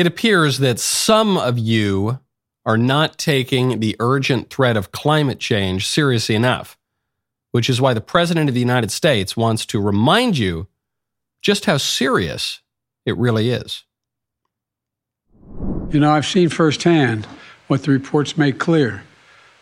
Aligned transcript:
It 0.00 0.06
appears 0.06 0.60
that 0.60 0.80
some 0.80 1.36
of 1.36 1.58
you 1.58 2.20
are 2.64 2.78
not 2.78 3.18
taking 3.18 3.80
the 3.80 3.96
urgent 4.00 4.48
threat 4.48 4.74
of 4.74 4.92
climate 4.92 5.38
change 5.38 5.86
seriously 5.86 6.34
enough, 6.34 6.78
which 7.50 7.68
is 7.68 7.82
why 7.82 7.92
the 7.92 8.00
President 8.00 8.48
of 8.48 8.54
the 8.54 8.62
United 8.62 8.90
States 8.90 9.36
wants 9.36 9.66
to 9.66 9.78
remind 9.78 10.38
you 10.38 10.68
just 11.42 11.66
how 11.66 11.76
serious 11.76 12.62
it 13.04 13.14
really 13.18 13.50
is. 13.50 13.84
You 15.90 16.00
know, 16.00 16.12
I've 16.12 16.24
seen 16.24 16.48
firsthand 16.48 17.26
what 17.66 17.82
the 17.82 17.90
reports 17.90 18.38
make 18.38 18.58
clear 18.58 19.02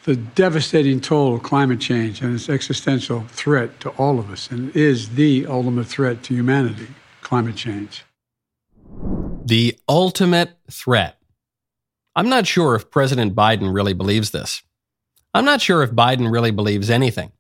the 0.05 0.15
devastating 0.15 1.01
toll 1.01 1.35
of 1.35 1.43
climate 1.43 1.81
change 1.81 2.23
and 2.23 2.33
its 2.33 2.49
existential 2.49 3.23
threat 3.23 3.81
to 3.81 3.89
all 3.99 4.21
of 4.21 4.31
us, 4.31 4.53
and 4.53 4.71
is 4.77 5.17
the 5.17 5.47
ultimate 5.49 5.89
threat 5.89 6.23
to 6.23 6.35
humanity 6.35 6.87
climate 7.23 7.57
change. 7.57 8.05
The 9.45 9.79
ultimate 9.89 10.59
threat. 10.71 11.19
I'm 12.15 12.29
not 12.29 12.47
sure 12.47 12.75
if 12.75 12.91
President 12.91 13.35
Biden 13.35 13.73
really 13.73 13.93
believes 13.93 14.31
this. 14.31 14.63
I'm 15.33 15.45
not 15.45 15.61
sure 15.61 15.83
if 15.83 15.93
Biden 15.93 16.33
really 16.33 16.51
believes 16.51 16.91
anything. 16.91 17.33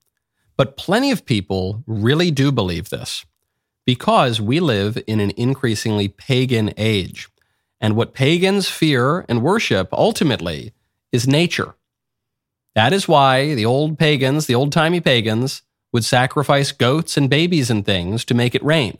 But 0.56 0.76
plenty 0.76 1.10
of 1.10 1.24
people 1.24 1.82
really 1.86 2.30
do 2.30 2.52
believe 2.52 2.90
this 2.90 3.24
because 3.86 4.40
we 4.40 4.60
live 4.60 5.02
in 5.06 5.18
an 5.18 5.32
increasingly 5.36 6.08
pagan 6.08 6.72
age. 6.76 7.28
And 7.80 7.96
what 7.96 8.14
pagans 8.14 8.68
fear 8.68 9.24
and 9.28 9.42
worship 9.42 9.88
ultimately 9.92 10.74
is 11.10 11.27
nature. 11.27 11.74
That 12.74 12.92
is 12.92 13.08
why 13.08 13.54
the 13.54 13.64
old 13.64 13.98
pagans, 13.98 14.46
the 14.46 14.54
old 14.54 14.72
timey 14.72 15.00
pagans, 15.00 15.62
would 15.92 16.04
sacrifice 16.04 16.70
goats 16.70 17.16
and 17.16 17.30
babies 17.30 17.70
and 17.70 17.84
things 17.84 18.24
to 18.27 18.34
make 18.34 18.54
it 18.54 18.62
rain. 18.62 18.98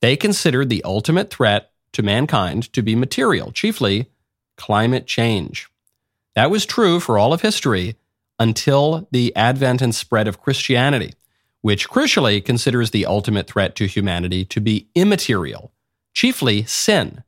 They 0.00 0.16
considered 0.16 0.68
the 0.68 0.84
ultimate 0.84 1.30
threat 1.32 1.71
to 1.92 2.02
mankind 2.02 2.72
to 2.72 2.82
be 2.82 2.94
material, 2.94 3.52
chiefly 3.52 4.10
climate 4.56 5.06
change. 5.06 5.68
That 6.34 6.50
was 6.50 6.66
true 6.66 7.00
for 7.00 7.18
all 7.18 7.32
of 7.32 7.42
history 7.42 7.96
until 8.38 9.06
the 9.10 9.34
advent 9.36 9.82
and 9.82 9.94
spread 9.94 10.26
of 10.26 10.40
Christianity, 10.40 11.14
which 11.60 11.88
crucially 11.88 12.44
considers 12.44 12.90
the 12.90 13.06
ultimate 13.06 13.46
threat 13.46 13.74
to 13.76 13.86
humanity 13.86 14.44
to 14.46 14.60
be 14.60 14.88
immaterial, 14.94 15.72
chiefly 16.14 16.64
sin. 16.64 17.22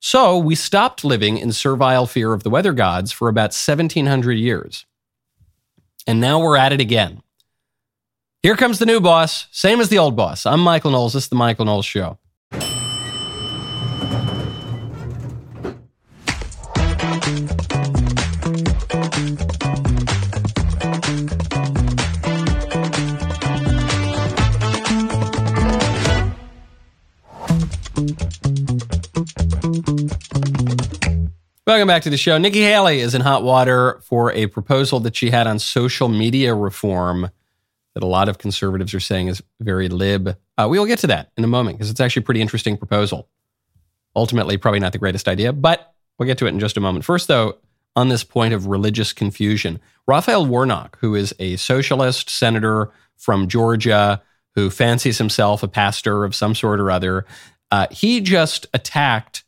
So 0.00 0.36
we 0.38 0.54
stopped 0.54 1.04
living 1.04 1.38
in 1.38 1.52
servile 1.52 2.06
fear 2.06 2.32
of 2.32 2.42
the 2.42 2.50
weather 2.50 2.72
gods 2.72 3.12
for 3.12 3.28
about 3.28 3.54
1700 3.54 4.32
years. 4.32 4.84
And 6.06 6.20
now 6.20 6.40
we're 6.40 6.56
at 6.56 6.72
it 6.72 6.80
again. 6.80 7.22
Here 8.42 8.56
comes 8.56 8.80
the 8.80 8.86
new 8.86 9.00
boss, 9.00 9.46
same 9.52 9.80
as 9.80 9.88
the 9.88 9.98
old 9.98 10.16
boss. 10.16 10.46
I'm 10.46 10.58
Michael 10.58 10.90
Knowles. 10.90 11.12
This 11.12 11.24
is 11.24 11.28
the 11.28 11.36
Michael 11.36 11.64
Knowles 11.64 11.84
Show. 11.86 12.18
Welcome 31.72 31.88
back 31.88 32.02
to 32.02 32.10
the 32.10 32.18
show. 32.18 32.36
Nikki 32.36 32.60
Haley 32.60 33.00
is 33.00 33.14
in 33.14 33.22
hot 33.22 33.44
water 33.44 33.98
for 34.04 34.30
a 34.32 34.46
proposal 34.46 35.00
that 35.00 35.16
she 35.16 35.30
had 35.30 35.46
on 35.46 35.58
social 35.58 36.06
media 36.06 36.54
reform 36.54 37.30
that 37.94 38.02
a 38.02 38.06
lot 38.06 38.28
of 38.28 38.36
conservatives 38.36 38.92
are 38.92 39.00
saying 39.00 39.28
is 39.28 39.42
very 39.58 39.88
lib. 39.88 40.36
Uh, 40.58 40.68
we 40.68 40.78
will 40.78 40.84
get 40.84 40.98
to 40.98 41.06
that 41.06 41.30
in 41.38 41.44
a 41.44 41.46
moment 41.46 41.78
because 41.78 41.88
it's 41.88 41.98
actually 41.98 42.20
a 42.20 42.24
pretty 42.26 42.42
interesting 42.42 42.76
proposal. 42.76 43.26
Ultimately, 44.14 44.58
probably 44.58 44.80
not 44.80 44.92
the 44.92 44.98
greatest 44.98 45.26
idea, 45.26 45.50
but 45.50 45.94
we'll 46.18 46.26
get 46.26 46.36
to 46.38 46.46
it 46.46 46.50
in 46.50 46.60
just 46.60 46.76
a 46.76 46.80
moment. 46.80 47.06
First, 47.06 47.26
though, 47.26 47.56
on 47.96 48.10
this 48.10 48.22
point 48.22 48.52
of 48.52 48.66
religious 48.66 49.14
confusion, 49.14 49.80
Raphael 50.06 50.44
Warnock, 50.44 50.98
who 51.00 51.14
is 51.14 51.34
a 51.38 51.56
socialist 51.56 52.28
senator 52.28 52.90
from 53.16 53.48
Georgia 53.48 54.20
who 54.56 54.68
fancies 54.68 55.16
himself 55.16 55.62
a 55.62 55.68
pastor 55.68 56.24
of 56.24 56.34
some 56.34 56.54
sort 56.54 56.80
or 56.80 56.90
other, 56.90 57.24
uh, 57.70 57.86
he 57.90 58.20
just 58.20 58.66
attacked 58.74 59.44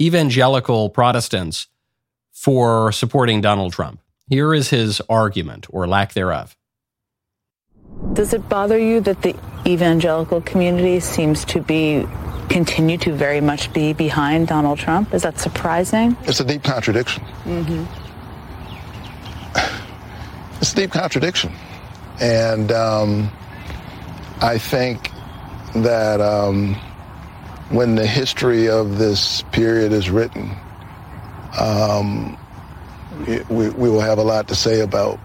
evangelical 0.00 0.90
Protestants 0.90 1.68
for 2.32 2.92
supporting 2.92 3.40
Donald 3.40 3.72
Trump. 3.72 4.00
Here 4.28 4.52
is 4.52 4.70
his 4.70 5.00
argument, 5.08 5.66
or 5.70 5.86
lack 5.86 6.12
thereof. 6.12 6.56
Does 8.12 8.34
it 8.34 8.48
bother 8.48 8.78
you 8.78 9.00
that 9.02 9.22
the 9.22 9.34
evangelical 9.66 10.40
community 10.40 11.00
seems 11.00 11.44
to 11.46 11.60
be 11.60 12.06
continue 12.48 12.96
to 12.98 13.12
very 13.12 13.40
much 13.40 13.72
be 13.72 13.92
behind 13.92 14.48
Donald 14.48 14.78
Trump? 14.78 15.12
Is 15.14 15.22
that 15.22 15.38
surprising? 15.38 16.16
It's 16.22 16.40
a 16.40 16.44
deep 16.44 16.62
contradiction. 16.62 17.24
Mm-hmm. 17.44 17.84
It's 20.60 20.72
a 20.72 20.76
deep 20.76 20.90
contradiction. 20.90 21.52
And 22.20 22.72
um, 22.72 23.30
I 24.40 24.58
think 24.58 25.10
that 25.74 26.20
um, 26.20 26.76
when 27.70 27.96
the 27.96 28.06
history 28.06 28.68
of 28.68 28.98
this 28.98 29.42
period 29.52 29.92
is 29.92 30.10
written, 30.10 30.54
um, 31.58 32.38
we, 33.26 33.70
we, 33.70 33.90
will 33.90 34.00
have 34.00 34.18
a 34.18 34.22
lot 34.22 34.48
to 34.48 34.54
say 34.54 34.80
about 34.80 35.18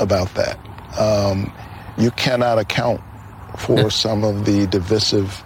about 0.00 0.32
that. 0.34 0.58
Um, 0.98 1.52
you 1.98 2.10
cannot 2.12 2.58
account 2.58 3.00
for 3.58 3.90
some 3.90 4.24
of 4.24 4.44
the 4.44 4.66
divisive 4.66 5.42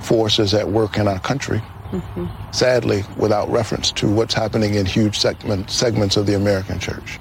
forces 0.00 0.54
at 0.54 0.68
work 0.68 0.96
in 0.96 1.08
our 1.08 1.18
country, 1.20 1.58
mm-hmm. 1.90 2.26
sadly, 2.52 3.02
without 3.16 3.48
reference 3.50 3.90
to 3.92 4.10
what's 4.10 4.34
happening 4.34 4.74
in 4.74 4.86
huge 4.86 5.18
segment, 5.18 5.70
segments 5.70 6.16
of 6.16 6.26
the 6.26 6.34
American 6.34 6.78
church. 6.78 7.18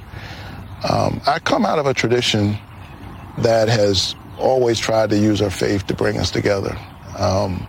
Um, 0.88 1.22
I 1.26 1.40
come 1.40 1.66
out 1.66 1.80
of 1.80 1.86
a 1.88 1.94
tradition 1.94 2.58
that 3.40 3.68
has 3.68 4.16
always 4.38 4.78
tried 4.78 5.10
to 5.10 5.18
use 5.18 5.42
our 5.42 5.50
faith 5.50 5.88
to 5.88 5.96
bring 5.96 6.18
us 6.18 6.30
together. 6.30 6.78
Um, 7.18 7.68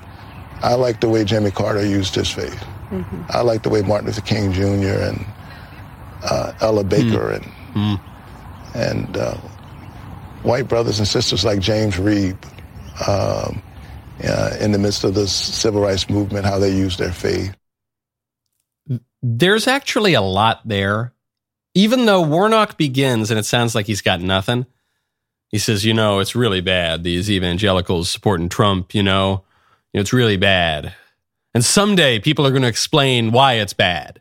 I 0.63 0.75
like 0.75 1.01
the 1.01 1.09
way 1.09 1.25
Jimmy 1.25 1.51
Carter 1.51 1.85
used 1.85 2.15
his 2.15 2.31
faith. 2.31 2.65
Mm-hmm. 2.91 3.23
I 3.31 3.43
like 3.43 3.63
the 3.63 3.69
way 3.69 3.83
Martin 3.83 4.07
Luther 4.07 4.23
King 4.23 4.53
Jr. 4.53 4.63
and 4.63 5.27
uh, 6.25 6.53
Ella 6.61 6.85
Baker 6.85 7.31
mm. 7.31 7.37
and 7.37 7.45
mm. 7.75 8.01
and 8.75 9.17
uh, 9.17 9.37
white 10.43 10.69
brothers 10.69 10.99
and 10.99 11.07
sisters 11.07 11.45
like 11.45 11.61
James 11.61 11.97
Reeb 11.97 12.37
um, 13.07 13.63
uh, 14.25 14.57
in 14.61 14.73
the 14.73 14.79
midst 14.79 15.05
of 15.05 15.15
this 15.15 15.33
civil 15.33 15.83
rights 15.83 16.09
movement, 16.11 16.45
how 16.45 16.59
they 16.59 16.75
used 16.75 16.99
their 16.99 17.13
faith. 17.13 17.55
There's 19.23 19.67
actually 19.67 20.15
a 20.15 20.23
lot 20.23 20.67
there. 20.67 21.13
Even 21.75 22.07
though 22.07 22.23
Warnock 22.23 22.77
begins 22.77 23.31
and 23.31 23.39
it 23.39 23.45
sounds 23.45 23.75
like 23.75 23.87
he's 23.87 24.01
got 24.01 24.21
nothing, 24.21 24.67
he 25.49 25.59
says, 25.59 25.85
you 25.85 25.95
know, 25.95 26.19
it's 26.19 26.35
really 26.35 26.61
bad, 26.61 27.05
these 27.05 27.31
evangelicals 27.31 28.11
supporting 28.11 28.49
Trump, 28.49 28.95
you 28.95 29.03
know 29.03 29.45
know, 29.95 30.01
it's 30.01 30.13
really 30.13 30.37
bad. 30.37 30.95
And 31.55 31.65
someday 31.65 32.19
people 32.19 32.47
are 32.47 32.51
going 32.51 32.63
to 32.63 32.69
explain 32.69 33.33
why 33.33 33.55
it's 33.55 33.73
bad. 33.73 34.21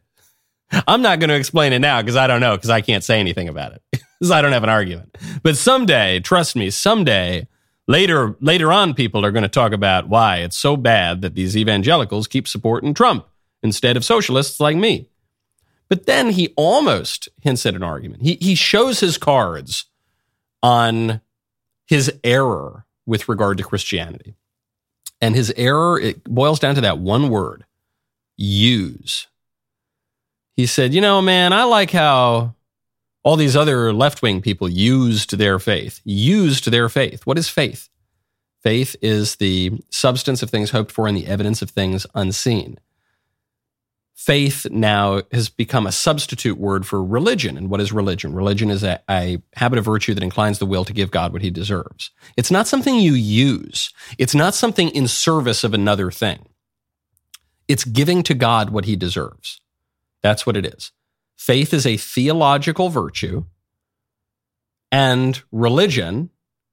I'm 0.88 1.02
not 1.02 1.20
going 1.20 1.30
to 1.30 1.36
explain 1.36 1.74
it 1.74 1.80
now 1.80 2.02
because 2.02 2.16
I 2.16 2.28
don't 2.28 2.42
know 2.42 2.56
because 2.56 2.70
I 2.70 2.82
can't 2.82 3.04
say 3.04 3.20
anything 3.20 3.48
about 3.48 3.74
it 3.74 3.82
because 3.92 4.32
I 4.32 4.42
don't 4.42 4.52
have 4.52 4.64
an 4.64 4.70
argument. 4.70 5.18
But 5.44 5.58
someday, 5.58 6.20
trust 6.20 6.56
me, 6.56 6.70
someday, 6.70 7.48
later 7.88 8.36
later 8.42 8.72
on, 8.72 8.94
people 8.94 9.26
are 9.26 9.32
going 9.32 9.44
to 9.44 9.50
talk 9.50 9.72
about 9.72 10.10
why 10.10 10.38
it's 10.38 10.58
so 10.58 10.76
bad 10.76 11.22
that 11.22 11.36
these 11.36 11.56
evangelicals 11.56 12.28
keep 12.28 12.48
supporting 12.48 12.94
Trump 12.94 13.28
instead 13.64 13.98
of 13.98 14.06
socialists 14.06 14.60
like 14.60 14.78
me. 14.78 15.10
But 15.90 16.06
then 16.06 16.32
he 16.32 16.54
almost 16.58 17.30
hints 17.42 17.66
at 17.66 17.76
an 17.76 17.84
argument. 17.84 18.24
He 18.24 18.38
he 18.42 18.56
shows 18.56 19.00
his 19.00 19.18
cards 19.18 19.86
on 20.62 21.22
his 21.86 22.14
error 22.24 22.86
with 23.06 23.30
regard 23.30 23.58
to 23.58 23.64
Christianity. 23.64 24.36
And 25.20 25.36
his 25.36 25.52
error, 25.58 26.00
it 26.00 26.24
boils 26.24 26.60
down 26.60 26.76
to 26.76 26.82
that 26.82 27.00
one 27.00 27.30
word 27.30 27.66
use. 28.38 29.28
He 30.56 30.66
said, 30.66 30.94
You 30.94 31.02
know, 31.02 31.22
man, 31.22 31.54
I 31.54 31.64
like 31.64 31.92
how 31.92 32.56
all 33.24 33.36
these 33.36 33.56
other 33.56 33.92
left 33.94 34.22
wing 34.22 34.42
people 34.42 34.70
used 34.70 35.38
their 35.38 35.60
faith. 35.60 36.02
Used 36.04 36.72
their 36.72 36.90
faith. 36.90 37.26
What 37.26 37.38
is 37.38 37.50
faith? 37.50 37.90
Faith 38.64 38.96
is 39.02 39.36
the 39.36 39.80
substance 39.90 40.42
of 40.44 40.50
things 40.50 40.72
hoped 40.72 40.92
for 40.92 41.08
and 41.08 41.18
the 41.18 41.28
evidence 41.28 41.62
of 41.62 41.70
things 41.70 42.06
unseen 42.16 42.80
faith 44.18 44.66
now 44.72 45.22
has 45.32 45.48
become 45.48 45.86
a 45.86 45.92
substitute 45.92 46.58
word 46.58 46.88
for 46.88 47.04
religion. 47.04 47.56
And 47.56 47.70
what 47.70 47.80
is 47.80 47.94
religion? 47.94 48.34
Religion 48.34 48.72
is 48.72 48.84
a, 48.84 49.00
a, 49.08 49.38
habit 49.54 49.78
of 49.78 49.86
virtue 49.86 50.16
that 50.16 50.24
inclines 50.24 50.58
the 50.58 50.66
will 50.66 50.84
to 50.86 50.92
give 50.92 51.12
God 51.12 51.32
what 51.32 51.44
he 51.44 51.52
deserves. 51.52 52.10
It's 52.36 52.50
not 52.50 52.68
something 52.68 52.96
you 52.96 53.14
use. 53.14 53.94
It's 54.18 54.34
not 54.34 54.56
something 54.56 54.90
in 54.90 55.08
service 55.08 55.64
of 55.64 55.76
another 55.76 56.10
thing. 56.10 56.48
It's 57.68 57.86
giving 57.86 58.24
to 58.24 58.34
God 58.34 58.72
what 58.72 58.86
he 58.86 58.96
deserves. 58.96 59.62
That's 60.24 60.48
what 60.48 60.58
it 60.58 60.66
is. 60.66 60.92
Faith 61.38 61.72
is 61.72 61.86
a 61.86 61.98
theological 61.98 62.90
virtue, 62.90 63.46
and 64.92 65.44
religion 65.52 66.32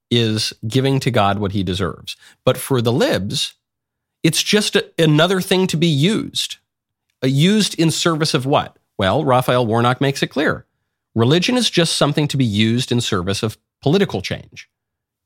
is 0.09 0.51
giving 0.67 0.99
to 1.01 1.11
God 1.11 1.37
what 1.37 1.51
he 1.51 1.61
deserves. 1.61 2.17
But 2.43 2.57
for 2.57 2.81
the 2.81 2.91
libs, 2.91 3.53
it's 4.23 4.41
just 4.41 4.75
a, 4.75 4.89
another 4.97 5.41
thing 5.41 5.67
to 5.67 5.77
be 5.77 5.87
used 5.87 6.57
Uh, 7.25 7.27
used 7.27 7.73
in 7.79 7.89
service 7.89 8.35
of 8.35 8.45
what? 8.45 8.77
Well, 8.99 9.25
Raphael 9.25 9.65
Warnock 9.65 9.99
makes 9.99 10.21
it 10.21 10.27
clear. 10.27 10.67
Religion 11.15 11.57
is 11.57 11.71
just 11.71 11.97
something 11.97 12.27
to 12.27 12.37
be 12.37 12.45
used 12.45 12.91
in 12.91 13.01
service 13.01 13.41
of 13.41 13.57
political 13.81 14.21
change, 14.21 14.69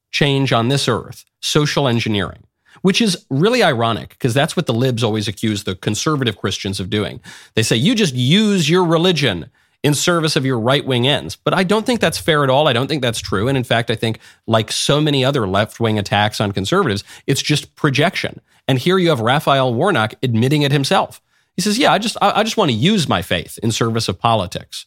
change 0.10 0.54
on 0.54 0.70
this 0.70 0.88
earth, 0.88 1.26
social 1.42 1.90
engineering, 1.90 2.44
which 2.84 3.02
is 3.02 3.26
really 3.30 3.62
ironic 3.62 4.12
because 4.12 4.34
that's 4.34 4.56
what 4.56 4.66
the 4.66 4.74
libs 4.74 5.04
always 5.04 5.28
accuse 5.28 5.66
the 5.66 5.76
conservative 5.76 6.38
Christians 6.38 6.80
of 6.80 6.90
doing. 6.90 7.20
They 7.56 7.64
say, 7.64 7.76
you 7.76 7.96
just 7.96 8.16
use 8.16 8.70
your 8.70 8.86
religion 8.86 9.50
in 9.84 9.94
service 9.94 10.38
of 10.38 10.46
your 10.46 10.60
right 10.60 10.86
wing 10.86 11.06
ends. 11.06 11.36
But 11.36 11.54
I 11.54 11.66
don't 11.66 11.86
think 11.86 12.00
that's 12.00 12.18
fair 12.18 12.46
at 12.46 12.50
all. 12.50 12.70
I 12.70 12.74
don't 12.74 12.88
think 12.88 13.02
that's 13.02 13.20
true. 13.20 13.50
And 13.50 13.58
in 13.58 13.66
fact, 13.66 13.92
I 13.92 13.96
think, 13.96 14.20
like 14.48 14.72
so 14.72 15.02
many 15.02 15.26
other 15.26 15.46
left 15.46 15.82
wing 15.82 16.00
attacks 16.00 16.40
on 16.40 16.54
conservatives, 16.54 17.04
it's 17.28 17.42
just 17.42 17.76
projection. 17.76 18.40
And 18.70 18.80
here 18.80 18.98
you 18.98 19.10
have 19.10 19.20
Raphael 19.20 19.74
Warnock 19.74 20.14
admitting 20.24 20.62
it 20.62 20.72
himself. 20.72 21.22
He 21.60 21.62
says, 21.62 21.78
"Yeah, 21.78 21.92
I 21.92 21.98
just 21.98 22.16
I, 22.22 22.42
just 22.44 22.56
want 22.56 22.72
to 22.72 22.78
use 22.78 23.10
my 23.10 23.22
faith 23.22 23.60
in 23.62 23.74
service 23.74 24.08
of 24.08 24.18
politics." 24.18 24.86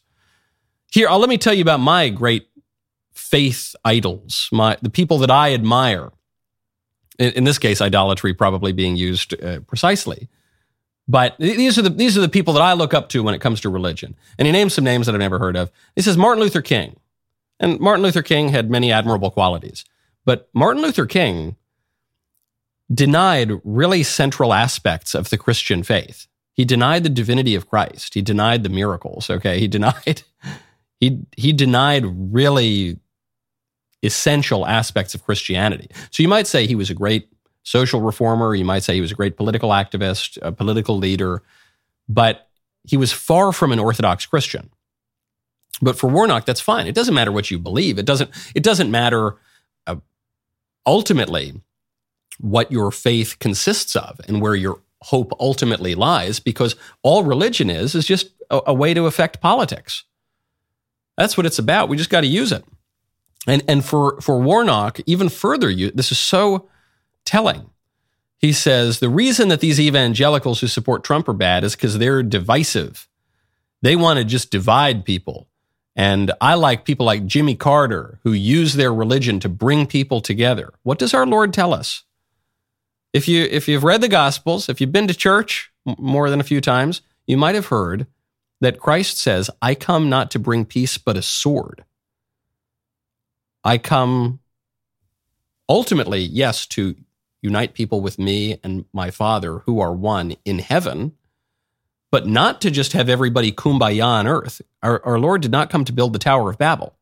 Here, 0.91 1.07
I'll, 1.07 1.19
let 1.19 1.29
me 1.29 1.37
tell 1.37 1.53
you 1.53 1.61
about 1.61 1.79
my 1.79 2.09
great 2.09 2.47
faith 3.11 3.75
idols, 3.85 4.49
my 4.51 4.75
the 4.81 4.89
people 4.89 5.19
that 5.19 5.29
I 5.29 5.53
admire. 5.53 6.11
In, 7.19 7.31
in 7.33 7.43
this 7.43 7.59
case, 7.59 7.79
idolatry 7.79 8.33
probably 8.33 8.71
being 8.71 8.95
used 8.95 9.39
uh, 9.39 9.59
precisely. 9.59 10.29
But 11.07 11.35
these 11.37 11.77
are 11.77 11.83
the 11.83 11.91
these 11.91 12.17
are 12.17 12.21
the 12.21 12.27
people 12.27 12.55
that 12.55 12.63
I 12.63 12.73
look 12.73 12.95
up 12.95 13.07
to 13.09 13.21
when 13.21 13.35
it 13.35 13.39
comes 13.39 13.61
to 13.61 13.69
religion. 13.69 14.15
And 14.39 14.47
he 14.47 14.51
names 14.51 14.73
some 14.73 14.83
names 14.83 15.05
that 15.05 15.13
I've 15.13 15.19
never 15.19 15.37
heard 15.37 15.55
of. 15.55 15.71
He 15.95 16.01
says 16.01 16.17
Martin 16.17 16.43
Luther 16.43 16.63
King. 16.63 16.99
And 17.59 17.79
Martin 17.79 18.01
Luther 18.01 18.23
King 18.23 18.49
had 18.49 18.71
many 18.71 18.91
admirable 18.91 19.29
qualities. 19.29 19.85
But 20.25 20.49
Martin 20.55 20.81
Luther 20.81 21.05
King 21.05 21.55
denied 22.91 23.61
really 23.63 24.01
central 24.01 24.55
aspects 24.55 25.13
of 25.13 25.29
the 25.29 25.37
Christian 25.37 25.83
faith. 25.83 26.25
He 26.53 26.65
denied 26.65 27.03
the 27.03 27.09
divinity 27.09 27.55
of 27.55 27.69
Christ. 27.69 28.13
He 28.13 28.21
denied 28.21 28.63
the 28.63 28.69
miracles, 28.69 29.29
okay? 29.29 29.59
He 29.59 29.67
denied 29.67 30.23
he 30.99 31.19
he 31.35 31.53
denied 31.53 32.05
really 32.05 32.99
essential 34.03 34.67
aspects 34.67 35.15
of 35.15 35.23
Christianity. 35.23 35.89
So 36.11 36.21
you 36.21 36.29
might 36.29 36.47
say 36.47 36.67
he 36.67 36.75
was 36.75 36.89
a 36.89 36.93
great 36.93 37.29
social 37.63 38.01
reformer. 38.01 38.53
You 38.53 38.65
might 38.65 38.83
say 38.83 38.93
he 38.93 39.01
was 39.01 39.11
a 39.11 39.15
great 39.15 39.37
political 39.37 39.69
activist, 39.69 40.37
a 40.41 40.51
political 40.51 40.97
leader, 40.97 41.41
but 42.07 42.49
he 42.83 42.97
was 42.97 43.11
far 43.11 43.53
from 43.53 43.71
an 43.71 43.79
Orthodox 43.79 44.25
Christian. 44.25 44.69
But 45.81 45.97
for 45.97 46.07
Warnock, 46.07 46.45
that's 46.45 46.61
fine. 46.61 46.85
It 46.85 46.95
doesn't 46.95 47.13
matter 47.13 47.31
what 47.31 47.49
you 47.49 47.57
believe. 47.57 47.97
It 47.97 48.05
doesn't. 48.05 48.29
It 48.53 48.63
doesn't 48.63 48.91
matter. 48.91 49.37
Uh, 49.87 49.95
ultimately, 50.85 51.61
what 52.39 52.71
your 52.71 52.91
faith 52.91 53.39
consists 53.39 53.95
of 53.95 54.19
and 54.27 54.41
where 54.41 54.55
your 54.55 54.81
hope 55.03 55.33
ultimately 55.39 55.95
lies, 55.95 56.39
because 56.39 56.75
all 57.01 57.23
religion 57.23 57.69
is 57.69 57.95
is 57.95 58.05
just 58.05 58.31
a, 58.49 58.61
a 58.67 58.73
way 58.73 58.93
to 58.93 59.05
affect 59.05 59.41
politics. 59.41 60.03
That's 61.17 61.37
what 61.37 61.45
it's 61.45 61.59
about. 61.59 61.89
We 61.89 61.97
just 61.97 62.09
got 62.09 62.21
to 62.21 62.27
use 62.27 62.51
it. 62.51 62.63
And 63.47 63.63
and 63.67 63.83
for 63.83 64.19
for 64.21 64.39
Warnock, 64.39 64.99
even 65.05 65.29
further, 65.29 65.69
you, 65.69 65.91
this 65.91 66.11
is 66.11 66.19
so 66.19 66.69
telling. 67.25 67.69
He 68.37 68.51
says 68.51 68.99
the 68.99 69.09
reason 69.09 69.47
that 69.49 69.59
these 69.61 69.79
evangelicals 69.79 70.59
who 70.59 70.67
support 70.67 71.03
Trump 71.03 71.27
are 71.29 71.33
bad 71.33 71.63
is 71.63 71.75
because 71.75 71.97
they're 71.97 72.23
divisive. 72.23 73.07
They 73.81 73.95
want 73.95 74.17
to 74.17 74.25
just 74.25 74.51
divide 74.51 75.05
people. 75.05 75.47
And 75.95 76.31
I 76.41 76.55
like 76.55 76.85
people 76.85 77.05
like 77.05 77.25
Jimmy 77.25 77.55
Carter 77.55 78.19
who 78.23 78.33
use 78.33 78.73
their 78.73 78.93
religion 78.93 79.39
to 79.41 79.49
bring 79.49 79.85
people 79.85 80.21
together. 80.21 80.73
What 80.83 80.99
does 80.99 81.13
our 81.13 81.25
Lord 81.25 81.53
tell 81.53 81.73
us? 81.73 82.03
If 83.13 83.27
you 83.27 83.43
if 83.43 83.67
you've 83.67 83.83
read 83.83 84.01
the 84.01 84.07
gospels, 84.07 84.67
if 84.67 84.81
you've 84.81 84.91
been 84.91 85.07
to 85.07 85.13
church 85.13 85.71
more 85.85 86.29
than 86.29 86.39
a 86.39 86.43
few 86.43 86.59
times, 86.59 87.01
you 87.27 87.37
might 87.37 87.55
have 87.55 87.67
heard 87.67 88.07
that 88.59 88.79
Christ 88.79 89.17
says, 89.17 89.49
"I 89.61 89.75
come 89.75 90.09
not 90.09 90.31
to 90.31 90.39
bring 90.39 90.65
peace 90.65 90.97
but 90.97 91.17
a 91.17 91.21
sword." 91.21 91.85
I 93.63 93.77
come 93.77 94.39
ultimately, 95.69 96.19
yes, 96.19 96.65
to 96.67 96.95
unite 97.41 97.73
people 97.73 98.01
with 98.01 98.17
me 98.17 98.57
and 98.63 98.85
my 98.93 99.11
Father 99.11 99.59
who 99.59 99.79
are 99.79 99.93
one 99.93 100.35
in 100.43 100.59
heaven, 100.59 101.13
but 102.11 102.27
not 102.27 102.61
to 102.61 102.71
just 102.71 102.93
have 102.93 103.09
everybody 103.09 103.51
kumbaya 103.51 104.05
on 104.05 104.27
earth. 104.27 104.61
Our, 104.81 105.05
our 105.05 105.19
Lord 105.19 105.41
did 105.41 105.51
not 105.51 105.69
come 105.69 105.85
to 105.85 105.93
build 105.93 106.13
the 106.13 106.19
Tower 106.19 106.49
of 106.49 106.57
Babel. 106.57 106.95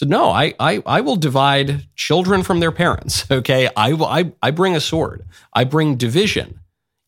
So 0.00 0.06
no, 0.06 0.30
I, 0.30 0.54
I, 0.58 0.82
I 0.86 1.02
will 1.02 1.16
divide 1.16 1.86
children 1.94 2.42
from 2.42 2.60
their 2.60 2.72
parents. 2.72 3.26
Okay. 3.30 3.68
I 3.76 3.92
will, 3.92 4.06
I, 4.06 4.32
I 4.42 4.50
bring 4.50 4.74
a 4.74 4.80
sword. 4.80 5.26
I 5.52 5.64
bring 5.64 5.96
division 5.96 6.60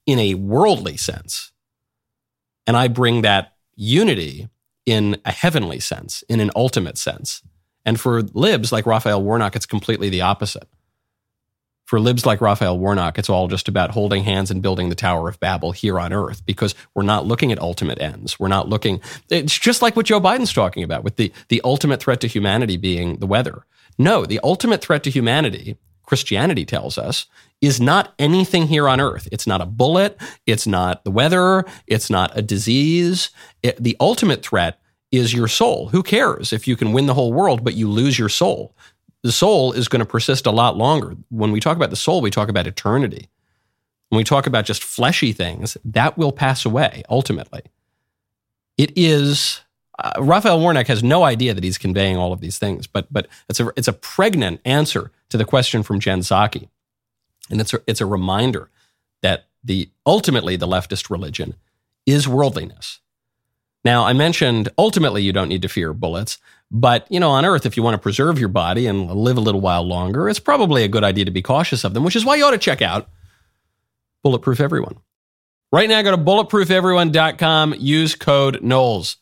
in 0.04 0.18
a 0.18 0.34
worldly 0.34 0.98
sense. 0.98 1.52
And 2.66 2.76
I 2.76 2.88
bring 2.88 3.22
that 3.22 3.54
unity 3.76 4.50
in 4.84 5.16
a 5.24 5.32
heavenly 5.32 5.80
sense, 5.80 6.22
in 6.28 6.38
an 6.40 6.50
ultimate 6.54 6.98
sense. 6.98 7.42
And 7.86 7.98
for 7.98 8.20
libs 8.20 8.72
like 8.72 8.84
Raphael 8.84 9.22
Warnock, 9.22 9.56
it's 9.56 9.64
completely 9.64 10.10
the 10.10 10.20
opposite. 10.20 10.68
For 11.92 12.00
libs 12.00 12.24
like 12.24 12.40
Raphael 12.40 12.78
Warnock, 12.78 13.18
it's 13.18 13.28
all 13.28 13.48
just 13.48 13.68
about 13.68 13.90
holding 13.90 14.24
hands 14.24 14.50
and 14.50 14.62
building 14.62 14.88
the 14.88 14.94
Tower 14.94 15.28
of 15.28 15.38
Babel 15.40 15.72
here 15.72 16.00
on 16.00 16.10
earth 16.10 16.42
because 16.46 16.74
we're 16.94 17.02
not 17.02 17.26
looking 17.26 17.52
at 17.52 17.58
ultimate 17.58 18.00
ends. 18.00 18.40
We're 18.40 18.48
not 18.48 18.66
looking, 18.66 19.02
it's 19.28 19.58
just 19.58 19.82
like 19.82 19.94
what 19.94 20.06
Joe 20.06 20.18
Biden's 20.18 20.54
talking 20.54 20.84
about 20.84 21.04
with 21.04 21.16
the, 21.16 21.30
the 21.48 21.60
ultimate 21.64 22.00
threat 22.00 22.22
to 22.22 22.28
humanity 22.28 22.78
being 22.78 23.18
the 23.18 23.26
weather. 23.26 23.66
No, 23.98 24.24
the 24.24 24.40
ultimate 24.42 24.80
threat 24.80 25.02
to 25.02 25.10
humanity, 25.10 25.76
Christianity 26.06 26.64
tells 26.64 26.96
us, 26.96 27.26
is 27.60 27.78
not 27.78 28.14
anything 28.18 28.68
here 28.68 28.88
on 28.88 28.98
earth. 28.98 29.28
It's 29.30 29.46
not 29.46 29.60
a 29.60 29.66
bullet. 29.66 30.18
It's 30.46 30.66
not 30.66 31.04
the 31.04 31.10
weather. 31.10 31.66
It's 31.86 32.08
not 32.08 32.34
a 32.34 32.40
disease. 32.40 33.28
It, 33.62 33.76
the 33.76 33.98
ultimate 34.00 34.42
threat 34.42 34.80
is 35.10 35.34
your 35.34 35.46
soul. 35.46 35.88
Who 35.90 36.02
cares 36.02 36.54
if 36.54 36.66
you 36.66 36.74
can 36.74 36.94
win 36.94 37.04
the 37.04 37.12
whole 37.12 37.34
world, 37.34 37.62
but 37.62 37.74
you 37.74 37.86
lose 37.86 38.18
your 38.18 38.30
soul? 38.30 38.74
The 39.22 39.32
soul 39.32 39.72
is 39.72 39.88
going 39.88 40.00
to 40.00 40.06
persist 40.06 40.46
a 40.46 40.50
lot 40.50 40.76
longer. 40.76 41.16
When 41.30 41.52
we 41.52 41.60
talk 41.60 41.76
about 41.76 41.90
the 41.90 41.96
soul, 41.96 42.20
we 42.20 42.30
talk 42.30 42.48
about 42.48 42.66
eternity. 42.66 43.28
When 44.08 44.18
we 44.18 44.24
talk 44.24 44.46
about 44.46 44.64
just 44.64 44.82
fleshy 44.82 45.32
things, 45.32 45.76
that 45.84 46.18
will 46.18 46.32
pass 46.32 46.64
away 46.64 47.02
ultimately. 47.08 47.62
It 48.76 48.92
is 48.96 49.62
uh, 49.98 50.12
Raphael 50.18 50.58
Warnock 50.58 50.86
has 50.86 51.02
no 51.02 51.22
idea 51.22 51.54
that 51.54 51.62
he's 51.62 51.78
conveying 51.78 52.16
all 52.16 52.32
of 52.32 52.40
these 52.40 52.58
things, 52.58 52.86
but 52.86 53.06
but 53.12 53.28
it's 53.48 53.60
a 53.60 53.70
it's 53.76 53.88
a 53.88 53.92
pregnant 53.92 54.60
answer 54.64 55.12
to 55.28 55.36
the 55.36 55.44
question 55.44 55.82
from 55.82 56.00
Jen 56.00 56.20
Psaki, 56.20 56.68
and 57.50 57.60
it's 57.60 57.72
a, 57.72 57.80
it's 57.86 58.00
a 58.00 58.06
reminder 58.06 58.70
that 59.20 59.46
the 59.62 59.90
ultimately 60.06 60.56
the 60.56 60.66
leftist 60.66 61.10
religion 61.10 61.54
is 62.06 62.26
worldliness. 62.26 63.00
Now, 63.84 64.04
I 64.04 64.12
mentioned 64.12 64.68
ultimately 64.78 65.22
you 65.22 65.32
don't 65.32 65.48
need 65.48 65.62
to 65.62 65.68
fear 65.68 65.92
bullets, 65.92 66.38
but 66.70 67.06
you 67.10 67.18
know, 67.18 67.30
on 67.30 67.44
Earth, 67.44 67.66
if 67.66 67.76
you 67.76 67.82
want 67.82 67.94
to 67.94 67.98
preserve 67.98 68.38
your 68.38 68.48
body 68.48 68.86
and 68.86 69.10
live 69.10 69.36
a 69.36 69.40
little 69.40 69.60
while 69.60 69.82
longer, 69.82 70.28
it's 70.28 70.38
probably 70.38 70.84
a 70.84 70.88
good 70.88 71.04
idea 71.04 71.24
to 71.24 71.30
be 71.30 71.42
cautious 71.42 71.84
of 71.84 71.94
them, 71.94 72.04
which 72.04 72.16
is 72.16 72.24
why 72.24 72.36
you 72.36 72.44
ought 72.44 72.52
to 72.52 72.58
check 72.58 72.80
out 72.80 73.08
Bulletproof 74.22 74.60
Everyone. 74.60 74.98
Right 75.72 75.88
now, 75.88 76.02
go 76.02 76.10
to 76.10 76.18
bulletproofeveryone.com, 76.18 77.74
use 77.78 78.14
code 78.14 78.62
Knowles. 78.62 79.16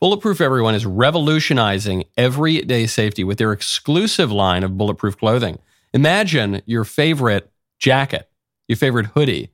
Bulletproof 0.00 0.40
Everyone 0.40 0.74
is 0.74 0.86
revolutionizing 0.86 2.04
everyday 2.16 2.86
safety 2.86 3.22
with 3.22 3.36
their 3.36 3.52
exclusive 3.52 4.32
line 4.32 4.64
of 4.64 4.78
bulletproof 4.78 5.18
clothing. 5.18 5.58
Imagine 5.92 6.62
your 6.64 6.84
favorite 6.84 7.52
jacket, 7.78 8.30
your 8.66 8.76
favorite 8.78 9.06
hoodie 9.08 9.50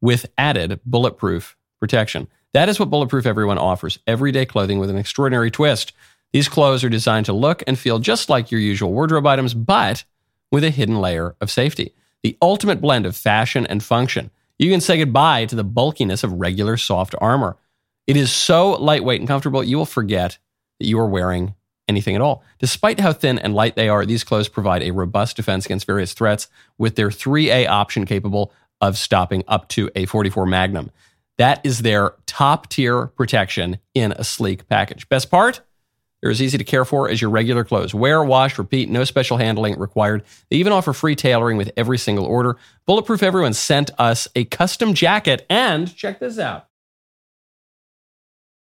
with 0.00 0.26
added 0.36 0.80
bulletproof 0.84 1.56
protection. 1.78 2.26
That 2.54 2.68
is 2.68 2.80
what 2.80 2.90
Bulletproof 2.90 3.26
Everyone 3.26 3.58
offers 3.58 3.98
everyday 4.06 4.46
clothing 4.46 4.78
with 4.78 4.90
an 4.90 4.96
extraordinary 4.96 5.50
twist. 5.50 5.92
These 6.32 6.48
clothes 6.48 6.84
are 6.84 6.88
designed 6.88 7.26
to 7.26 7.32
look 7.32 7.62
and 7.66 7.78
feel 7.78 7.98
just 7.98 8.28
like 8.28 8.50
your 8.50 8.60
usual 8.60 8.92
wardrobe 8.92 9.26
items, 9.26 9.54
but 9.54 10.04
with 10.50 10.64
a 10.64 10.70
hidden 10.70 11.00
layer 11.00 11.34
of 11.40 11.50
safety. 11.50 11.94
The 12.22 12.36
ultimate 12.40 12.80
blend 12.80 13.06
of 13.06 13.16
fashion 13.16 13.66
and 13.66 13.82
function. 13.82 14.30
You 14.58 14.70
can 14.70 14.80
say 14.80 14.98
goodbye 14.98 15.44
to 15.46 15.56
the 15.56 15.64
bulkiness 15.64 16.24
of 16.24 16.32
regular 16.32 16.76
soft 16.76 17.14
armor. 17.20 17.56
It 18.06 18.16
is 18.16 18.32
so 18.32 18.72
lightweight 18.72 19.20
and 19.20 19.28
comfortable, 19.28 19.62
you 19.62 19.76
will 19.76 19.84
forget 19.84 20.38
that 20.78 20.86
you 20.86 20.98
are 20.98 21.08
wearing 21.08 21.54
anything 21.88 22.14
at 22.14 22.20
all. 22.20 22.42
Despite 22.58 23.00
how 23.00 23.12
thin 23.12 23.38
and 23.38 23.54
light 23.54 23.76
they 23.76 23.88
are, 23.88 24.06
these 24.06 24.24
clothes 24.24 24.48
provide 24.48 24.82
a 24.82 24.92
robust 24.92 25.36
defense 25.36 25.66
against 25.66 25.86
various 25.86 26.12
threats 26.12 26.48
with 26.78 26.96
their 26.96 27.10
3A 27.10 27.68
option 27.68 28.06
capable 28.06 28.52
of 28.80 28.98
stopping 28.98 29.44
up 29.48 29.68
to 29.70 29.90
a 29.94 30.06
44 30.06 30.46
Magnum. 30.46 30.90
That 31.38 31.60
is 31.64 31.80
their 31.80 32.14
top 32.26 32.68
tier 32.68 33.08
protection 33.08 33.78
in 33.94 34.12
a 34.12 34.24
sleek 34.24 34.68
package. 34.68 35.08
Best 35.08 35.30
part? 35.30 35.60
They're 36.22 36.30
as 36.30 36.40
easy 36.40 36.56
to 36.56 36.64
care 36.64 36.84
for 36.84 37.10
as 37.10 37.20
your 37.20 37.30
regular 37.30 37.62
clothes. 37.62 37.94
Wear, 37.94 38.24
wash, 38.24 38.58
repeat, 38.58 38.88
no 38.88 39.04
special 39.04 39.36
handling 39.36 39.78
required. 39.78 40.24
They 40.50 40.56
even 40.56 40.72
offer 40.72 40.92
free 40.92 41.14
tailoring 41.14 41.56
with 41.56 41.70
every 41.76 41.98
single 41.98 42.24
order. 42.24 42.56
Bulletproof 42.86 43.22
Everyone 43.22 43.52
sent 43.52 43.90
us 43.98 44.26
a 44.34 44.44
custom 44.44 44.94
jacket, 44.94 45.44
and 45.50 45.94
check 45.94 46.18
this 46.18 46.38
out. 46.38 46.68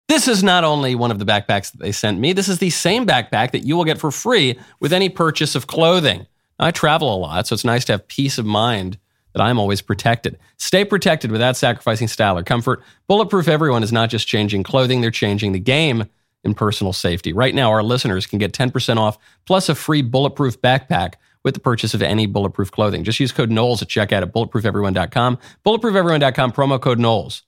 This 0.07 0.27
is 0.27 0.43
not 0.43 0.63
only 0.63 0.93
one 0.93 1.11
of 1.11 1.17
the 1.17 1.25
backpacks 1.25 1.71
that 1.71 1.79
they 1.79 1.91
sent 1.91 2.19
me, 2.19 2.33
this 2.33 2.47
is 2.47 2.59
the 2.59 2.69
same 2.69 3.07
backpack 3.07 3.51
that 3.51 3.65
you 3.65 3.75
will 3.75 3.85
get 3.85 3.97
for 3.97 4.11
free 4.11 4.59
with 4.79 4.93
any 4.93 5.09
purchase 5.09 5.55
of 5.55 5.65
clothing. 5.65 6.27
I 6.59 6.71
travel 6.71 7.13
a 7.13 7.17
lot, 7.17 7.47
so 7.47 7.53
it's 7.53 7.65
nice 7.65 7.85
to 7.85 7.93
have 7.93 8.07
peace 8.07 8.37
of 8.37 8.45
mind 8.45 8.99
that 9.35 9.43
I'm 9.43 9.59
always 9.59 9.81
protected. 9.81 10.39
Stay 10.55 10.85
protected 10.85 11.29
without 11.29 11.57
sacrificing 11.57 12.07
style 12.07 12.37
or 12.37 12.43
comfort. 12.43 12.81
Bulletproof 13.07 13.49
Everyone 13.49 13.83
is 13.83 13.91
not 13.91 14.09
just 14.09 14.27
changing 14.27 14.63
clothing, 14.63 15.01
they're 15.01 15.11
changing 15.11 15.51
the 15.51 15.59
game 15.59 16.05
in 16.45 16.53
personal 16.53 16.93
safety. 16.93 17.33
Right 17.33 17.53
now, 17.53 17.69
our 17.69 17.83
listeners 17.83 18.25
can 18.25 18.39
get 18.39 18.53
10% 18.53 18.95
off 18.97 19.17
plus 19.45 19.67
a 19.67 19.75
free 19.75 20.01
bulletproof 20.01 20.61
backpack 20.61 21.15
with 21.43 21.53
the 21.53 21.59
purchase 21.59 21.93
of 21.93 22.01
any 22.01 22.27
bulletproof 22.27 22.71
clothing. 22.71 23.03
Just 23.03 23.19
use 23.19 23.33
code 23.33 23.51
Knowles 23.51 23.81
at 23.81 23.89
checkout 23.89 24.21
at 24.21 24.31
bulletproofeveryone.com. 24.33 25.37
Bulletproofeveryone.com, 25.65 26.51
promo 26.53 26.81
code 26.81 26.99
Knowles. 26.99 27.43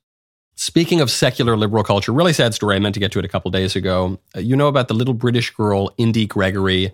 Speaking 0.55 0.99
of 0.99 1.09
secular 1.09 1.55
liberal 1.55 1.83
culture, 1.83 2.11
really 2.11 2.33
sad 2.33 2.53
story. 2.53 2.75
I 2.75 2.79
meant 2.79 2.95
to 2.95 2.99
get 2.99 3.11
to 3.13 3.19
it 3.19 3.25
a 3.25 3.29
couple 3.29 3.49
days 3.51 3.75
ago. 3.75 4.19
Uh, 4.35 4.39
you 4.39 4.57
know 4.57 4.67
about 4.67 4.87
the 4.89 4.93
little 4.93 5.13
British 5.13 5.51
girl, 5.51 5.93
Indi 5.97 6.25
Gregory. 6.25 6.91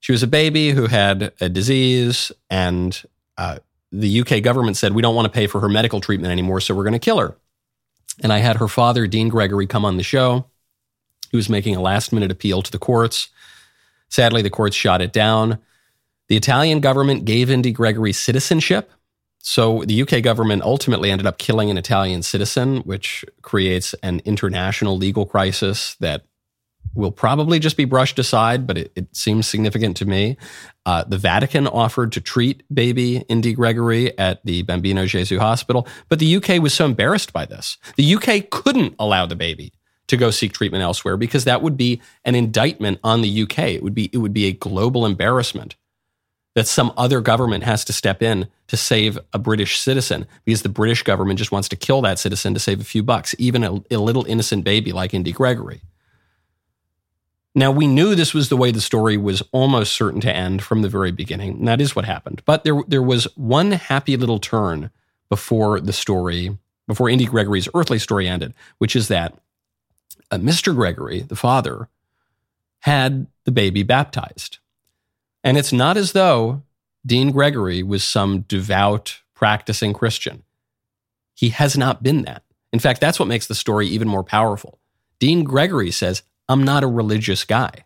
She 0.00 0.12
was 0.12 0.22
a 0.22 0.26
baby 0.26 0.72
who 0.72 0.86
had 0.86 1.32
a 1.40 1.48
disease, 1.48 2.32
and 2.50 3.00
uh, 3.38 3.60
the 3.92 4.20
UK 4.20 4.42
government 4.42 4.76
said, 4.76 4.94
We 4.94 5.02
don't 5.02 5.14
want 5.14 5.26
to 5.26 5.32
pay 5.32 5.46
for 5.46 5.60
her 5.60 5.68
medical 5.68 6.00
treatment 6.00 6.32
anymore, 6.32 6.60
so 6.60 6.74
we're 6.74 6.84
going 6.84 6.92
to 6.92 6.98
kill 6.98 7.18
her. 7.18 7.36
And 8.22 8.32
I 8.32 8.38
had 8.38 8.56
her 8.56 8.68
father, 8.68 9.06
Dean 9.06 9.28
Gregory, 9.28 9.66
come 9.66 9.84
on 9.84 9.96
the 9.96 10.02
show. 10.02 10.46
He 11.30 11.36
was 11.36 11.48
making 11.48 11.76
a 11.76 11.82
last 11.82 12.12
minute 12.12 12.30
appeal 12.30 12.62
to 12.62 12.70
the 12.70 12.78
courts. 12.78 13.28
Sadly, 14.08 14.42
the 14.42 14.50
courts 14.50 14.76
shot 14.76 15.02
it 15.02 15.12
down. 15.12 15.58
The 16.28 16.36
Italian 16.36 16.80
government 16.80 17.24
gave 17.24 17.50
Indi 17.50 17.72
Gregory 17.72 18.12
citizenship. 18.12 18.90
So 19.38 19.84
the 19.84 20.02
UK 20.02 20.22
government 20.22 20.62
ultimately 20.62 21.10
ended 21.10 21.26
up 21.26 21.38
killing 21.38 21.70
an 21.70 21.78
Italian 21.78 22.22
citizen, 22.22 22.78
which 22.78 23.24
creates 23.42 23.94
an 24.02 24.20
international 24.24 24.96
legal 24.96 25.24
crisis 25.24 25.94
that 26.00 26.24
will 26.94 27.12
probably 27.12 27.58
just 27.58 27.76
be 27.76 27.84
brushed 27.84 28.18
aside, 28.18 28.66
but 28.66 28.78
it, 28.78 28.92
it 28.96 29.14
seems 29.14 29.46
significant 29.46 29.96
to 29.98 30.06
me. 30.06 30.36
Uh, 30.84 31.04
the 31.04 31.18
Vatican 31.18 31.66
offered 31.66 32.12
to 32.12 32.20
treat 32.20 32.62
baby 32.72 33.18
Indi 33.28 33.52
Gregory 33.54 34.16
at 34.18 34.44
the 34.44 34.62
Bambino 34.62 35.04
Gesù 35.04 35.38
Hospital, 35.38 35.86
but 36.08 36.18
the 36.18 36.36
UK 36.36 36.60
was 36.62 36.72
so 36.72 36.84
embarrassed 36.84 37.32
by 37.32 37.44
this. 37.44 37.76
The 37.96 38.14
UK 38.14 38.50
couldn't 38.50 38.94
allow 38.98 39.26
the 39.26 39.36
baby 39.36 39.72
to 40.08 40.16
go 40.16 40.30
seek 40.30 40.52
treatment 40.52 40.82
elsewhere 40.82 41.16
because 41.16 41.44
that 41.44 41.62
would 41.62 41.76
be 41.76 42.00
an 42.24 42.34
indictment 42.34 43.00
on 43.02 43.22
the 43.22 43.42
UK. 43.42 43.58
It 43.58 43.82
would 43.82 43.94
be 43.94 44.08
it 44.12 44.18
would 44.18 44.32
be 44.32 44.46
a 44.46 44.52
global 44.52 45.04
embarrassment 45.04 45.76
that 46.54 46.66
some 46.66 46.92
other 46.96 47.20
government 47.20 47.64
has 47.64 47.84
to 47.84 47.92
step 47.92 48.22
in 48.22 48.48
to 48.68 48.76
save 48.76 49.18
a 49.32 49.38
British 49.38 49.78
citizen 49.78 50.26
because 50.44 50.62
the 50.62 50.68
British 50.70 51.02
government 51.02 51.38
just 51.38 51.52
wants 51.52 51.68
to 51.68 51.76
kill 51.76 52.00
that 52.02 52.18
citizen 52.18 52.54
to 52.54 52.60
save 52.60 52.80
a 52.80 52.84
few 52.84 53.02
bucks, 53.02 53.34
even 53.38 53.62
a, 53.62 53.74
a 53.90 53.98
little 53.98 54.24
innocent 54.24 54.64
baby 54.64 54.90
like 54.92 55.12
Indi 55.12 55.32
Gregory. 55.32 55.82
Now, 57.56 57.70
we 57.70 57.86
knew 57.86 58.14
this 58.14 58.34
was 58.34 58.50
the 58.50 58.56
way 58.56 58.70
the 58.70 58.82
story 58.82 59.16
was 59.16 59.42
almost 59.50 59.94
certain 59.94 60.20
to 60.20 60.36
end 60.36 60.62
from 60.62 60.82
the 60.82 60.90
very 60.90 61.10
beginning, 61.10 61.52
and 61.52 61.66
that 61.68 61.80
is 61.80 61.96
what 61.96 62.04
happened. 62.04 62.42
But 62.44 62.64
there, 62.64 62.82
there 62.86 63.02
was 63.02 63.24
one 63.34 63.72
happy 63.72 64.14
little 64.18 64.38
turn 64.38 64.90
before 65.30 65.80
the 65.80 65.94
story, 65.94 66.58
before 66.86 67.08
Indi 67.08 67.24
Gregory's 67.24 67.66
earthly 67.74 67.98
story 67.98 68.28
ended, 68.28 68.52
which 68.76 68.94
is 68.94 69.08
that 69.08 69.38
uh, 70.30 70.36
Mr. 70.36 70.74
Gregory, 70.74 71.20
the 71.20 71.34
father, 71.34 71.88
had 72.80 73.26
the 73.44 73.52
baby 73.52 73.82
baptized. 73.82 74.58
And 75.42 75.56
it's 75.56 75.72
not 75.72 75.96
as 75.96 76.12
though 76.12 76.60
Dean 77.06 77.30
Gregory 77.30 77.82
was 77.82 78.04
some 78.04 78.40
devout, 78.40 79.20
practicing 79.32 79.94
Christian. 79.94 80.42
He 81.34 81.48
has 81.48 81.78
not 81.78 82.02
been 82.02 82.20
that. 82.24 82.42
In 82.70 82.80
fact, 82.80 83.00
that's 83.00 83.18
what 83.18 83.28
makes 83.28 83.46
the 83.46 83.54
story 83.54 83.86
even 83.86 84.08
more 84.08 84.24
powerful. 84.24 84.78
Dean 85.18 85.42
Gregory 85.42 85.90
says, 85.90 86.22
I'm 86.48 86.64
not 86.64 86.84
a 86.84 86.88
religious 86.88 87.44
guy. 87.44 87.84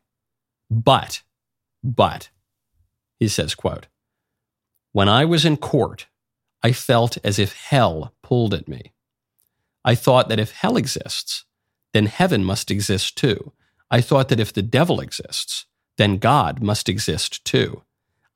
But, 0.71 1.23
but, 1.83 2.31
he 3.19 3.29
says, 3.29 3.55
quote, 3.55 3.89
when 4.93 5.09
I 5.09 5.25
was 5.25 5.45
in 5.45 5.57
court, 5.57 6.07
I 6.63 6.73
felt 6.73 7.17
as 7.25 7.39
if 7.39 7.55
hell 7.55 8.15
pulled 8.23 8.55
at 8.55 8.69
me. 8.69 8.93
I 9.85 9.95
thought 9.95 10.29
that 10.29 10.39
if 10.39 10.53
hell 10.53 10.77
exists, 10.77 11.45
then 11.93 12.07
heaven 12.07 12.45
must 12.45 12.71
exist 12.71 13.17
too. 13.17 13.53
I 13.91 14.01
thought 14.01 14.29
that 14.29 14.41
if 14.41 14.53
the 14.53 14.63
devil 14.63 15.01
exists, 15.01 15.67
then 15.97 16.19
God 16.19 16.63
must 16.63 16.89
exist 16.89 17.45
too. 17.45 17.83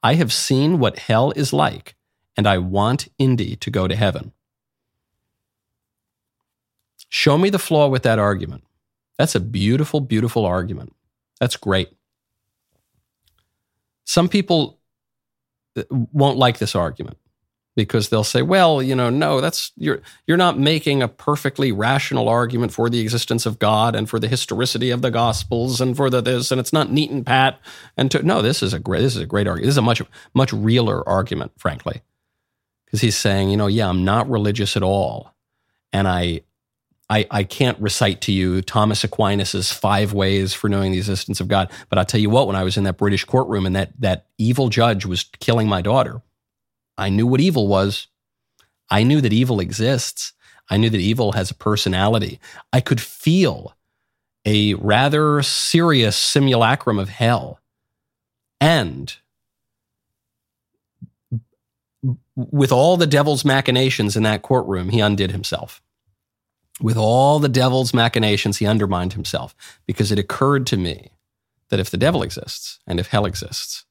I 0.03 0.15
have 0.15 0.33
seen 0.33 0.79
what 0.79 0.99
hell 0.99 1.33
is 1.37 1.53
like, 1.53 1.97
and 2.37 2.47
I 2.47 2.59
want 2.59 3.09
Indi 3.19 3.57
to 3.57 3.71
go 3.71 3.87
to 3.87 3.97
heaven. 3.97 4.33
Show 7.09 7.39
me 7.39 7.51
the 7.51 7.59
flaw 7.59 7.89
with 7.89 8.03
that 8.03 8.19
argument. 8.19 8.65
That's 9.19 9.35
a 9.35 9.41
beautiful, 9.41 10.01
beautiful 10.01 10.45
argument. 10.45 10.95
That's 11.41 11.57
great. 11.57 11.89
Some 14.05 14.29
people 14.29 14.81
uh, 15.77 15.83
won't 15.91 16.39
like 16.39 16.59
this 16.59 16.75
argument 16.75 17.19
because 17.77 18.09
they'll 18.09 18.25
say, 18.25 18.43
well, 18.43 18.83
you 18.83 18.95
know, 18.95 19.11
no, 19.11 19.41
that's 19.41 19.73
you're 19.77 20.01
you're 20.27 20.37
not 20.37 20.59
making 20.59 21.03
a 21.03 21.09
perfectly 21.09 21.73
rational 21.73 22.29
argument 22.29 22.73
for 22.73 22.89
the 22.89 23.01
existence 23.01 23.47
of 23.47 23.59
God 23.59 23.97
and 23.97 24.09
for 24.09 24.21
the 24.21 24.29
historicity 24.29 24.91
of 24.91 25.03
the 25.03 25.11
gospels 25.11 25.81
and 25.81 25.97
for 25.97 26.11
the 26.11 26.21
this 26.21 26.51
and 26.51 26.61
it's 26.61 26.73
not 26.73 26.91
neat 26.91 27.11
and 27.11 27.27
pat 27.27 27.59
and 27.97 28.11
to, 28.11 28.23
no, 28.23 28.43
this 28.43 28.63
is 28.63 28.73
a 28.73 28.79
great 28.79 29.01
this 29.01 29.17
is 29.17 29.23
a 29.23 29.27
great 29.27 29.47
argument. 29.47 29.67
This 29.67 29.75
is 29.75 29.79
a 29.79 29.83
much 29.83 30.03
much 30.35 30.53
realer 30.53 31.07
argument, 31.09 31.53
frankly. 31.59 32.03
Because 32.85 33.01
he's 33.01 33.17
saying, 33.17 33.51
you 33.51 33.57
know, 33.57 33.67
yeah, 33.67 33.89
I'm 33.89 34.05
not 34.05 34.31
religious 34.31 34.77
at 34.77 34.83
all. 34.83 35.35
And 35.93 36.07
I 36.07 36.43
I, 37.11 37.27
I 37.31 37.45
can't 37.45 37.79
recite 37.81 38.23
to 38.23 38.33
you 38.33 38.63
Thomas 38.63 39.05
Aquinas's 39.05 39.71
five 39.71 40.13
ways 40.13 40.55
for 40.55 40.69
knowing 40.69 40.93
the 40.93 40.99
existence 40.99 41.41
of 41.41 41.49
God. 41.49 41.71
But 41.89 41.99
I'll 41.99 42.05
tell 42.05 42.21
you 42.21 42.31
what, 42.31 42.47
when 42.47 42.57
I 42.57 42.65
was 42.65 42.77
in 42.77 42.85
that 42.85 42.97
British 42.97 43.25
courtroom 43.25 43.67
and 43.67 43.77
that, 43.77 43.93
that 44.01 44.27
evil 44.39 44.69
judge 44.69 45.05
was 45.05 45.25
killing 45.41 45.69
my 45.69 45.83
daughter, 45.83 46.23
I 46.97 47.11
knew 47.11 47.27
what 47.27 47.41
evil 47.41 47.69
was. 47.69 48.07
I 48.89 49.03
knew 49.03 49.21
that 49.21 49.33
evil 49.33 49.61
exists. 49.61 50.33
I 50.71 50.79
knew 50.79 50.89
that 50.89 51.01
evil 51.01 51.33
has 51.33 51.51
a 51.51 51.55
personality. 51.55 52.41
I 52.73 52.81
could 52.81 53.01
feel 53.01 53.77
a 54.47 54.75
rather 54.75 55.43
serious 55.43 56.17
simulacrum 56.17 56.99
of 56.99 57.11
hell. 57.11 57.61
And 58.61 59.15
with 62.35 62.73
all 62.73 62.97
the 62.97 63.07
devil's 63.07 63.45
machinations 63.45 64.17
in 64.17 64.23
that 64.23 64.43
courtroom, 64.43 64.89
he 64.89 65.01
undid 65.01 65.31
himself 65.31 65.83
with 66.81 66.97
all 66.97 67.39
the 67.39 67.49
devil's 67.49 67.95
machinations, 67.95 68.59
he 68.59 68.67
undermined 68.67 69.13
himself 69.13 69.55
because 69.87 70.11
it 70.11 70.19
occurred 70.19 70.67
to 70.69 70.77
me 70.77 71.11
that 71.71 71.81
if 71.81 71.91
the 71.91 71.97
devil 71.97 72.23
exists 72.23 72.79
and 72.87 72.99
if 72.99 73.09
hell 73.09 73.27
exists, 73.27 73.85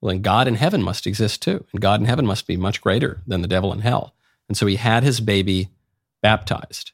well, 0.00 0.12
then 0.12 0.22
God 0.22 0.46
in 0.46 0.56
heaven 0.56 0.82
must 0.82 1.06
exist 1.06 1.42
too. 1.42 1.64
And 1.72 1.80
God 1.80 2.00
in 2.00 2.06
heaven 2.06 2.26
must 2.26 2.46
be 2.46 2.56
much 2.56 2.80
greater 2.80 3.22
than 3.26 3.42
the 3.42 3.48
devil 3.48 3.72
in 3.72 3.80
hell. 3.80 4.14
And 4.48 4.56
so 4.56 4.66
he 4.66 4.76
had 4.76 5.02
his 5.02 5.20
baby 5.20 5.68
baptized. 6.22 6.92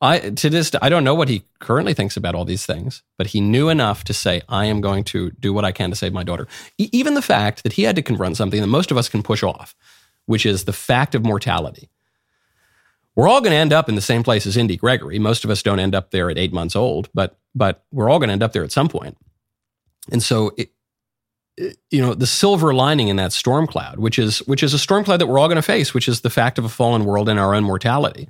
I, 0.00 0.18
to 0.30 0.50
this, 0.50 0.70
I 0.82 0.90
don't 0.90 1.04
know 1.04 1.14
what 1.14 1.30
he 1.30 1.44
currently 1.60 1.94
thinks 1.94 2.16
about 2.16 2.34
all 2.34 2.44
these 2.44 2.66
things, 2.66 3.02
but 3.16 3.28
he 3.28 3.40
knew 3.40 3.70
enough 3.70 4.04
to 4.04 4.12
say, 4.12 4.42
I 4.48 4.66
am 4.66 4.82
going 4.82 5.04
to 5.04 5.30
do 5.30 5.54
what 5.54 5.64
I 5.64 5.72
can 5.72 5.88
to 5.90 5.96
save 5.96 6.12
my 6.12 6.24
daughter. 6.24 6.46
E- 6.76 6.90
even 6.92 7.14
the 7.14 7.22
fact 7.22 7.62
that 7.62 7.74
he 7.74 7.84
had 7.84 7.96
to 7.96 8.02
confront 8.02 8.36
something 8.36 8.60
that 8.60 8.66
most 8.66 8.90
of 8.90 8.98
us 8.98 9.08
can 9.08 9.22
push 9.22 9.42
off, 9.42 9.74
which 10.26 10.44
is 10.44 10.64
the 10.64 10.74
fact 10.74 11.14
of 11.14 11.24
mortality. 11.24 11.88
We're 13.16 13.28
all 13.28 13.40
going 13.40 13.52
to 13.52 13.56
end 13.56 13.72
up 13.72 13.88
in 13.88 13.94
the 13.94 14.00
same 14.00 14.22
place 14.22 14.46
as 14.46 14.56
Indi 14.56 14.76
Gregory. 14.76 15.18
Most 15.18 15.44
of 15.44 15.50
us 15.50 15.62
don't 15.62 15.78
end 15.78 15.94
up 15.94 16.10
there 16.10 16.30
at 16.30 16.38
eight 16.38 16.52
months 16.52 16.74
old, 16.74 17.08
but 17.14 17.38
but 17.54 17.84
we're 17.92 18.10
all 18.10 18.18
going 18.18 18.28
to 18.28 18.32
end 18.32 18.42
up 18.42 18.52
there 18.52 18.64
at 18.64 18.72
some 18.72 18.88
point. 18.88 19.16
And 20.10 20.22
so, 20.22 20.52
it, 20.56 20.70
it, 21.56 21.78
you 21.90 22.02
know, 22.02 22.14
the 22.14 22.26
silver 22.26 22.74
lining 22.74 23.08
in 23.08 23.16
that 23.16 23.32
storm 23.32 23.66
cloud, 23.66 23.98
which 23.98 24.18
is 24.18 24.38
which 24.40 24.62
is 24.62 24.74
a 24.74 24.78
storm 24.78 25.04
cloud 25.04 25.20
that 25.20 25.26
we're 25.26 25.38
all 25.38 25.48
going 25.48 25.56
to 25.56 25.62
face, 25.62 25.94
which 25.94 26.08
is 26.08 26.22
the 26.22 26.30
fact 26.30 26.58
of 26.58 26.64
a 26.64 26.68
fallen 26.68 27.04
world 27.04 27.28
and 27.28 27.38
our 27.38 27.54
own 27.54 27.64
mortality. 27.64 28.28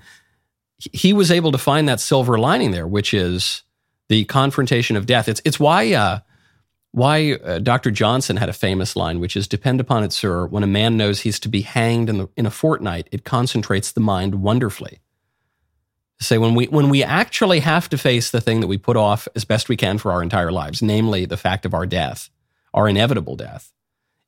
He 0.93 1.13
was 1.13 1.31
able 1.31 1.53
to 1.53 1.59
find 1.59 1.89
that 1.89 2.01
silver 2.01 2.39
lining 2.39 2.73
there, 2.73 2.87
which 2.87 3.15
is 3.15 3.63
the 4.09 4.25
confrontation 4.27 4.97
of 4.97 5.07
death. 5.07 5.29
It's 5.29 5.41
it's 5.45 5.59
why 5.59 5.95
uh, 5.95 6.19
why 6.95 7.33
uh, 7.33 7.59
Dr. 7.59 7.91
Johnson 7.91 8.37
had 8.37 8.49
a 8.49 8.53
famous 8.53 8.95
line, 8.95 9.19
which 9.19 9.37
is 9.37 9.49
Depend 9.49 9.81
upon 9.81 10.05
it, 10.05 10.13
sir, 10.13 10.47
when 10.47 10.63
a 10.63 10.69
man 10.69 10.97
knows 10.97 11.21
he's 11.21 11.41
to 11.41 11.49
be 11.49 11.63
hanged 11.63 12.09
in, 12.09 12.19
the, 12.19 12.29
in 12.37 12.47
a 12.47 12.53
fortnight, 12.53 13.09
it 13.11 13.25
concentrates 13.25 13.91
the 13.91 14.01
mind 14.01 14.37
wonderfully. 14.37 15.01
Say, 16.21 16.39
when 16.39 16.55
we, 16.55 16.67
when 16.67 16.91
we 16.91 17.03
actually 17.03 17.59
have 17.59 17.89
to 17.89 17.99
face 17.99 18.31
the 18.31 18.41
thing 18.41 18.61
that 18.61 18.69
we 18.69 18.79
put 18.79 18.97
off 18.97 19.27
as 19.35 19.45
best 19.45 19.69
we 19.69 19.77
can 19.77 19.99
for 19.99 20.13
our 20.13 20.23
entire 20.23 20.53
lives, 20.53 20.83
namely 20.83 21.25
the 21.25 21.37
fact 21.37 21.67
of 21.67 21.75
our 21.75 21.85
death, 21.85 22.31
our 22.73 22.89
inevitable 22.89 23.35
death, 23.35 23.73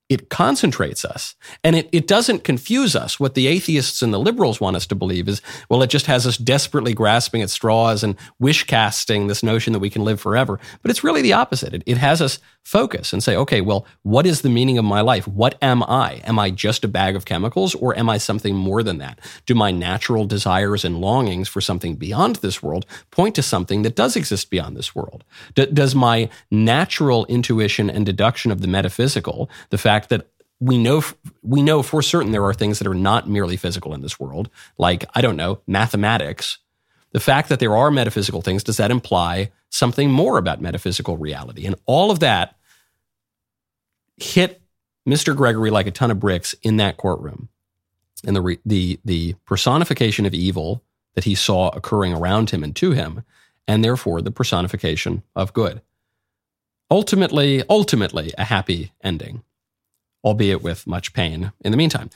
it 0.08 0.28
concentrates 0.28 1.04
us 1.04 1.34
and 1.64 1.74
it, 1.74 1.88
it 1.90 2.06
doesn't 2.06 2.44
confuse 2.44 2.94
us. 2.94 3.18
What 3.18 3.34
the 3.34 3.48
atheists 3.48 4.02
and 4.02 4.14
the 4.14 4.20
liberals 4.20 4.60
want 4.60 4.76
us 4.76 4.86
to 4.86 4.94
believe 4.94 5.28
is, 5.28 5.42
well, 5.68 5.82
it 5.82 5.90
just 5.90 6.06
has 6.06 6.26
us 6.26 6.36
desperately 6.36 6.94
grasping 6.94 7.42
at 7.42 7.50
straws 7.50 8.04
and 8.04 8.16
wish 8.38 8.64
casting 8.64 9.26
this 9.26 9.42
notion 9.42 9.72
that 9.72 9.80
we 9.80 9.90
can 9.90 10.04
live 10.04 10.20
forever. 10.20 10.60
But 10.82 10.90
it's 10.90 11.02
really 11.02 11.22
the 11.22 11.32
opposite. 11.32 11.74
It, 11.74 11.82
it 11.86 11.98
has 11.98 12.22
us 12.22 12.38
focus 12.62 13.12
and 13.12 13.22
say, 13.22 13.36
okay, 13.36 13.60
well, 13.60 13.86
what 14.02 14.26
is 14.26 14.42
the 14.42 14.48
meaning 14.48 14.78
of 14.78 14.84
my 14.84 15.00
life? 15.00 15.26
What 15.26 15.56
am 15.62 15.82
I? 15.84 16.20
Am 16.24 16.38
I 16.38 16.50
just 16.50 16.84
a 16.84 16.88
bag 16.88 17.16
of 17.16 17.24
chemicals 17.24 17.74
or 17.74 17.96
am 17.98 18.08
I 18.08 18.18
something 18.18 18.54
more 18.54 18.82
than 18.82 18.98
that? 18.98 19.20
Do 19.44 19.54
my 19.54 19.70
natural 19.70 20.24
desires 20.24 20.84
and 20.84 21.00
longings 21.00 21.48
for 21.48 21.60
something 21.60 21.96
beyond 21.96 22.36
this 22.36 22.62
world 22.62 22.86
point 23.10 23.34
to 23.36 23.42
something 23.42 23.82
that 23.82 23.96
does 23.96 24.14
exist 24.14 24.50
beyond 24.50 24.76
this 24.76 24.94
world? 24.94 25.24
D- 25.54 25.66
does 25.66 25.94
my 25.94 26.28
natural 26.50 27.24
intuition 27.26 27.88
and 27.88 28.04
deduction 28.04 28.50
of 28.52 28.60
the 28.60 28.68
metaphysical, 28.68 29.50
the 29.70 29.78
fact 29.78 29.95
that 30.08 30.28
we 30.60 30.78
know 30.78 31.02
we 31.42 31.62
know 31.62 31.82
for 31.82 32.02
certain 32.02 32.32
there 32.32 32.44
are 32.44 32.54
things 32.54 32.78
that 32.78 32.88
are 32.88 32.94
not 32.94 33.28
merely 33.28 33.56
physical 33.56 33.92
in 33.94 34.02
this 34.02 34.18
world, 34.18 34.48
like 34.78 35.04
I 35.14 35.20
don't 35.20 35.36
know 35.36 35.60
mathematics. 35.66 36.58
The 37.12 37.20
fact 37.20 37.48
that 37.48 37.60
there 37.60 37.76
are 37.76 37.90
metaphysical 37.90 38.42
things 38.42 38.64
does 38.64 38.78
that 38.78 38.90
imply 38.90 39.50
something 39.70 40.10
more 40.10 40.38
about 40.38 40.60
metaphysical 40.60 41.16
reality? 41.16 41.66
And 41.66 41.76
all 41.86 42.10
of 42.10 42.20
that 42.20 42.56
hit 44.16 44.62
Mr. 45.06 45.36
Gregory 45.36 45.70
like 45.70 45.86
a 45.86 45.90
ton 45.90 46.10
of 46.10 46.20
bricks 46.20 46.54
in 46.62 46.78
that 46.78 46.96
courtroom, 46.96 47.48
and 48.26 48.34
the 48.34 48.40
re, 48.40 48.58
the 48.64 48.98
the 49.04 49.34
personification 49.44 50.26
of 50.26 50.34
evil 50.34 50.82
that 51.14 51.24
he 51.24 51.34
saw 51.34 51.68
occurring 51.70 52.12
around 52.12 52.50
him 52.50 52.64
and 52.64 52.74
to 52.76 52.92
him, 52.92 53.24
and 53.68 53.84
therefore 53.84 54.22
the 54.22 54.30
personification 54.30 55.22
of 55.34 55.52
good. 55.52 55.82
Ultimately, 56.90 57.64
ultimately, 57.68 58.32
a 58.38 58.44
happy 58.44 58.92
ending 59.02 59.42
albeit 60.24 60.62
with 60.62 60.86
much 60.86 61.12
pain 61.12 61.52
in 61.60 61.70
the 61.70 61.78
meantime. 61.78 62.10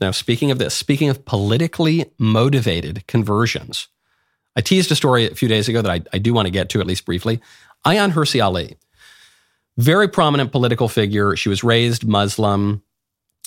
Now, 0.00 0.10
speaking 0.10 0.50
of 0.50 0.58
this, 0.58 0.74
speaking 0.74 1.08
of 1.08 1.24
politically 1.24 2.06
motivated 2.18 3.06
conversions, 3.06 3.88
I 4.56 4.60
teased 4.60 4.90
a 4.90 4.96
story 4.96 5.30
a 5.30 5.34
few 5.34 5.48
days 5.48 5.68
ago 5.68 5.82
that 5.82 5.90
I, 5.90 6.02
I 6.12 6.18
do 6.18 6.34
want 6.34 6.46
to 6.46 6.50
get 6.50 6.68
to 6.70 6.80
at 6.80 6.86
least 6.86 7.04
briefly. 7.04 7.40
Ayaan 7.86 8.12
Hirsi 8.12 8.42
Ali, 8.44 8.76
very 9.76 10.08
prominent 10.08 10.52
political 10.52 10.88
figure. 10.88 11.36
She 11.36 11.48
was 11.48 11.64
raised 11.64 12.06
Muslim. 12.06 12.82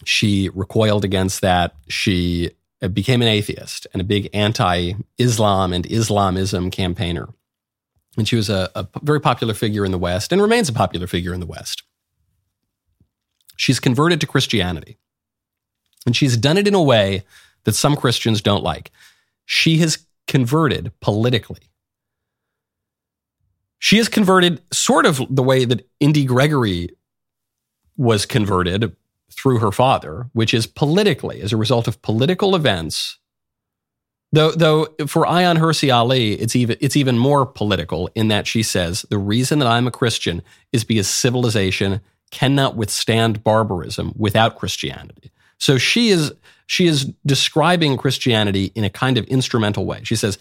She 0.06 0.50
recoiled 0.50 1.04
against 1.04 1.42
that. 1.42 1.76
She 1.88 2.52
uh, 2.82 2.90
became 2.90 3.22
an 3.22 3.28
atheist 3.28 3.88
and 3.94 4.02
a 4.02 4.06
big 4.06 4.30
anti 4.34 4.94
Islam 5.18 5.74
and 5.74 5.86
Islamism 5.86 6.70
campaigner. 6.70 7.30
And 8.18 8.28
she 8.28 8.36
was 8.36 8.50
a, 8.50 8.70
a 8.76 8.88
very 9.02 9.22
popular 9.22 9.54
figure 9.54 9.86
in 9.86 9.92
the 9.92 9.98
West 9.98 10.32
and 10.32 10.42
remains 10.42 10.70
a 10.70 10.74
popular 10.74 11.08
figure 11.08 11.34
in 11.34 11.40
the 11.40 11.46
West. 11.46 11.84
She's 13.58 13.80
converted 13.80 14.22
to 14.22 14.28
Christianity. 14.28 14.98
And 16.06 16.16
she's 16.16 16.38
done 16.38 16.58
it 16.58 16.68
in 16.68 16.74
a 16.74 16.82
way 16.82 17.24
that 17.66 17.76
some 17.76 17.98
Christians 17.98 18.42
don't 18.42 18.64
like. 18.64 18.92
She 19.46 19.78
has 19.80 20.06
converted 20.28 20.92
politically. 21.02 21.60
She 23.80 23.98
has 23.98 24.08
converted 24.08 24.62
sort 24.72 25.06
of 25.06 25.22
the 25.30 25.44
way 25.44 25.66
that 25.66 25.88
Indi 26.00 26.26
Gregory 26.26 26.90
was 27.98 28.26
converted 28.26 28.96
through 29.32 29.60
her 29.60 29.72
father, 29.72 30.30
which 30.34 30.54
is 30.54 30.66
politically, 30.66 31.42
as 31.42 31.52
a 31.52 31.58
result 31.58 31.88
of 31.88 32.02
political 32.02 32.56
events. 32.56 33.18
Though, 34.32 34.52
though 34.52 34.88
for 35.08 35.26
Ayaan 35.26 35.58
Hirsi 35.58 35.94
Ali, 35.94 36.34
it's 36.34 36.56
even 36.56 36.78
it's 36.82 36.98
even 36.98 37.18
more 37.18 37.46
political 37.46 38.10
in 38.14 38.28
that 38.28 38.46
she 38.46 38.62
says 38.62 39.06
the 39.10 39.18
reason 39.18 39.60
that 39.60 39.68
I'm 39.68 39.88
a 39.88 39.92
Christian 39.92 40.42
is 40.74 40.84
because 40.84 41.08
civilization 41.08 42.02
cannot 42.32 42.76
withstand 42.76 43.44
barbarism 43.44 44.14
without 44.18 44.58
Christianity. 44.58 45.32
So 45.58 45.78
she 45.78 46.10
is 46.10 46.34
she 46.66 46.88
is 46.88 47.06
describing 47.26 47.96
Christianity 47.98 48.72
in 48.76 48.84
a 48.84 48.90
kind 48.90 49.18
of 49.18 49.26
instrumental 49.26 49.86
way. 49.86 50.02
She 50.04 50.18
says, 50.18 50.38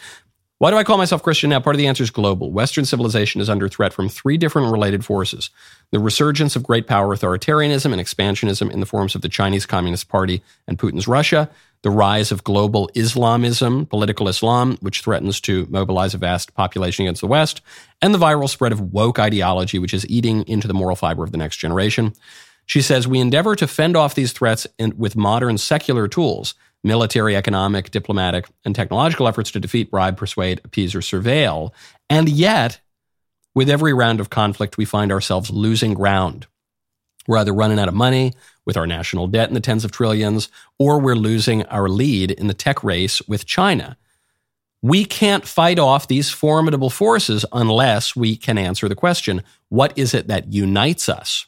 why 0.59 0.71
do 0.71 0.79
I 0.79 0.85
call 0.85 0.97
myself 0.97 1.23
Christian 1.23 1.51
now? 1.51 1.61
Part 1.61 1.77
of 1.77 1.79
the 1.79 1.87
answer 1.87 2.03
is 2.03 2.11
global. 2.11 2.51
Western 2.51 2.87
civilization 2.87 3.43
is 3.43 3.51
under 3.51 3.69
threat 3.69 3.93
from 3.93 4.09
three 4.09 4.39
different 4.39 4.73
related 4.73 5.05
forces 5.05 5.51
the 5.93 5.99
resurgence 5.99 6.57
of 6.57 6.63
great 6.63 6.87
power 6.87 7.15
authoritarianism 7.15 7.93
and 7.93 8.01
expansionism 8.01 8.71
in 8.73 8.81
the 8.81 8.87
forms 8.87 9.15
of 9.15 9.21
the 9.21 9.29
Chinese 9.29 9.67
Communist 9.67 10.09
Party 10.09 10.43
and 10.67 10.79
Putin's 10.79 11.07
Russia, 11.07 11.51
the 11.87 11.91
rise 11.93 12.33
of 12.33 12.43
global 12.43 12.91
Islamism, 12.97 13.87
political 13.87 14.27
Islam, 14.27 14.77
which 14.81 15.03
threatens 15.03 15.41
to 15.43 15.69
mobilize 15.71 16.15
a 16.15 16.19
vast 16.19 16.53
population 16.53 17.05
against 17.05 17.21
the 17.21 17.29
West, 17.29 17.61
and 18.03 18.13
the 18.13 18.19
viral 18.19 18.49
spread 18.49 18.73
of 18.73 18.93
woke 18.93 19.21
ideology, 19.21 19.79
which 19.79 19.95
is 19.95 20.05
eating 20.09 20.43
into 20.49 20.67
the 20.67 20.75
moral 20.75 20.97
fiber 20.97 21.23
of 21.23 21.31
the 21.31 21.39
next 21.39 21.59
generation. 21.59 22.13
She 22.65 22.83
says, 22.83 23.07
We 23.07 23.21
endeavor 23.21 23.55
to 23.55 23.69
fend 23.69 23.97
off 23.97 24.17
these 24.17 24.33
threats 24.33 24.67
in, 24.81 24.99
with 24.99 25.15
modern 25.15 25.59
secular 25.59 26.09
tools 26.09 26.57
military, 26.83 27.37
economic, 27.37 27.93
diplomatic, 27.93 28.49
and 28.65 28.75
technological 28.75 29.29
efforts 29.29 29.53
to 29.53 29.61
defeat, 29.61 29.89
bribe, 29.89 30.17
persuade, 30.17 30.61
appease, 30.65 30.93
or 30.93 31.01
surveil. 31.01 31.73
And 32.11 32.29
yet, 32.29 32.81
with 33.55 33.71
every 33.71 33.95
round 33.95 34.19
of 34.19 34.29
conflict, 34.29 34.77
we 34.77 34.87
find 34.87 35.13
ourselves 35.13 35.51
losing 35.51 35.95
ground. 35.95 36.49
We're 37.27 37.39
either 37.39 37.53
running 37.55 37.79
out 37.79 37.89
of 37.89 37.95
money 37.95 38.33
with 38.65 38.77
our 38.77 38.87
national 38.87 39.29
debt 39.29 39.49
in 39.49 39.55
the 39.55 39.61
tens 39.61 39.85
of 39.85 39.93
trillions, 39.93 40.49
or 40.79 40.99
we're 40.99 41.15
losing 41.15 41.65
our 41.67 41.89
lead 41.89 42.31
in 42.31 42.47
the 42.47 42.55
tech 42.55 42.83
race 42.85 43.23
with 43.29 43.47
China. 43.47 43.97
We 44.83 45.05
can't 45.05 45.47
fight 45.47 45.79
off 45.79 46.09
these 46.09 46.31
formidable 46.31 46.91
forces 46.91 47.45
unless 47.53 48.15
we 48.15 48.37
can 48.37 48.59
answer 48.59 48.89
the 48.89 48.95
question 48.95 49.43
what 49.69 49.97
is 49.99 50.15
it 50.15 50.29
that 50.29 50.53
unites 50.53 51.09
us? 51.09 51.47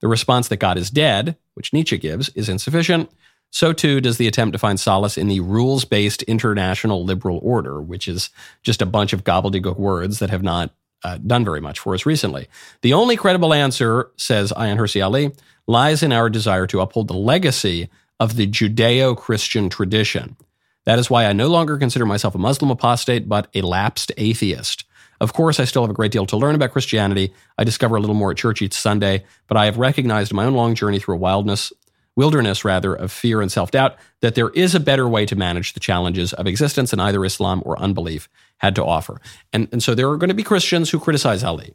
The 0.00 0.08
response 0.08 0.48
that 0.48 0.58
God 0.58 0.78
is 0.78 0.90
dead, 0.90 1.36
which 1.54 1.72
Nietzsche 1.72 1.98
gives, 1.98 2.28
is 2.30 2.48
insufficient. 2.48 3.10
So 3.50 3.72
too 3.72 4.00
does 4.00 4.18
the 4.18 4.26
attempt 4.26 4.52
to 4.52 4.58
find 4.58 4.78
solace 4.78 5.16
in 5.16 5.28
the 5.28 5.40
rules 5.40 5.84
based 5.84 6.22
international 6.24 7.04
liberal 7.04 7.40
order, 7.42 7.80
which 7.80 8.06
is 8.06 8.30
just 8.62 8.82
a 8.82 8.86
bunch 8.86 9.12
of 9.12 9.24
gobbledygook 9.24 9.78
words 9.78 10.18
that 10.18 10.30
have 10.30 10.42
not 10.42 10.74
uh, 11.06 11.18
done 11.24 11.44
very 11.44 11.60
much 11.60 11.78
for 11.78 11.94
us 11.94 12.04
recently. 12.04 12.48
The 12.82 12.92
only 12.92 13.16
credible 13.16 13.54
answer, 13.54 14.10
says 14.16 14.52
Ayaan 14.52 14.76
Hirsi 14.76 15.04
Ali, 15.04 15.30
lies 15.68 16.02
in 16.02 16.12
our 16.12 16.28
desire 16.28 16.66
to 16.66 16.80
uphold 16.80 17.06
the 17.06 17.14
legacy 17.14 17.88
of 18.18 18.34
the 18.34 18.46
Judeo 18.46 19.16
Christian 19.16 19.68
tradition. 19.68 20.36
That 20.84 20.98
is 20.98 21.08
why 21.08 21.26
I 21.26 21.32
no 21.32 21.46
longer 21.46 21.78
consider 21.78 22.06
myself 22.06 22.34
a 22.34 22.38
Muslim 22.38 22.72
apostate, 22.72 23.28
but 23.28 23.48
a 23.54 23.60
lapsed 23.60 24.10
atheist. 24.16 24.84
Of 25.20 25.32
course, 25.32 25.60
I 25.60 25.64
still 25.64 25.82
have 25.82 25.90
a 25.90 25.94
great 25.94 26.12
deal 26.12 26.26
to 26.26 26.36
learn 26.36 26.56
about 26.56 26.72
Christianity. 26.72 27.32
I 27.56 27.62
discover 27.62 27.96
a 27.96 28.00
little 28.00 28.14
more 28.14 28.32
at 28.32 28.36
church 28.36 28.60
each 28.60 28.74
Sunday, 28.74 29.24
but 29.46 29.56
I 29.56 29.66
have 29.66 29.78
recognized 29.78 30.32
my 30.32 30.44
own 30.44 30.54
long 30.54 30.74
journey 30.74 30.98
through 30.98 31.14
a 31.14 31.18
wildness, 31.18 31.72
wilderness 32.16 32.64
rather, 32.64 32.94
of 32.94 33.12
fear 33.12 33.40
and 33.40 33.52
self 33.52 33.70
doubt 33.70 33.96
that 34.22 34.34
there 34.34 34.50
is 34.50 34.74
a 34.74 34.80
better 34.80 35.06
way 35.08 35.26
to 35.26 35.36
manage 35.36 35.74
the 35.74 35.80
challenges 35.80 36.32
of 36.32 36.46
existence 36.46 36.90
than 36.90 37.00
either 37.00 37.24
Islam 37.24 37.62
or 37.64 37.78
unbelief 37.78 38.28
had 38.58 38.74
to 38.74 38.84
offer. 38.84 39.20
And, 39.52 39.68
and 39.70 39.82
so 39.82 39.94
there 39.94 40.08
are 40.08 40.16
going 40.16 40.28
to 40.28 40.34
be 40.34 40.42
Christians 40.42 40.90
who 40.90 40.98
criticize 40.98 41.44
Ali 41.44 41.74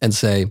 and 0.00 0.14
say, 0.14 0.46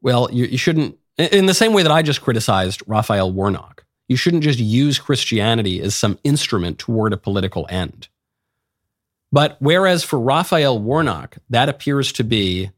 well, 0.00 0.28
you, 0.32 0.46
you 0.46 0.58
shouldn't, 0.58 0.96
in 1.18 1.46
the 1.46 1.54
same 1.54 1.72
way 1.72 1.82
that 1.82 1.92
I 1.92 2.02
just 2.02 2.22
criticized 2.22 2.82
Raphael 2.86 3.32
Warnock, 3.32 3.84
you 4.08 4.16
shouldn't 4.16 4.42
just 4.42 4.58
use 4.58 4.98
Christianity 4.98 5.80
as 5.80 5.94
some 5.94 6.18
instrument 6.24 6.78
toward 6.78 7.12
a 7.12 7.16
political 7.16 7.66
end. 7.70 8.08
But 9.32 9.56
whereas 9.58 10.04
for 10.04 10.20
Raphael 10.20 10.78
Warnock, 10.78 11.38
that 11.50 11.68
appears 11.68 12.12
to 12.12 12.24
be 12.24 12.70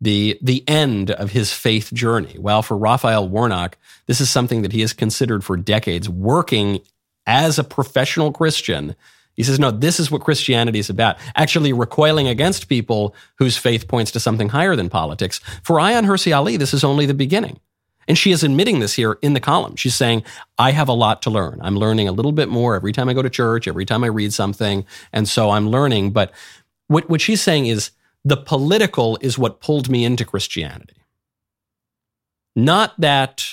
the, 0.00 0.38
the 0.40 0.66
end 0.68 1.10
of 1.10 1.30
his 1.30 1.52
faith 1.52 1.92
journey. 1.92 2.36
Well, 2.38 2.62
for 2.62 2.76
Raphael 2.76 3.28
Warnock, 3.28 3.76
this 4.06 4.20
is 4.20 4.30
something 4.30 4.62
that 4.62 4.72
he 4.72 4.80
has 4.80 4.92
considered 4.92 5.44
for 5.44 5.56
decades, 5.56 6.08
working 6.08 6.80
as 7.26 7.58
a 7.58 7.64
professional 7.64 8.32
Christian. 8.32 8.96
He 9.34 9.42
says, 9.42 9.58
no, 9.58 9.70
this 9.70 10.00
is 10.00 10.10
what 10.10 10.22
Christianity 10.22 10.78
is 10.78 10.90
about. 10.90 11.16
Actually 11.36 11.72
recoiling 11.72 12.28
against 12.28 12.68
people 12.68 13.14
whose 13.36 13.56
faith 13.56 13.88
points 13.88 14.10
to 14.12 14.20
something 14.20 14.48
higher 14.48 14.74
than 14.74 14.88
politics. 14.88 15.38
For 15.62 15.76
Ayaan 15.76 16.06
Hirsi 16.06 16.34
Ali, 16.36 16.56
this 16.56 16.74
is 16.74 16.84
only 16.84 17.06
the 17.06 17.14
beginning. 17.14 17.60
And 18.08 18.18
she 18.18 18.32
is 18.32 18.42
admitting 18.42 18.80
this 18.80 18.94
here 18.94 19.18
in 19.22 19.34
the 19.34 19.40
column. 19.40 19.76
She's 19.76 19.94
saying, 19.94 20.24
I 20.58 20.72
have 20.72 20.88
a 20.88 20.92
lot 20.92 21.22
to 21.22 21.30
learn. 21.30 21.60
I'm 21.62 21.76
learning 21.76 22.08
a 22.08 22.12
little 22.12 22.32
bit 22.32 22.48
more 22.48 22.74
every 22.74 22.92
time 22.92 23.08
I 23.08 23.14
go 23.14 23.22
to 23.22 23.30
church, 23.30 23.68
every 23.68 23.84
time 23.84 24.02
I 24.02 24.08
read 24.08 24.32
something. 24.32 24.84
And 25.12 25.28
so 25.28 25.50
I'm 25.50 25.70
learning. 25.70 26.10
But 26.10 26.32
what, 26.88 27.08
what 27.08 27.20
she's 27.20 27.40
saying 27.40 27.66
is 27.66 27.92
the 28.24 28.36
political 28.36 29.18
is 29.20 29.38
what 29.38 29.60
pulled 29.60 29.88
me 29.88 30.04
into 30.04 30.24
Christianity. 30.24 30.96
Not 32.54 32.98
that 33.00 33.46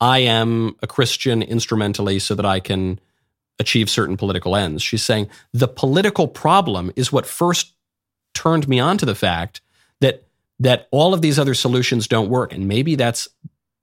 I 0.00 0.18
am 0.18 0.76
a 0.82 0.86
Christian 0.86 1.42
instrumentally 1.42 2.18
so 2.18 2.34
that 2.34 2.46
I 2.46 2.60
can 2.60 3.00
achieve 3.58 3.88
certain 3.88 4.16
political 4.16 4.56
ends. 4.56 4.82
She's 4.82 5.02
saying 5.02 5.28
the 5.52 5.68
political 5.68 6.28
problem 6.28 6.92
is 6.96 7.12
what 7.12 7.26
first 7.26 7.72
turned 8.34 8.68
me 8.68 8.80
on 8.80 8.98
to 8.98 9.06
the 9.06 9.14
fact 9.14 9.60
that 10.00 10.24
that 10.58 10.88
all 10.90 11.14
of 11.14 11.22
these 11.22 11.38
other 11.38 11.54
solutions 11.54 12.06
don't 12.06 12.28
work 12.28 12.52
and 12.52 12.68
maybe 12.68 12.94
that's 12.94 13.28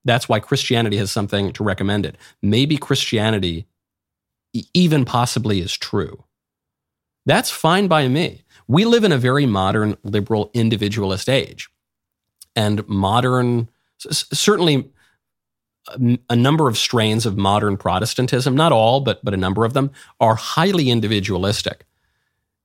that's 0.03 0.27
why 0.27 0.39
Christianity 0.39 0.97
has 0.97 1.11
something 1.11 1.53
to 1.53 1.63
recommend 1.63 2.05
it. 2.05 2.17
Maybe 2.41 2.77
Christianity 2.77 3.67
even 4.73 5.05
possibly 5.05 5.59
is 5.59 5.77
true. 5.77 6.23
That's 7.25 7.51
fine 7.51 7.87
by 7.87 8.07
me. 8.07 8.43
We 8.67 8.85
live 8.85 9.03
in 9.03 9.11
a 9.11 9.17
very 9.17 9.45
modern, 9.45 9.97
liberal, 10.03 10.51
individualist 10.53 11.29
age. 11.29 11.69
And 12.55 12.87
modern, 12.87 13.69
certainly 13.97 14.91
um, 15.93 16.19
a 16.29 16.35
number 16.35 16.67
of 16.67 16.77
strains 16.77 17.25
of 17.25 17.37
modern 17.37 17.77
Protestantism, 17.77 18.55
not 18.55 18.71
all, 18.71 19.01
but, 19.01 19.23
but 19.23 19.33
a 19.33 19.37
number 19.37 19.65
of 19.65 19.73
them, 19.73 19.91
are 20.19 20.35
highly 20.35 20.89
individualistic 20.89 21.85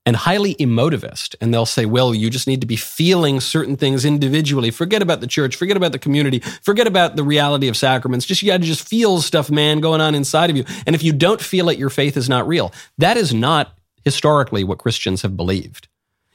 and 0.07 0.15
highly 0.15 0.55
emotivist. 0.55 1.35
And 1.41 1.53
they'll 1.53 1.67
say, 1.67 1.85
well, 1.85 2.15
you 2.15 2.31
just 2.31 2.47
need 2.47 2.61
to 2.61 2.67
be 2.67 2.77
feeling 2.77 3.41
certain 3.41 3.77
things 3.77 4.05
individually. 4.05 4.71
Forget 4.71 5.03
about 5.03 5.21
the 5.21 5.27
church, 5.27 5.57
forget 5.57 5.77
about 5.77 5.93
the 5.93 5.99
community, 5.99 6.39
forget 6.39 6.87
about 6.87 7.17
the 7.17 7.25
reality 7.25 7.67
of 7.67 7.77
sacraments. 7.77 8.25
Just 8.25 8.41
you 8.41 8.47
got 8.47 8.61
to 8.61 8.67
just 8.67 8.87
feel 8.87 9.21
stuff, 9.21 9.51
man, 9.51 9.81
going 9.81 10.01
on 10.01 10.15
inside 10.15 10.49
of 10.49 10.57
you. 10.57 10.65
And 10.87 10.95
if 10.95 11.03
you 11.03 11.13
don't 11.13 11.41
feel 11.41 11.69
it, 11.69 11.79
your 11.79 11.91
faith 11.91 12.17
is 12.17 12.29
not 12.29 12.47
real. 12.47 12.73
That 12.99 13.17
is 13.17 13.35
not 13.35 13.77
historically 14.07 14.63
what 14.63 14.79
Christians 14.79 15.23
have 15.23 15.37
believed. 15.37 15.89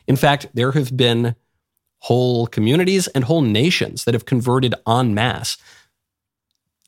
In 0.05 0.17
fact, 0.17 0.47
there 0.53 0.73
have 0.73 0.97
been 0.97 1.35
whole 1.99 2.45
communities 2.45 3.07
and 3.07 3.23
whole 3.23 3.39
nations 3.41 4.03
that 4.03 4.13
have 4.13 4.25
converted 4.25 4.75
en 4.85 5.13
masse. 5.13 5.57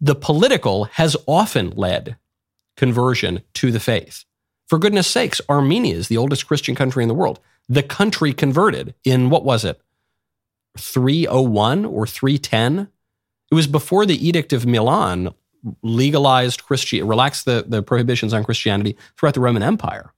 the 0.01 0.15
political 0.15 0.83
has 0.99 1.15
often 1.25 1.69
led 1.69 2.17
conversion 2.75 3.41
to 3.53 3.71
the 3.71 3.79
faith. 3.79 4.25
For 4.67 4.77
goodness 4.77 5.07
sakes, 5.07 5.39
Armenia 5.47 5.95
is 5.95 6.09
the 6.09 6.17
oldest 6.17 6.47
Christian 6.47 6.75
country 6.75 7.01
in 7.01 7.07
the 7.07 7.13
world. 7.13 7.39
The 7.69 7.83
country 7.83 8.33
converted 8.33 8.93
in 9.05 9.29
what 9.29 9.45
was 9.45 9.63
it? 9.63 9.79
301 10.77 11.85
or 11.85 12.05
310? 12.05 12.89
It 13.51 13.55
was 13.55 13.67
before 13.67 14.05
the 14.05 14.27
Edict 14.27 14.51
of 14.51 14.65
Milan 14.65 15.29
legalized 15.81 16.65
Christian, 16.65 17.07
relaxed 17.07 17.45
the, 17.45 17.63
the 17.65 17.81
prohibitions 17.81 18.33
on 18.33 18.43
Christianity 18.43 18.97
throughout 19.15 19.35
the 19.35 19.39
Roman 19.39 19.63
Empire. 19.63 20.11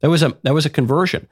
That 0.00 0.10
was 0.10 0.22
a 0.22 0.36
that 0.42 0.54
was 0.54 0.66
a 0.66 0.70
conversion. 0.70 1.28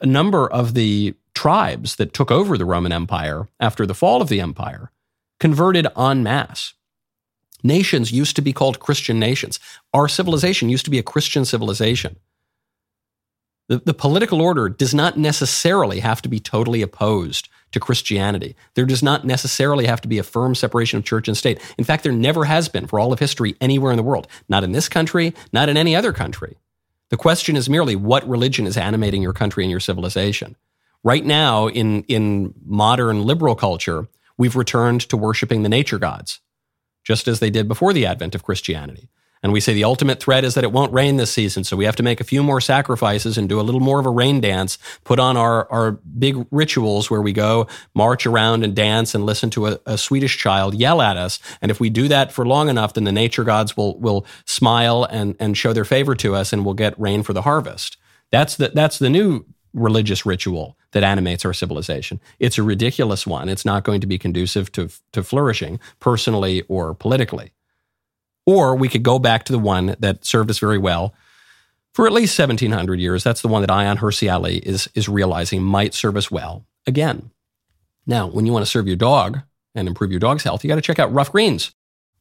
A 0.00 0.06
number 0.06 0.50
of 0.50 0.74
the 0.74 1.14
tribes 1.34 1.96
that 1.96 2.12
took 2.12 2.30
over 2.30 2.58
the 2.58 2.66
Roman 2.66 2.92
Empire 2.92 3.48
after 3.58 3.86
the 3.86 3.94
fall 3.94 4.20
of 4.20 4.28
the 4.28 4.40
empire 4.40 4.90
converted 5.38 5.86
en 5.96 6.22
masse. 6.22 6.74
Nations 7.62 8.12
used 8.12 8.36
to 8.36 8.42
be 8.42 8.52
called 8.52 8.80
Christian 8.80 9.18
nations. 9.18 9.58
Our 9.92 10.08
civilization 10.08 10.68
used 10.68 10.84
to 10.84 10.90
be 10.90 10.98
a 10.98 11.02
Christian 11.02 11.44
civilization. 11.44 12.16
The, 13.68 13.78
the 13.78 13.94
political 13.94 14.40
order 14.40 14.68
does 14.68 14.94
not 14.94 15.16
necessarily 15.16 16.00
have 16.00 16.20
to 16.22 16.28
be 16.28 16.40
totally 16.40 16.82
opposed 16.82 17.48
to 17.72 17.80
Christianity. 17.80 18.56
There 18.74 18.84
does 18.84 19.02
not 19.02 19.24
necessarily 19.24 19.86
have 19.86 20.00
to 20.00 20.08
be 20.08 20.18
a 20.18 20.24
firm 20.24 20.54
separation 20.54 20.98
of 20.98 21.04
church 21.04 21.28
and 21.28 21.36
state. 21.36 21.60
In 21.78 21.84
fact, 21.84 22.02
there 22.02 22.12
never 22.12 22.46
has 22.46 22.68
been 22.68 22.86
for 22.86 22.98
all 22.98 23.12
of 23.12 23.20
history 23.20 23.54
anywhere 23.60 23.92
in 23.92 23.96
the 23.96 24.02
world. 24.02 24.26
Not 24.48 24.64
in 24.64 24.72
this 24.72 24.88
country, 24.88 25.34
not 25.52 25.68
in 25.68 25.76
any 25.76 25.94
other 25.94 26.12
country. 26.12 26.56
The 27.10 27.16
question 27.16 27.56
is 27.56 27.68
merely 27.68 27.96
what 27.96 28.28
religion 28.28 28.66
is 28.66 28.76
animating 28.76 29.20
your 29.20 29.32
country 29.32 29.64
and 29.64 29.70
your 29.70 29.80
civilization. 29.80 30.56
Right 31.02 31.24
now, 31.24 31.68
in, 31.68 32.04
in 32.04 32.54
modern 32.64 33.24
liberal 33.24 33.54
culture, 33.54 34.08
we've 34.38 34.56
returned 34.56 35.02
to 35.08 35.16
worshiping 35.16 35.62
the 35.62 35.68
nature 35.68 35.98
gods, 35.98 36.40
just 37.04 37.26
as 37.26 37.40
they 37.40 37.50
did 37.50 37.68
before 37.68 37.92
the 37.92 38.06
advent 38.06 38.34
of 38.34 38.44
Christianity. 38.44 39.08
And 39.42 39.52
we 39.52 39.60
say 39.60 39.72
the 39.72 39.84
ultimate 39.84 40.20
threat 40.20 40.44
is 40.44 40.54
that 40.54 40.64
it 40.64 40.72
won't 40.72 40.92
rain 40.92 41.16
this 41.16 41.32
season. 41.32 41.64
So 41.64 41.76
we 41.76 41.86
have 41.86 41.96
to 41.96 42.02
make 42.02 42.20
a 42.20 42.24
few 42.24 42.42
more 42.42 42.60
sacrifices 42.60 43.38
and 43.38 43.48
do 43.48 43.58
a 43.58 43.62
little 43.62 43.80
more 43.80 43.98
of 43.98 44.06
a 44.06 44.10
rain 44.10 44.40
dance, 44.40 44.76
put 45.04 45.18
on 45.18 45.36
our, 45.36 45.70
our 45.72 45.92
big 45.92 46.46
rituals 46.50 47.10
where 47.10 47.22
we 47.22 47.32
go 47.32 47.66
march 47.94 48.26
around 48.26 48.64
and 48.64 48.74
dance 48.74 49.14
and 49.14 49.24
listen 49.24 49.48
to 49.50 49.68
a, 49.68 49.78
a 49.86 49.96
Swedish 49.96 50.36
child 50.36 50.74
yell 50.74 51.00
at 51.00 51.16
us. 51.16 51.38
And 51.62 51.70
if 51.70 51.80
we 51.80 51.88
do 51.88 52.06
that 52.08 52.32
for 52.32 52.46
long 52.46 52.68
enough, 52.68 52.94
then 52.94 53.04
the 53.04 53.12
nature 53.12 53.44
gods 53.44 53.76
will, 53.76 53.98
will 53.98 54.26
smile 54.44 55.04
and, 55.04 55.36
and 55.40 55.56
show 55.56 55.72
their 55.72 55.86
favor 55.86 56.14
to 56.16 56.34
us 56.34 56.52
and 56.52 56.64
we'll 56.64 56.74
get 56.74 56.98
rain 57.00 57.22
for 57.22 57.32
the 57.32 57.42
harvest. 57.42 57.96
That's 58.30 58.56
the, 58.56 58.68
that's 58.68 58.98
the 58.98 59.10
new 59.10 59.46
religious 59.72 60.26
ritual 60.26 60.76
that 60.92 61.04
animates 61.04 61.44
our 61.44 61.52
civilization. 61.52 62.20
It's 62.38 62.58
a 62.58 62.62
ridiculous 62.62 63.26
one. 63.26 63.48
It's 63.48 63.64
not 63.64 63.84
going 63.84 64.00
to 64.00 64.06
be 64.06 64.18
conducive 64.18 64.70
to, 64.72 64.90
to 65.12 65.22
flourishing 65.22 65.78
personally 66.00 66.62
or 66.62 66.94
politically. 66.94 67.52
Or 68.46 68.74
we 68.74 68.88
could 68.88 69.02
go 69.02 69.18
back 69.18 69.44
to 69.44 69.52
the 69.52 69.58
one 69.58 69.96
that 70.00 70.24
served 70.24 70.50
us 70.50 70.58
very 70.58 70.78
well 70.78 71.14
for 71.92 72.06
at 72.06 72.12
least 72.12 72.38
1700 72.38 73.00
years. 73.00 73.24
That's 73.24 73.42
the 73.42 73.48
one 73.48 73.62
that 73.62 73.70
Ayaan 73.70 73.98
Hirsi 73.98 74.32
Ali 74.32 74.58
is, 74.58 74.88
is 74.94 75.08
realizing 75.08 75.62
might 75.62 75.94
serve 75.94 76.16
us 76.16 76.30
well 76.30 76.64
again. 76.86 77.30
Now, 78.06 78.28
when 78.28 78.46
you 78.46 78.52
want 78.52 78.64
to 78.64 78.70
serve 78.70 78.86
your 78.86 78.96
dog 78.96 79.40
and 79.74 79.86
improve 79.86 80.10
your 80.10 80.20
dog's 80.20 80.42
health, 80.42 80.64
you 80.64 80.68
got 80.68 80.76
to 80.76 80.82
check 80.82 80.98
out 80.98 81.12
Ruff 81.12 81.32
Greens. 81.32 81.72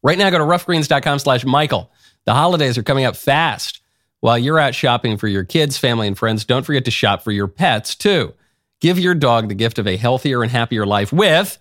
Right 0.04 0.18
now, 0.18 0.30
go 0.30 0.38
to 0.38 0.44
ruffgreens.com 0.44 1.20
slash 1.20 1.46
Michael. 1.46 1.92
The 2.26 2.34
holidays 2.34 2.78
are 2.78 2.84
coming 2.84 3.06
up 3.06 3.16
fast. 3.16 3.82
While 4.22 4.38
you're 4.38 4.60
out 4.60 4.76
shopping 4.76 5.18
for 5.18 5.28
your 5.28 5.46
kids, 5.46 5.78
family, 5.78 6.08
and 6.08 6.18
friends, 6.18 6.44
don't 6.44 6.66
forget 6.66 6.86
to 6.86 6.92
shop 6.92 7.22
for 7.22 7.32
your 7.32 7.48
pets 7.48 7.96
too. 7.96 8.34
Give 8.82 9.00
your 9.00 9.16
dog 9.16 9.48
the 9.48 9.56
gift 9.56 9.80
of 9.80 9.88
a 9.88 9.98
healthier 9.98 10.44
and 10.44 10.52
happier 10.52 10.86
life 10.86 11.14
with 11.14 11.58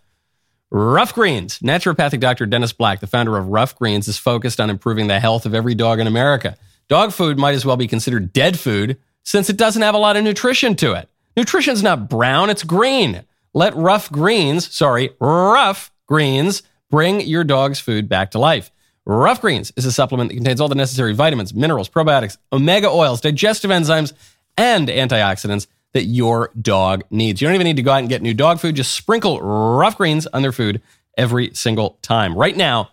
Ruff 0.70 1.14
Greens. 1.14 1.60
Naturopathic 1.60 2.20
Dr. 2.20 2.44
Dennis 2.44 2.72
Black, 2.72 3.00
the 3.00 3.06
founder 3.06 3.38
of 3.38 3.48
Ruff 3.48 3.74
Greens, 3.76 4.06
is 4.06 4.18
focused 4.18 4.60
on 4.60 4.68
improving 4.68 5.06
the 5.06 5.20
health 5.20 5.46
of 5.46 5.54
every 5.54 5.74
dog 5.74 5.98
in 5.98 6.06
America. 6.06 6.56
Dog 6.88 7.12
food 7.12 7.38
might 7.38 7.54
as 7.54 7.64
well 7.64 7.76
be 7.76 7.86
considered 7.88 8.32
dead 8.32 8.58
food 8.58 8.98
since 9.22 9.48
it 9.48 9.56
doesn't 9.56 9.82
have 9.82 9.94
a 9.94 9.98
lot 9.98 10.16
of 10.16 10.24
nutrition 10.24 10.74
to 10.76 10.92
it. 10.92 11.08
Nutrition's 11.36 11.82
not 11.82 12.08
brown, 12.08 12.50
it's 12.50 12.64
green. 12.64 13.24
Let 13.54 13.74
Ruff 13.76 14.10
Greens, 14.10 14.72
sorry, 14.74 15.10
Ruff 15.20 15.90
Greens, 16.06 16.62
bring 16.90 17.20
your 17.22 17.44
dog's 17.44 17.80
food 17.80 18.08
back 18.08 18.30
to 18.32 18.38
life. 18.38 18.70
Ruff 19.06 19.40
Greens 19.40 19.72
is 19.76 19.86
a 19.86 19.92
supplement 19.92 20.28
that 20.28 20.36
contains 20.36 20.60
all 20.60 20.68
the 20.68 20.74
necessary 20.74 21.14
vitamins, 21.14 21.54
minerals, 21.54 21.88
probiotics, 21.88 22.36
omega 22.52 22.88
oils, 22.88 23.22
digestive 23.22 23.70
enzymes, 23.70 24.12
and 24.58 24.88
antioxidants 24.88 25.66
that 25.94 26.04
your 26.04 26.50
dog 26.60 27.04
needs. 27.10 27.40
You 27.40 27.48
don't 27.48 27.54
even 27.54 27.66
need 27.66 27.76
to 27.76 27.82
go 27.82 27.92
out 27.92 28.00
and 28.00 28.08
get 28.08 28.22
new 28.22 28.34
dog 28.34 28.60
food. 28.60 28.76
Just 28.76 28.94
sprinkle 28.94 29.40
Ruff 29.40 29.96
Greens 29.96 30.26
on 30.28 30.42
their 30.42 30.52
food 30.52 30.82
every 31.16 31.52
single 31.54 31.98
time. 32.02 32.34
Right 32.34 32.56
now, 32.56 32.90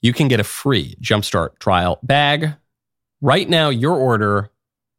you 0.00 0.12
can 0.12 0.28
get 0.28 0.40
a 0.40 0.44
free 0.44 0.96
Jumpstart 1.00 1.58
trial 1.58 1.98
bag. 2.02 2.54
Right 3.20 3.48
now, 3.48 3.70
your 3.70 3.96
order, 3.96 4.50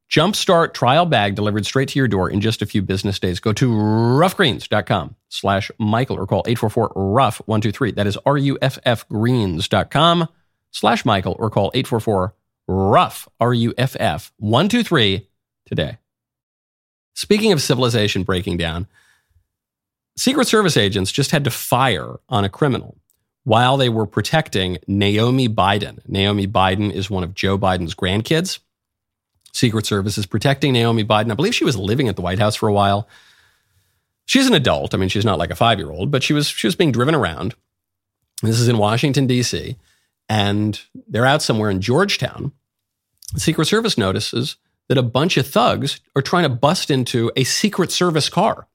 Jumpstart 0.10 0.74
trial 0.74 1.06
bag 1.06 1.36
delivered 1.36 1.66
straight 1.66 1.90
to 1.90 2.00
your 2.00 2.08
door 2.08 2.30
in 2.30 2.42
just 2.42 2.62
a 2.62 2.66
few 2.66 2.82
business 2.82 3.20
days. 3.20 3.40
Go 3.40 3.54
to 3.54 3.70
ruffgreens.com 3.70 5.16
slash 5.30 5.72
Michael 5.78 6.18
or 6.18 6.26
call 6.26 6.44
844-RUFF-123. 6.44 7.96
That 7.96 8.08
is 8.08 8.18
R-U-F-F 8.26 9.08
greens.com 9.10 10.28
slash 10.72 11.06
Michael 11.06 11.36
or 11.38 11.50
call 11.50 11.72
844-RUFF, 11.74 13.28
R-U-F-F, 13.40 14.34
123 14.38 15.28
today. 15.66 15.98
Speaking 17.16 17.52
of 17.54 17.62
civilization 17.62 18.24
breaking 18.24 18.58
down, 18.58 18.88
Secret 20.18 20.48
Service 20.48 20.78
agents 20.78 21.12
just 21.12 21.32
had 21.32 21.44
to 21.46 21.50
fire 21.50 22.20
on 22.30 22.44
a 22.44 22.50
criminal 22.50 22.98
while 23.44 23.78
they 23.78 23.90
were 23.90 24.06
protecting 24.06 24.78
Naomi 24.88 25.48
Biden. 25.48 26.00
Naomi 26.08 26.48
Biden 26.48 26.92
is 26.92 27.10
one 27.10 27.24
of 27.24 27.34
Joe 27.34 27.58
Biden's 27.58 27.96
grandkids. 27.96 28.60
Secret 29.54 29.86
Service 29.86 30.18
is 30.18 30.26
protecting 30.26 30.74
Naomi 30.74 31.06
Biden. 31.06 31.32
I 31.32 31.36
believe 31.36 31.56
she 31.56 31.64
was 31.64 31.78
living 31.78 32.10
at 32.10 32.18
the 32.18 32.22
White 32.22 32.40
House 32.40 32.56
for 32.56 32.68
a 32.68 32.74
while. 32.74 33.08
She's 34.26 34.48
an 34.48 34.54
adult. 34.54 34.94
I 34.94 34.98
mean, 34.98 35.10
she's 35.10 35.26
not 35.26 35.40
like 35.40 35.52
a 35.52 35.56
five 35.56 35.80
year 35.80 35.92
old, 35.92 36.12
but 36.12 36.24
she 36.24 36.34
was 36.34 36.48
she 36.48 36.68
was 36.68 36.76
being 36.76 36.92
driven 36.92 37.16
around. 37.16 37.56
This 38.42 38.60
is 38.60 38.68
in 38.68 38.78
Washington 38.78 39.28
D.C. 39.28 39.78
and 40.28 40.82
they're 41.08 41.26
out 41.26 41.42
somewhere 41.42 41.70
in 41.70 41.80
Georgetown. 41.80 42.52
Secret 43.38 43.66
Service 43.66 43.98
notices 43.98 44.58
that 44.88 44.98
a 44.98 45.04
bunch 45.04 45.38
of 45.38 45.48
thugs 45.48 46.00
are 46.16 46.22
trying 46.22 46.44
to 46.44 46.50
bust 46.50 46.92
into 46.92 47.32
a 47.36 47.44
Secret 47.44 47.92
Service 47.92 48.30
car. 48.30 48.68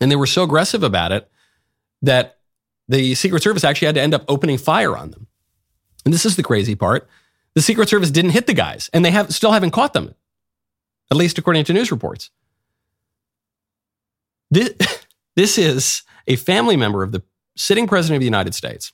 And 0.00 0.10
they 0.10 0.16
were 0.16 0.26
so 0.26 0.42
aggressive 0.42 0.82
about 0.82 1.12
it 1.12 1.30
that 2.02 2.38
the 2.88 3.14
Secret 3.14 3.42
Service 3.42 3.64
actually 3.64 3.86
had 3.86 3.94
to 3.96 4.02
end 4.02 4.14
up 4.14 4.24
opening 4.28 4.58
fire 4.58 4.96
on 4.96 5.10
them. 5.10 5.26
And 6.04 6.14
this 6.14 6.24
is 6.24 6.36
the 6.36 6.42
crazy 6.42 6.74
part. 6.74 7.08
The 7.54 7.62
Secret 7.62 7.88
Service 7.88 8.10
didn't 8.10 8.30
hit 8.32 8.46
the 8.46 8.54
guys, 8.54 8.90
and 8.92 9.04
they 9.04 9.10
have 9.10 9.34
still 9.34 9.52
haven't 9.52 9.70
caught 9.72 9.92
them, 9.92 10.14
at 11.10 11.16
least 11.16 11.38
according 11.38 11.64
to 11.64 11.72
news 11.72 11.90
reports. 11.90 12.30
This, 14.50 14.74
this 15.36 15.58
is 15.58 16.02
a 16.26 16.36
family 16.36 16.76
member 16.76 17.02
of 17.02 17.12
the 17.12 17.22
sitting 17.56 17.86
president 17.86 18.16
of 18.16 18.20
the 18.20 18.26
United 18.26 18.54
States 18.54 18.92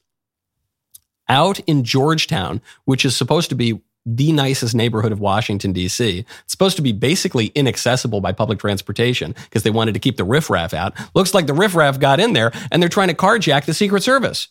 out 1.28 1.60
in 1.60 1.84
Georgetown, 1.84 2.60
which 2.84 3.04
is 3.04 3.16
supposed 3.16 3.48
to 3.50 3.54
be 3.54 3.80
the 4.04 4.32
nicest 4.32 4.74
neighborhood 4.74 5.12
of 5.12 5.20
Washington, 5.20 5.72
D.C. 5.72 6.20
It's 6.20 6.52
supposed 6.52 6.76
to 6.76 6.82
be 6.82 6.92
basically 6.92 7.46
inaccessible 7.54 8.20
by 8.20 8.32
public 8.32 8.58
transportation 8.58 9.34
because 9.44 9.62
they 9.62 9.70
wanted 9.70 9.94
to 9.94 10.00
keep 10.00 10.16
the 10.16 10.24
riffraff 10.24 10.74
out. 10.74 10.94
Looks 11.14 11.34
like 11.34 11.46
the 11.46 11.54
riffraff 11.54 12.00
got 12.00 12.20
in 12.20 12.32
there 12.32 12.52
and 12.70 12.82
they're 12.82 12.88
trying 12.88 13.08
to 13.08 13.14
carjack 13.14 13.64
the 13.64 13.74
Secret 13.74 14.02
Service. 14.02 14.48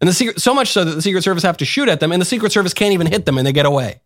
And 0.00 0.08
the 0.08 0.14
secret, 0.14 0.40
so 0.40 0.54
much 0.54 0.68
so 0.68 0.84
that 0.84 0.94
the 0.94 1.02
Secret 1.02 1.22
Service 1.22 1.42
have 1.42 1.56
to 1.58 1.64
shoot 1.64 1.88
at 1.88 2.00
them 2.00 2.12
and 2.12 2.20
the 2.20 2.26
Secret 2.26 2.52
Service 2.52 2.74
can't 2.74 2.92
even 2.92 3.06
hit 3.06 3.26
them 3.26 3.38
and 3.38 3.46
they 3.46 3.52
get 3.52 3.66
away. 3.66 4.00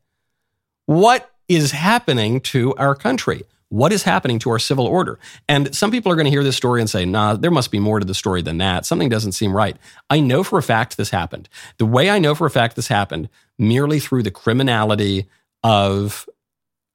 What 0.86 1.30
is 1.48 1.72
happening 1.72 2.40
to 2.40 2.74
our 2.76 2.94
country? 2.94 3.44
What 3.70 3.92
is 3.92 4.02
happening 4.02 4.38
to 4.40 4.50
our 4.50 4.58
civil 4.58 4.86
order? 4.86 5.18
And 5.46 5.74
some 5.74 5.90
people 5.90 6.10
are 6.10 6.14
going 6.14 6.24
to 6.24 6.30
hear 6.30 6.44
this 6.44 6.56
story 6.56 6.80
and 6.80 6.88
say, 6.88 7.04
nah, 7.04 7.34
there 7.34 7.50
must 7.50 7.70
be 7.70 7.78
more 7.78 8.00
to 8.00 8.06
the 8.06 8.14
story 8.14 8.40
than 8.40 8.58
that. 8.58 8.86
Something 8.86 9.10
doesn't 9.10 9.32
seem 9.32 9.54
right. 9.54 9.76
I 10.08 10.20
know 10.20 10.42
for 10.42 10.58
a 10.58 10.62
fact 10.62 10.96
this 10.96 11.10
happened. 11.10 11.48
The 11.76 11.86
way 11.86 12.08
I 12.08 12.18
know 12.18 12.34
for 12.34 12.46
a 12.46 12.50
fact 12.50 12.76
this 12.76 12.88
happened, 12.88 13.28
merely 13.58 14.00
through 14.00 14.22
the 14.22 14.30
criminality 14.30 15.26
of 15.62 16.26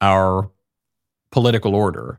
our 0.00 0.50
political 1.30 1.74
order, 1.74 2.18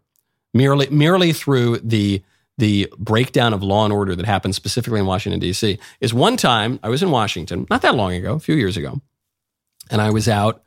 merely, 0.53 0.87
merely 0.89 1.33
through 1.33 1.79
the 1.79 2.23
the 2.57 2.91
breakdown 2.97 3.53
of 3.53 3.61
law 3.61 3.83
and 3.83 3.91
order 3.91 4.15
that 4.15 4.25
happened 4.25 4.55
specifically 4.55 4.99
in 4.99 5.05
Washington, 5.05 5.41
D.C., 5.41 5.77
is 5.99 6.13
one 6.13 6.37
time 6.37 6.79
I 6.83 6.89
was 6.89 7.03
in 7.03 7.11
Washington, 7.11 7.67
not 7.69 7.81
that 7.81 7.95
long 7.95 8.13
ago, 8.13 8.35
a 8.35 8.39
few 8.39 8.55
years 8.55 8.77
ago, 8.77 9.01
and 9.91 10.01
I 10.01 10.09
was 10.09 10.29
out 10.29 10.63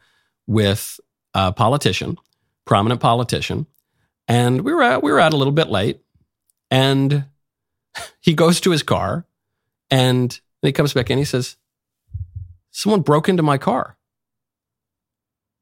with 0.46 1.00
a 1.32 1.50
politician, 1.50 2.18
prominent 2.66 3.00
politician, 3.00 3.66
and 4.28 4.60
we 4.60 4.72
were 4.72 4.82
out, 4.82 5.02
we 5.02 5.10
were 5.10 5.18
out 5.18 5.32
a 5.32 5.36
little 5.36 5.52
bit 5.52 5.68
late, 5.68 6.00
and 6.70 7.24
he 8.20 8.34
goes 8.34 8.60
to 8.60 8.70
his 8.70 8.82
car, 8.82 9.24
and 9.90 10.38
he 10.62 10.72
comes 10.72 10.92
back 10.92 11.10
in. 11.10 11.18
He 11.18 11.24
says, 11.24 11.56
"Someone 12.70 13.00
broke 13.00 13.28
into 13.28 13.42
my 13.42 13.58
car." 13.58 13.96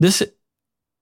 This 0.00 0.22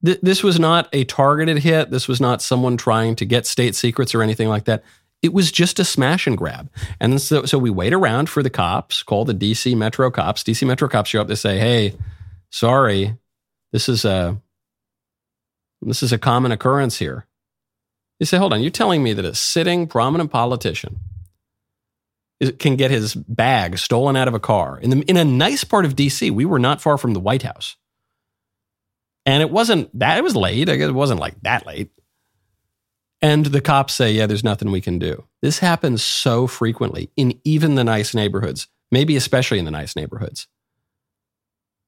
th- 0.05 0.21
this 0.23 0.43
was 0.43 0.61
not 0.61 0.89
a 0.93 1.05
targeted 1.05 1.59
hit. 1.59 1.91
This 1.91 2.07
was 2.07 2.21
not 2.21 2.43
someone 2.43 2.77
trying 2.77 3.17
to 3.17 3.25
get 3.25 3.47
state 3.47 3.75
secrets 3.75 4.15
or 4.15 4.23
anything 4.23 4.49
like 4.49 4.65
that. 4.65 4.85
It 5.23 5.33
was 5.33 5.51
just 5.51 5.81
a 5.81 5.85
smash 5.85 6.27
and 6.27 6.37
grab. 6.37 6.69
And 7.01 7.21
so, 7.21 7.47
so 7.47 7.57
we 7.57 7.71
wait 7.71 7.95
around 7.95 8.29
for 8.29 8.43
the 8.43 8.51
cops, 8.51 9.03
call 9.03 9.25
the 9.25 9.33
DC 9.33 9.75
Metro 9.75 10.11
cops. 10.11 10.43
DC 10.43 10.67
Metro 10.67 10.87
cops 10.87 11.09
show 11.09 11.23
up 11.23 11.29
to 11.29 11.37
say, 11.37 11.59
hey, 11.59 11.95
sorry, 12.51 13.17
this 13.73 13.89
is 13.89 14.05
a 14.05 14.39
this 15.81 16.03
is 16.03 16.13
a 16.13 16.19
common 16.19 16.53
occurrence 16.53 16.99
here. 16.99 17.27
You 18.21 18.27
say, 18.27 18.39
hold 18.39 18.53
on, 18.53 18.63
you're 18.63 18.71
telling 18.71 19.03
me 19.03 19.13
that 19.13 19.25
a 19.25 19.35
sitting 19.35 19.87
prominent 19.87 20.31
politician 20.31 21.01
can 22.59 22.77
get 22.77 22.91
his 22.91 23.15
bag 23.15 23.79
stolen 23.79 24.17
out 24.17 24.29
of 24.29 24.35
a 24.35 24.41
car 24.41 24.79
in, 24.79 24.91
the, 24.91 25.01
in 25.03 25.17
a 25.17 25.25
nice 25.25 25.65
part 25.65 25.85
of 25.85 25.97
DC. 25.97 26.31
We 26.31 26.45
were 26.45 26.59
not 26.59 26.81
far 26.81 26.99
from 26.99 27.15
the 27.15 27.21
White 27.21 27.43
House. 27.43 27.77
And 29.27 29.43
it 29.43 29.51
wasn't 29.51 29.97
that, 29.99 30.19
it 30.19 30.25
was 30.25 30.37
late. 30.37 30.69
I 30.69 30.77
guess 30.77 30.89
it 30.89 30.95
wasn't 30.95 31.21
like 31.21 31.41
that 31.43 31.67
late. 31.67 31.91
And 33.23 33.47
the 33.47 33.63
cops 33.63 33.95
say, 33.95 34.13
yeah, 34.13 34.27
there's 34.27 34.45
nothing 34.45 34.71
we 34.71 34.83
can 34.83 34.99
do. 34.99 35.25
This 35.41 35.61
happens 35.61 36.03
so 36.03 36.47
frequently 36.47 37.11
in 37.17 37.41
even 37.43 37.75
the 37.75 37.85
nice 37.85 38.15
neighborhoods, 38.15 38.69
maybe 38.91 39.17
especially 39.17 39.59
in 39.59 39.65
the 39.65 39.71
nice 39.71 39.97
neighborhoods. 39.97 40.47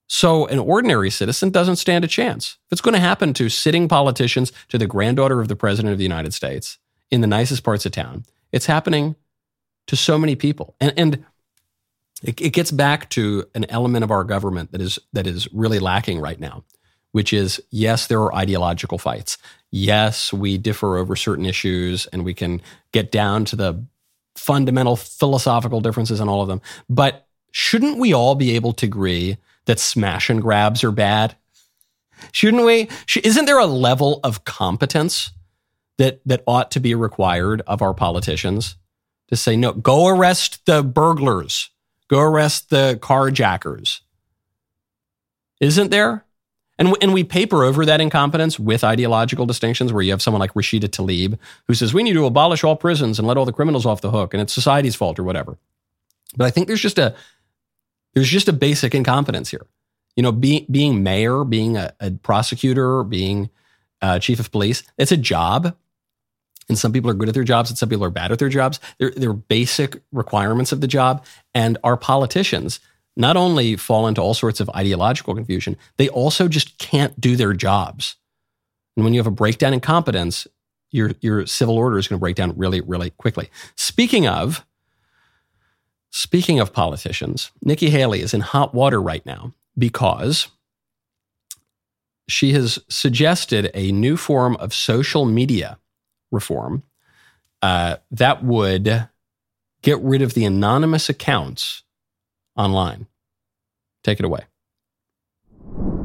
So 0.08 0.46
an 0.46 0.58
ordinary 0.58 1.10
citizen 1.10 1.50
doesn't 1.50 1.76
stand 1.76 2.04
a 2.04 2.08
chance. 2.08 2.58
If 2.66 2.72
it's 2.72 2.80
going 2.80 2.94
to 2.94 3.00
happen 3.00 3.34
to 3.34 3.48
sitting 3.48 3.88
politicians, 3.88 4.52
to 4.68 4.78
the 4.78 4.86
granddaughter 4.86 5.40
of 5.40 5.48
the 5.48 5.56
president 5.56 5.92
of 5.92 5.98
the 5.98 6.04
United 6.04 6.32
States 6.32 6.78
in 7.10 7.20
the 7.20 7.26
nicest 7.26 7.64
parts 7.64 7.86
of 7.86 7.92
town, 7.92 8.24
it's 8.52 8.66
happening 8.66 9.16
to 9.86 9.96
so 9.96 10.18
many 10.18 10.36
people. 10.36 10.76
And, 10.80 10.92
and 10.96 11.24
it, 12.22 12.40
it 12.40 12.52
gets 12.52 12.70
back 12.70 13.10
to 13.10 13.44
an 13.54 13.66
element 13.68 14.04
of 14.04 14.10
our 14.10 14.24
government 14.24 14.72
that 14.72 14.80
is, 14.80 14.98
that 15.12 15.26
is 15.26 15.52
really 15.52 15.78
lacking 15.78 16.20
right 16.20 16.38
now, 16.38 16.64
which 17.12 17.32
is 17.32 17.60
yes, 17.70 18.06
there 18.06 18.20
are 18.20 18.34
ideological 18.34 18.98
fights. 18.98 19.38
Yes, 19.70 20.32
we 20.32 20.56
differ 20.56 20.96
over 20.96 21.16
certain 21.16 21.46
issues 21.46 22.06
and 22.06 22.24
we 22.24 22.32
can 22.32 22.62
get 22.92 23.10
down 23.10 23.44
to 23.46 23.56
the 23.56 23.84
fundamental 24.36 24.96
philosophical 24.96 25.80
differences 25.80 26.20
in 26.20 26.28
all 26.28 26.42
of 26.42 26.48
them. 26.48 26.60
But 26.88 27.26
shouldn't 27.50 27.98
we 27.98 28.12
all 28.12 28.34
be 28.34 28.54
able 28.54 28.72
to 28.74 28.86
agree 28.86 29.38
that 29.66 29.79
smash 29.79 30.31
and 30.31 30.42
grabs 30.42 30.83
are 30.83 30.92
bad? 30.92 31.37
Shouldn't 32.33 32.64
we? 32.64 32.88
Isn't 33.22 33.44
there 33.44 33.59
a 33.59 33.66
level 33.66 34.20
of 34.24 34.44
competence 34.44 35.33
that, 35.98 36.20
that 36.24 36.42
ought 36.46 36.70
to 36.72 36.81
be 36.81 36.94
required 36.94 37.62
of 37.66 37.83
our 37.83 37.94
politicians? 37.94 38.76
to 39.29 39.37
say, 39.37 39.57
no, 39.57 39.72
go 39.72 40.07
arrest 40.09 40.64
the 40.66 40.83
burglars, 40.83 41.70
go 42.09 42.20
arrest 42.20 42.70
the 42.70 42.98
carjackers. 43.00 44.00
Isn't 45.61 45.90
there? 45.90 46.24
And, 46.79 46.94
and 47.00 47.14
we 47.14 47.24
paper 47.24 47.64
over 47.64 47.87
that 47.87 48.02
incompetence 48.02 48.59
with 48.59 48.85
ideological 48.85 49.46
distinctions 49.46 49.92
where 49.92 50.02
you 50.02 50.11
have 50.11 50.20
someone 50.20 50.40
like 50.40 50.52
Rashida 50.52 50.88
Tlaib 50.88 51.38
who 51.66 51.74
says, 51.74 51.94
we 51.94 52.02
need 52.02 52.12
to 52.12 52.26
abolish 52.26 52.62
all 52.62 52.76
prisons 52.76 53.18
and 53.18 53.26
let 53.26 53.38
all 53.38 53.46
the 53.46 53.52
criminals 53.52 53.87
off 53.87 54.02
the 54.02 54.11
hook 54.11 54.35
and 54.35 54.42
it's 54.42 54.52
society's 54.52 54.94
fault 54.94 55.18
or 55.18 55.24
whatever. 55.24 55.57
But 56.37 56.44
I 56.44 56.50
think 56.50 56.66
there's 56.66 56.83
just 56.83 56.98
a, 56.98 57.14
there's 58.16 58.31
just 58.31 58.48
a 58.48 58.52
basic 58.55 58.94
incompetence 58.94 59.50
here. 59.50 59.66
You 60.16 60.22
know, 60.22 60.33
be, 60.33 60.66
being 60.70 61.02
mayor, 61.02 61.44
being 61.44 61.76
a, 61.76 61.92
a 62.00 62.11
prosecutor, 62.12 63.05
being 63.05 63.50
a 64.00 64.18
chief 64.18 64.40
of 64.40 64.50
police, 64.50 64.83
it's 64.96 65.12
a 65.12 65.18
job. 65.18 65.76
And 66.70 66.79
some 66.79 66.92
people 66.92 67.11
are 67.11 67.14
good 67.14 67.29
at 67.29 67.35
their 67.35 67.44
jobs 67.44 67.68
and 67.68 67.79
some 67.79 67.90
people 67.90 68.07
are 68.07 68.11
bad 68.11 68.33
at 68.33 68.38
their 68.38 68.48
jobs. 68.48 68.81
They're, 68.98 69.12
they're 69.14 69.35
basic 69.35 70.02
requirements 70.12 70.72
of 70.72 70.81
the 70.81 70.87
job. 70.87 71.26
And 71.55 71.76
our 71.85 71.98
politicians 71.98 72.81
not 73.18 73.37
only 73.37 73.76
fall 73.76 74.07
into 74.07 74.22
all 74.22 74.33
sorts 74.33 74.61
of 74.61 74.70
ideological 74.70 75.35
confusion, 75.35 75.76
they 75.98 76.09
also 76.09 76.48
just 76.48 76.79
can't 76.79 77.20
do 77.20 77.37
their 77.37 77.52
jobs. 77.52 78.16
And 78.96 79.05
when 79.05 79.12
you 79.12 79.20
have 79.20 79.26
a 79.26 79.31
breakdown 79.31 79.74
in 79.74 79.81
competence, 79.81 80.46
your, 80.90 81.12
your 81.20 81.44
civil 81.44 81.76
order 81.76 81.98
is 81.98 82.09
going 82.09 82.18
to 82.18 82.20
break 82.20 82.37
down 82.37 82.57
really, 82.57 82.81
really 82.81 83.11
quickly. 83.11 83.50
Speaking 83.76 84.26
of, 84.26 84.64
speaking 86.16 86.59
of 86.59 86.72
politicians, 86.72 87.50
Nikki 87.62 87.90
Haley 87.90 88.22
is 88.22 88.33
in 88.33 88.40
hot 88.40 88.74
water 88.74 89.02
right 89.02 89.24
now 89.26 89.52
because 89.76 90.48
she 92.26 92.55
has 92.55 92.79
suggested 92.88 93.70
a 93.74 93.92
new 93.92 94.16
form 94.16 94.57
of 94.57 94.72
social 94.72 95.26
media 95.26 95.79
reform 96.33 96.83
uh, 97.61 97.96
that 98.11 98.42
would 98.42 99.09
get 99.83 100.00
rid 100.00 100.22
of 100.22 100.33
the 100.33 100.46
anonymous 100.46 101.11
accounts 101.11 101.83
online. 102.57 103.07
Take 104.02 104.18
it 104.18 104.24
away. 104.24 104.40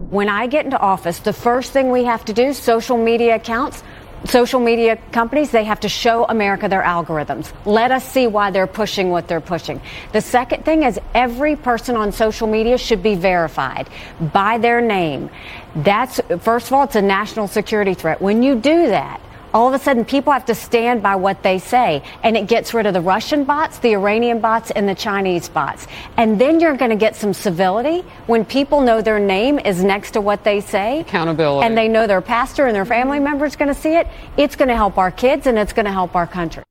When 0.09 0.27
I 0.27 0.45
get 0.47 0.65
into 0.65 0.77
office, 0.77 1.19
the 1.19 1.31
first 1.31 1.71
thing 1.71 1.89
we 1.89 2.03
have 2.03 2.25
to 2.25 2.33
do, 2.33 2.51
social 2.51 2.97
media 2.97 3.35
accounts, 3.35 3.81
social 4.25 4.59
media 4.59 4.97
companies, 5.11 5.51
they 5.51 5.63
have 5.63 5.79
to 5.81 5.89
show 5.89 6.25
America 6.25 6.67
their 6.67 6.83
algorithms. 6.83 7.51
Let 7.65 7.91
us 7.91 8.09
see 8.09 8.27
why 8.27 8.51
they're 8.51 8.67
pushing 8.67 9.09
what 9.09 9.27
they're 9.27 9.41
pushing. 9.41 9.81
The 10.13 10.21
second 10.21 10.63
thing 10.65 10.83
is 10.83 10.99
every 11.13 11.55
person 11.55 11.95
on 11.95 12.11
social 12.11 12.47
media 12.47 12.77
should 12.77 13.01
be 13.01 13.15
verified 13.15 13.89
by 14.33 14.57
their 14.57 14.81
name. 14.81 15.29
That's, 15.75 16.19
first 16.39 16.67
of 16.67 16.73
all, 16.73 16.83
it's 16.83 16.95
a 16.95 17.01
national 17.01 17.47
security 17.47 17.93
threat. 17.93 18.21
When 18.21 18.43
you 18.43 18.55
do 18.55 18.87
that, 18.87 19.21
all 19.53 19.67
of 19.67 19.73
a 19.73 19.83
sudden 19.83 20.05
people 20.05 20.33
have 20.33 20.45
to 20.45 20.55
stand 20.55 21.03
by 21.03 21.15
what 21.15 21.43
they 21.43 21.59
say 21.59 22.03
and 22.23 22.37
it 22.37 22.47
gets 22.47 22.73
rid 22.73 22.85
of 22.85 22.93
the 22.93 23.01
Russian 23.01 23.43
bots, 23.43 23.79
the 23.79 23.93
Iranian 23.93 24.39
bots 24.39 24.71
and 24.71 24.87
the 24.87 24.95
Chinese 24.95 25.49
bots. 25.49 25.87
And 26.17 26.39
then 26.39 26.59
you're 26.59 26.77
going 26.77 26.91
to 26.91 26.97
get 26.97 27.15
some 27.15 27.33
civility 27.33 28.01
when 28.27 28.45
people 28.45 28.81
know 28.81 29.01
their 29.01 29.19
name 29.19 29.59
is 29.59 29.83
next 29.83 30.11
to 30.11 30.21
what 30.21 30.43
they 30.43 30.61
say. 30.61 31.01
Accountability. 31.01 31.65
And 31.65 31.77
they 31.77 31.87
know 31.87 32.07
their 32.07 32.21
pastor 32.21 32.65
and 32.65 32.75
their 32.75 32.85
family 32.85 33.19
members 33.19 33.55
going 33.55 33.73
to 33.73 33.79
see 33.79 33.95
it. 33.95 34.07
It's 34.37 34.55
going 34.55 34.69
to 34.69 34.75
help 34.75 34.97
our 34.97 35.11
kids 35.11 35.47
and 35.47 35.57
it's 35.57 35.73
going 35.73 35.85
to 35.85 35.91
help 35.91 36.15
our 36.15 36.27
country. 36.27 36.63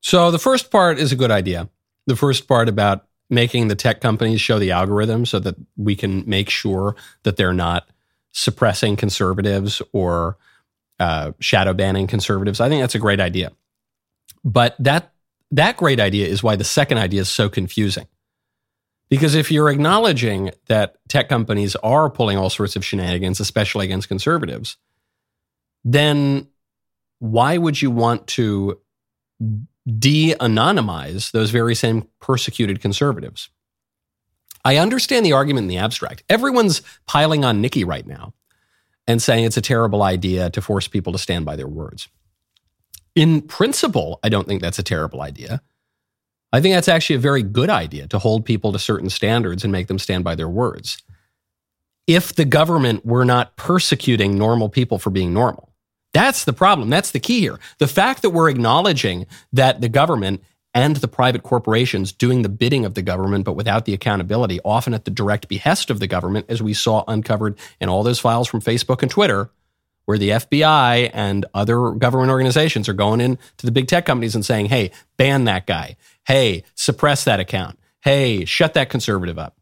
So 0.00 0.30
the 0.30 0.38
first 0.38 0.70
part 0.70 0.98
is 0.98 1.12
a 1.12 1.16
good 1.16 1.30
idea. 1.30 1.68
The 2.06 2.16
first 2.16 2.46
part 2.46 2.68
about 2.68 3.06
making 3.28 3.68
the 3.68 3.74
tech 3.74 4.00
companies 4.00 4.40
show 4.40 4.58
the 4.58 4.70
algorithm 4.70 5.26
so 5.26 5.40
that 5.40 5.56
we 5.76 5.96
can 5.96 6.22
make 6.28 6.48
sure 6.48 6.94
that 7.24 7.36
they're 7.36 7.52
not 7.52 7.88
suppressing 8.32 8.96
conservatives 8.96 9.82
or 9.92 10.36
uh, 10.98 11.32
shadow 11.40 11.74
banning 11.74 12.06
conservatives. 12.06 12.60
I 12.60 12.68
think 12.68 12.82
that's 12.82 12.94
a 12.94 13.00
great 13.00 13.20
idea. 13.20 13.52
But 14.44 14.76
that 14.78 15.12
that 15.50 15.76
great 15.76 16.00
idea 16.00 16.26
is 16.26 16.42
why 16.42 16.56
the 16.56 16.64
second 16.64 16.98
idea 16.98 17.20
is 17.20 17.28
so 17.28 17.48
confusing. 17.48 18.06
Because 19.08 19.36
if 19.36 19.52
you're 19.52 19.70
acknowledging 19.70 20.50
that 20.66 20.96
tech 21.08 21.28
companies 21.28 21.76
are 21.76 22.10
pulling 22.10 22.36
all 22.36 22.50
sorts 22.50 22.74
of 22.74 22.84
shenanigans, 22.84 23.38
especially 23.38 23.84
against 23.84 24.08
conservatives, 24.08 24.76
then 25.84 26.48
why 27.20 27.56
would 27.56 27.80
you 27.80 27.90
want 27.90 28.26
to 28.26 28.80
de 29.86 30.34
anonymize 30.34 31.30
those 31.30 31.50
very 31.50 31.76
same 31.76 32.08
persecuted 32.20 32.80
conservatives? 32.80 33.48
I 34.64 34.78
understand 34.78 35.24
the 35.24 35.32
argument 35.32 35.64
in 35.64 35.68
the 35.68 35.78
abstract. 35.78 36.24
Everyone's 36.28 36.82
piling 37.06 37.44
on 37.44 37.60
Nikki 37.60 37.84
right 37.84 38.04
now 38.04 38.34
and 39.06 39.22
saying 39.22 39.44
it's 39.44 39.56
a 39.56 39.62
terrible 39.62 40.02
idea 40.02 40.50
to 40.50 40.60
force 40.60 40.88
people 40.88 41.12
to 41.12 41.18
stand 41.18 41.44
by 41.44 41.56
their 41.56 41.68
words. 41.68 42.08
In 43.14 43.40
principle, 43.40 44.20
I 44.22 44.28
don't 44.28 44.46
think 44.46 44.60
that's 44.60 44.78
a 44.78 44.82
terrible 44.82 45.22
idea. 45.22 45.62
I 46.52 46.60
think 46.60 46.74
that's 46.74 46.88
actually 46.88 47.16
a 47.16 47.20
very 47.20 47.42
good 47.42 47.70
idea 47.70 48.06
to 48.08 48.18
hold 48.18 48.44
people 48.44 48.72
to 48.72 48.78
certain 48.78 49.10
standards 49.10 49.64
and 49.64 49.72
make 49.72 49.88
them 49.88 49.98
stand 49.98 50.24
by 50.24 50.34
their 50.34 50.48
words. 50.48 51.02
If 52.06 52.34
the 52.34 52.44
government 52.44 53.04
were 53.04 53.24
not 53.24 53.56
persecuting 53.56 54.38
normal 54.38 54.68
people 54.68 54.98
for 54.98 55.10
being 55.10 55.34
normal, 55.34 55.72
that's 56.14 56.44
the 56.44 56.52
problem. 56.52 56.88
That's 56.88 57.10
the 57.10 57.20
key 57.20 57.40
here. 57.40 57.58
The 57.78 57.88
fact 57.88 58.22
that 58.22 58.30
we're 58.30 58.48
acknowledging 58.48 59.26
that 59.52 59.80
the 59.80 59.88
government 59.88 60.42
and 60.76 60.96
the 60.96 61.08
private 61.08 61.42
corporations 61.42 62.12
doing 62.12 62.42
the 62.42 62.50
bidding 62.50 62.84
of 62.84 62.92
the 62.92 63.00
government, 63.00 63.46
but 63.46 63.54
without 63.54 63.86
the 63.86 63.94
accountability, 63.94 64.60
often 64.62 64.92
at 64.92 65.06
the 65.06 65.10
direct 65.10 65.48
behest 65.48 65.88
of 65.88 66.00
the 66.00 66.06
government, 66.06 66.44
as 66.50 66.62
we 66.62 66.74
saw 66.74 67.02
uncovered 67.08 67.58
in 67.80 67.88
all 67.88 68.02
those 68.02 68.18
files 68.18 68.46
from 68.46 68.60
Facebook 68.60 69.00
and 69.00 69.10
Twitter, 69.10 69.50
where 70.04 70.18
the 70.18 70.28
FBI 70.28 71.10
and 71.14 71.46
other 71.54 71.92
government 71.92 72.30
organizations 72.30 72.90
are 72.90 72.92
going 72.92 73.22
in 73.22 73.38
to 73.56 73.64
the 73.64 73.72
big 73.72 73.88
tech 73.88 74.04
companies 74.04 74.34
and 74.34 74.44
saying, 74.44 74.66
hey, 74.66 74.90
ban 75.16 75.44
that 75.44 75.66
guy. 75.66 75.96
Hey, 76.26 76.62
suppress 76.74 77.24
that 77.24 77.40
account. 77.40 77.78
Hey, 78.02 78.44
shut 78.44 78.74
that 78.74 78.90
conservative 78.90 79.38
up. 79.38 79.56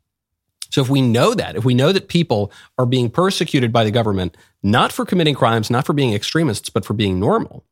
So 0.70 0.80
if 0.80 0.88
we 0.88 1.00
know 1.00 1.32
that, 1.32 1.54
if 1.54 1.64
we 1.64 1.74
know 1.74 1.92
that 1.92 2.08
people 2.08 2.50
are 2.76 2.86
being 2.86 3.08
persecuted 3.08 3.72
by 3.72 3.84
the 3.84 3.92
government, 3.92 4.36
not 4.64 4.90
for 4.90 5.04
committing 5.06 5.36
crimes, 5.36 5.70
not 5.70 5.86
for 5.86 5.92
being 5.92 6.12
extremists, 6.12 6.70
but 6.70 6.84
for 6.84 6.94
being 6.94 7.20
normal, 7.20 7.64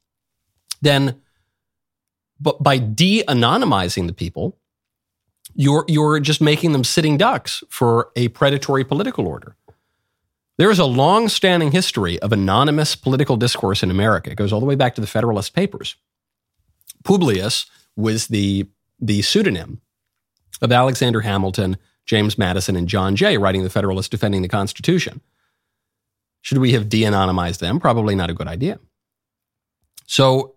then 0.80 1.20
but 2.42 2.62
by 2.62 2.78
de-anonymizing 2.78 4.06
the 4.06 4.12
people, 4.12 4.58
you're 5.54 5.84
you're 5.86 6.18
just 6.20 6.40
making 6.40 6.72
them 6.72 6.84
sitting 6.84 7.16
ducks 7.16 7.62
for 7.68 8.10
a 8.16 8.28
predatory 8.28 8.84
political 8.84 9.26
order. 9.26 9.56
There 10.58 10.70
is 10.70 10.78
a 10.78 10.84
long-standing 10.84 11.72
history 11.72 12.18
of 12.20 12.32
anonymous 12.32 12.94
political 12.96 13.36
discourse 13.36 13.82
in 13.82 13.90
America. 13.90 14.30
It 14.30 14.36
goes 14.36 14.52
all 14.52 14.60
the 14.60 14.66
way 14.66 14.74
back 14.74 14.94
to 14.96 15.00
the 15.00 15.06
Federalist 15.06 15.54
Papers. 15.54 15.96
Publius 17.04 17.66
was 17.96 18.28
the 18.28 18.68
the 19.00 19.22
pseudonym 19.22 19.80
of 20.60 20.72
Alexander 20.72 21.20
Hamilton, 21.22 21.76
James 22.06 22.38
Madison, 22.38 22.76
and 22.76 22.88
John 22.88 23.16
Jay, 23.16 23.36
writing 23.36 23.62
the 23.62 23.70
Federalist 23.70 24.10
defending 24.10 24.42
the 24.42 24.48
Constitution. 24.48 25.20
Should 26.40 26.58
we 26.58 26.72
have 26.72 26.88
de 26.88 27.02
anonymized 27.02 27.58
them? 27.58 27.78
Probably 27.80 28.14
not 28.14 28.30
a 28.30 28.34
good 28.34 28.48
idea. 28.48 28.78
So 30.06 30.56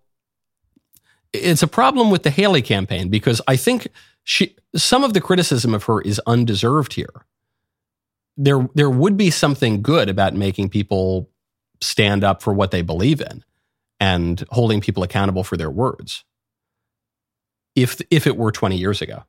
it's 1.32 1.62
a 1.62 1.68
problem 1.68 2.10
with 2.10 2.22
the 2.22 2.30
Haley 2.30 2.62
campaign 2.62 3.08
because 3.08 3.40
I 3.46 3.56
think 3.56 3.88
she 4.24 4.56
some 4.74 5.04
of 5.04 5.12
the 5.12 5.20
criticism 5.20 5.74
of 5.74 5.84
her 5.84 6.00
is 6.00 6.20
undeserved 6.26 6.94
here. 6.94 7.26
There 8.36 8.68
there 8.74 8.90
would 8.90 9.16
be 9.16 9.30
something 9.30 9.82
good 9.82 10.08
about 10.08 10.34
making 10.34 10.70
people 10.70 11.30
stand 11.80 12.24
up 12.24 12.42
for 12.42 12.52
what 12.52 12.70
they 12.70 12.82
believe 12.82 13.20
in 13.20 13.44
and 14.00 14.44
holding 14.50 14.80
people 14.80 15.02
accountable 15.02 15.44
for 15.44 15.56
their 15.56 15.70
words. 15.70 16.24
If 17.74 18.00
if 18.10 18.26
it 18.26 18.36
were 18.36 18.52
20 18.52 18.76
years 18.76 19.02
ago. 19.02 19.24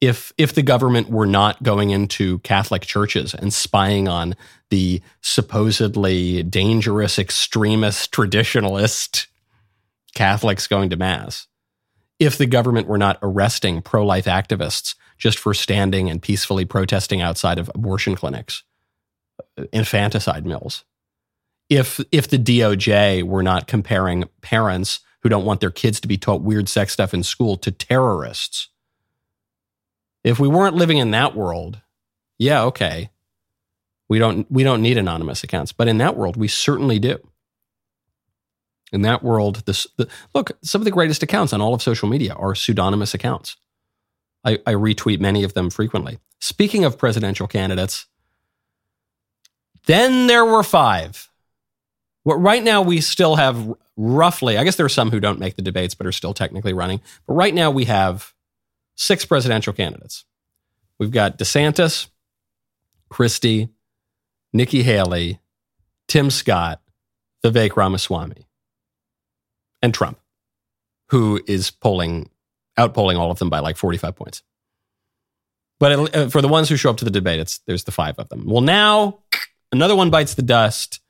If 0.00 0.32
if 0.36 0.54
the 0.54 0.62
government 0.62 1.10
were 1.10 1.26
not 1.26 1.62
going 1.62 1.90
into 1.90 2.38
Catholic 2.40 2.82
churches 2.82 3.34
and 3.34 3.52
spying 3.52 4.08
on 4.08 4.34
the 4.70 5.00
supposedly 5.20 6.42
dangerous 6.42 7.18
extremist 7.18 8.12
traditionalist 8.12 9.26
Catholics 10.14 10.66
going 10.66 10.90
to 10.90 10.96
mass, 10.96 11.46
if 12.18 12.38
the 12.38 12.46
government 12.46 12.86
were 12.86 12.98
not 12.98 13.18
arresting 13.22 13.82
pro-life 13.82 14.26
activists 14.26 14.94
just 15.18 15.38
for 15.38 15.54
standing 15.54 16.10
and 16.10 16.22
peacefully 16.22 16.64
protesting 16.64 17.20
outside 17.20 17.58
of 17.58 17.70
abortion 17.74 18.14
clinics, 18.14 18.62
uh, 19.58 19.64
infanticide 19.72 20.46
mills, 20.46 20.84
if 21.68 22.00
if 22.12 22.28
the 22.28 22.38
DOJ 22.38 23.22
were 23.22 23.42
not 23.42 23.66
comparing 23.66 24.28
parents 24.40 25.00
who 25.22 25.28
don't 25.28 25.44
want 25.44 25.60
their 25.60 25.70
kids 25.70 26.00
to 26.00 26.08
be 26.08 26.18
taught 26.18 26.42
weird 26.42 26.68
sex 26.68 26.92
stuff 26.92 27.14
in 27.14 27.22
school 27.22 27.56
to 27.56 27.70
terrorists. 27.70 28.68
If 30.24 30.38
we 30.38 30.48
weren't 30.48 30.76
living 30.76 30.98
in 30.98 31.12
that 31.12 31.34
world, 31.34 31.80
yeah, 32.38 32.62
okay. 32.64 33.10
We 34.08 34.18
don't 34.18 34.50
we 34.50 34.64
don't 34.64 34.82
need 34.82 34.98
anonymous 34.98 35.42
accounts, 35.42 35.72
but 35.72 35.88
in 35.88 35.98
that 35.98 36.16
world 36.16 36.36
we 36.36 36.48
certainly 36.48 36.98
do. 36.98 37.18
In 38.92 39.02
that 39.02 39.22
world, 39.22 39.64
this 39.66 39.86
the, 39.96 40.08
look, 40.34 40.52
some 40.62 40.80
of 40.80 40.84
the 40.84 40.90
greatest 40.90 41.22
accounts 41.22 41.52
on 41.52 41.60
all 41.60 41.72
of 41.72 41.82
social 41.82 42.08
media 42.08 42.34
are 42.34 42.54
pseudonymous 42.54 43.14
accounts. 43.14 43.56
I, 44.44 44.58
I 44.66 44.72
retweet 44.74 45.20
many 45.20 45.44
of 45.44 45.54
them 45.54 45.70
frequently. 45.70 46.18
Speaking 46.40 46.84
of 46.84 46.98
presidential 46.98 47.46
candidates, 47.46 48.06
then 49.86 50.26
there 50.26 50.44
were 50.44 50.62
five. 50.62 51.28
Well, 52.24 52.38
right 52.38 52.62
now, 52.62 52.82
we 52.82 53.00
still 53.00 53.36
have 53.36 53.72
roughly, 53.96 54.56
I 54.58 54.64
guess 54.64 54.76
there 54.76 54.86
are 54.86 54.90
some 54.90 55.10
who 55.10 55.20
don't 55.20 55.40
make 55.40 55.56
the 55.56 55.62
debates 55.62 55.94
but 55.94 56.06
are 56.06 56.12
still 56.12 56.34
technically 56.34 56.72
running. 56.72 57.00
But 57.26 57.34
right 57.34 57.54
now, 57.54 57.70
we 57.70 57.86
have 57.86 58.34
six 58.94 59.24
presidential 59.24 59.72
candidates. 59.72 60.24
We've 60.98 61.10
got 61.10 61.38
DeSantis, 61.38 62.08
Christie, 63.08 63.68
Nikki 64.52 64.82
Haley, 64.82 65.40
Tim 66.08 66.30
Scott, 66.30 66.80
Vivek 67.44 67.76
Ramaswamy, 67.76 68.46
and 69.82 69.92
Trump, 69.92 70.18
who 71.08 71.40
is 71.46 71.70
polling, 71.70 72.30
outpolling 72.78 73.18
all 73.18 73.30
of 73.30 73.38
them 73.38 73.50
by 73.50 73.58
like 73.58 73.76
45 73.76 74.16
points. 74.16 74.42
But 75.80 76.14
uh, 76.14 76.28
for 76.28 76.40
the 76.40 76.48
ones 76.48 76.68
who 76.68 76.76
show 76.76 76.90
up 76.90 76.96
to 76.98 77.04
the 77.04 77.10
debate, 77.10 77.40
it's, 77.40 77.58
there's 77.66 77.84
the 77.84 77.92
five 77.92 78.14
of 78.18 78.28
them. 78.28 78.44
Well, 78.46 78.60
now 78.60 79.18
another 79.72 79.96
one 79.96 80.10
bites 80.10 80.34
the 80.34 80.42
dust 80.42 81.00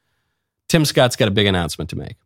Tim 0.73 0.87
Scott's 0.87 1.17
got 1.17 1.29
a 1.29 1.31
big 1.31 1.47
announcement 1.47 1.91
to 1.91 1.97
make. 1.97 2.17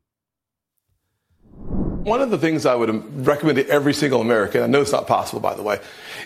One 1.59 2.21
of 2.21 2.31
the 2.31 2.39
things 2.39 2.65
I 2.65 2.77
would 2.77 3.27
recommend 3.27 3.59
to 3.59 3.69
every 3.69 3.93
single 3.93 4.21
American, 4.21 4.63
I 4.63 4.69
know 4.69 4.83
it's 4.83 4.93
not 4.93 5.09
possible, 5.09 5.41
by 5.41 5.55
the 5.55 5.65
way, 5.65 5.81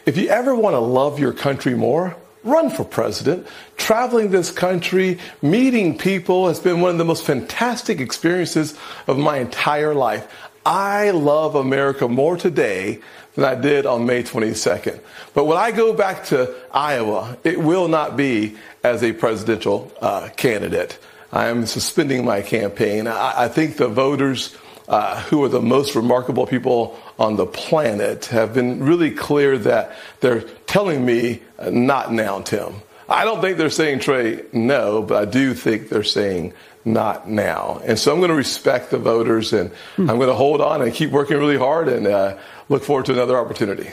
if 0.04 0.18
you 0.18 0.28
ever 0.28 0.54
want 0.54 0.74
to 0.74 0.80
love 0.80 1.18
your 1.18 1.32
country 1.32 1.74
more, 1.74 2.14
run 2.42 2.70
for 2.70 2.84
president. 2.84 3.46
Traveling 3.76 4.30
this 4.30 4.50
country, 4.50 5.18
meeting 5.42 5.96
people 5.96 6.48
has 6.48 6.58
been 6.60 6.80
one 6.80 6.90
of 6.92 6.98
the 6.98 7.04
most 7.04 7.24
fantastic 7.24 8.00
experiences 8.00 8.76
of 9.06 9.18
my 9.18 9.38
entire 9.38 9.94
life. 9.94 10.32
I 10.64 11.10
love 11.10 11.54
America 11.54 12.06
more 12.08 12.36
today 12.36 13.00
than 13.34 13.44
I 13.44 13.54
did 13.54 13.86
on 13.86 14.06
May 14.06 14.22
22nd. 14.22 15.00
But 15.34 15.44
when 15.46 15.56
I 15.56 15.70
go 15.70 15.92
back 15.92 16.24
to 16.26 16.54
Iowa, 16.72 17.38
it 17.44 17.58
will 17.58 17.88
not 17.88 18.16
be 18.16 18.56
as 18.84 19.02
a 19.02 19.12
presidential 19.12 19.90
uh, 20.00 20.28
candidate. 20.36 20.98
I 21.32 21.46
am 21.46 21.64
suspending 21.66 22.24
my 22.24 22.42
campaign. 22.42 23.06
I, 23.06 23.44
I 23.44 23.48
think 23.48 23.76
the 23.76 23.88
voters 23.88 24.56
uh, 24.90 25.22
who 25.22 25.42
are 25.44 25.48
the 25.48 25.62
most 25.62 25.94
remarkable 25.94 26.48
people 26.48 26.98
on 27.16 27.36
the 27.36 27.46
planet 27.46 28.26
have 28.26 28.52
been 28.52 28.82
really 28.82 29.12
clear 29.12 29.56
that 29.56 29.92
they're 30.18 30.40
telling 30.66 31.06
me, 31.06 31.40
uh, 31.60 31.70
not 31.70 32.12
now, 32.12 32.40
Tim. 32.40 32.74
I 33.08 33.24
don't 33.24 33.40
think 33.40 33.56
they're 33.56 33.70
saying, 33.70 34.00
Trey, 34.00 34.44
no, 34.52 35.00
but 35.00 35.22
I 35.22 35.30
do 35.30 35.54
think 35.54 35.90
they're 35.90 36.02
saying, 36.02 36.54
not 36.84 37.28
now. 37.28 37.80
And 37.84 37.96
so 37.98 38.12
I'm 38.12 38.18
going 38.18 38.30
to 38.30 38.34
respect 38.34 38.90
the 38.90 38.98
voters 38.98 39.52
and 39.52 39.70
hmm. 39.94 40.10
I'm 40.10 40.16
going 40.16 40.28
to 40.28 40.34
hold 40.34 40.60
on 40.60 40.82
and 40.82 40.92
keep 40.92 41.10
working 41.10 41.36
really 41.38 41.58
hard 41.58 41.86
and 41.86 42.08
uh, 42.08 42.36
look 42.68 42.82
forward 42.82 43.06
to 43.06 43.12
another 43.12 43.38
opportunity. 43.38 43.90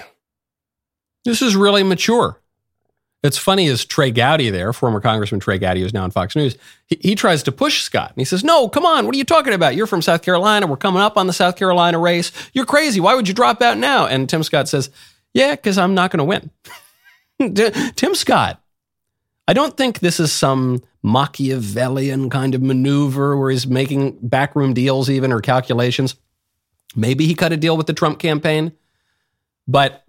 This 1.26 1.44
is 1.44 1.56
really 1.56 1.84
mature. 1.84 2.40
It's 3.24 3.38
funny 3.38 3.66
is 3.66 3.84
Trey 3.84 4.12
Gowdy 4.12 4.52
there, 4.52 4.72
former 4.74 5.02
Congressman 5.02 5.40
Trey 5.40 5.58
Gowdy, 5.58 5.82
who's 5.82 5.94
now 5.94 6.04
on 6.04 6.12
Fox 6.12 6.36
News. 6.36 6.56
He, 6.86 7.00
he, 7.02 7.16
tries 7.16 7.42
to 7.44 7.52
push 7.52 7.82
Scott. 7.82 8.12
And 8.12 8.18
he 8.20 8.26
says, 8.26 8.44
No, 8.44 8.70
come 8.70 8.86
on. 8.86 9.06
What 9.06 9.16
are 9.16 9.18
you 9.18 9.24
talking 9.24 9.54
about? 9.54 9.76
You're 9.76 9.88
from 9.88 10.04
South 10.04 10.22
Carolina. 10.22 10.68
We're 10.68 10.78
coming 10.78 11.02
up 11.02 11.18
on 11.18 11.26
the 11.26 11.34
South 11.34 11.56
Carolina 11.56 11.98
race. 11.98 12.32
You're 12.54 12.66
crazy. 12.66 13.00
Why 13.00 13.16
would 13.16 13.28
you 13.28 13.34
drop 13.34 13.62
out 13.62 13.78
now? 13.78 14.06
And 14.06 14.30
Tim 14.30 14.44
Scott 14.44 14.70
says, 14.70 14.92
Yeah, 15.34 15.56
because 15.56 15.80
I'm 15.80 15.96
not 15.96 16.12
going 16.12 16.20
to 16.20 16.52
win. 17.40 17.94
Tim 17.96 18.14
Scott, 18.14 18.62
I 19.48 19.54
don't 19.54 19.76
think 19.76 20.00
this 20.00 20.20
is 20.20 20.32
some 20.32 20.84
Machiavellian 21.04 22.30
kind 22.30 22.54
of 22.54 22.62
maneuver 22.62 23.36
where 23.36 23.50
he's 23.50 23.66
making 23.66 24.20
backroom 24.22 24.74
deals, 24.74 25.10
even 25.10 25.32
or 25.32 25.42
calculations. 25.42 26.16
Maybe 26.96 27.26
he 27.26 27.36
cut 27.36 27.52
a 27.52 27.58
deal 27.58 27.78
with 27.78 27.88
the 27.88 27.94
Trump 27.94 28.20
campaign, 28.20 28.74
but 29.68 30.04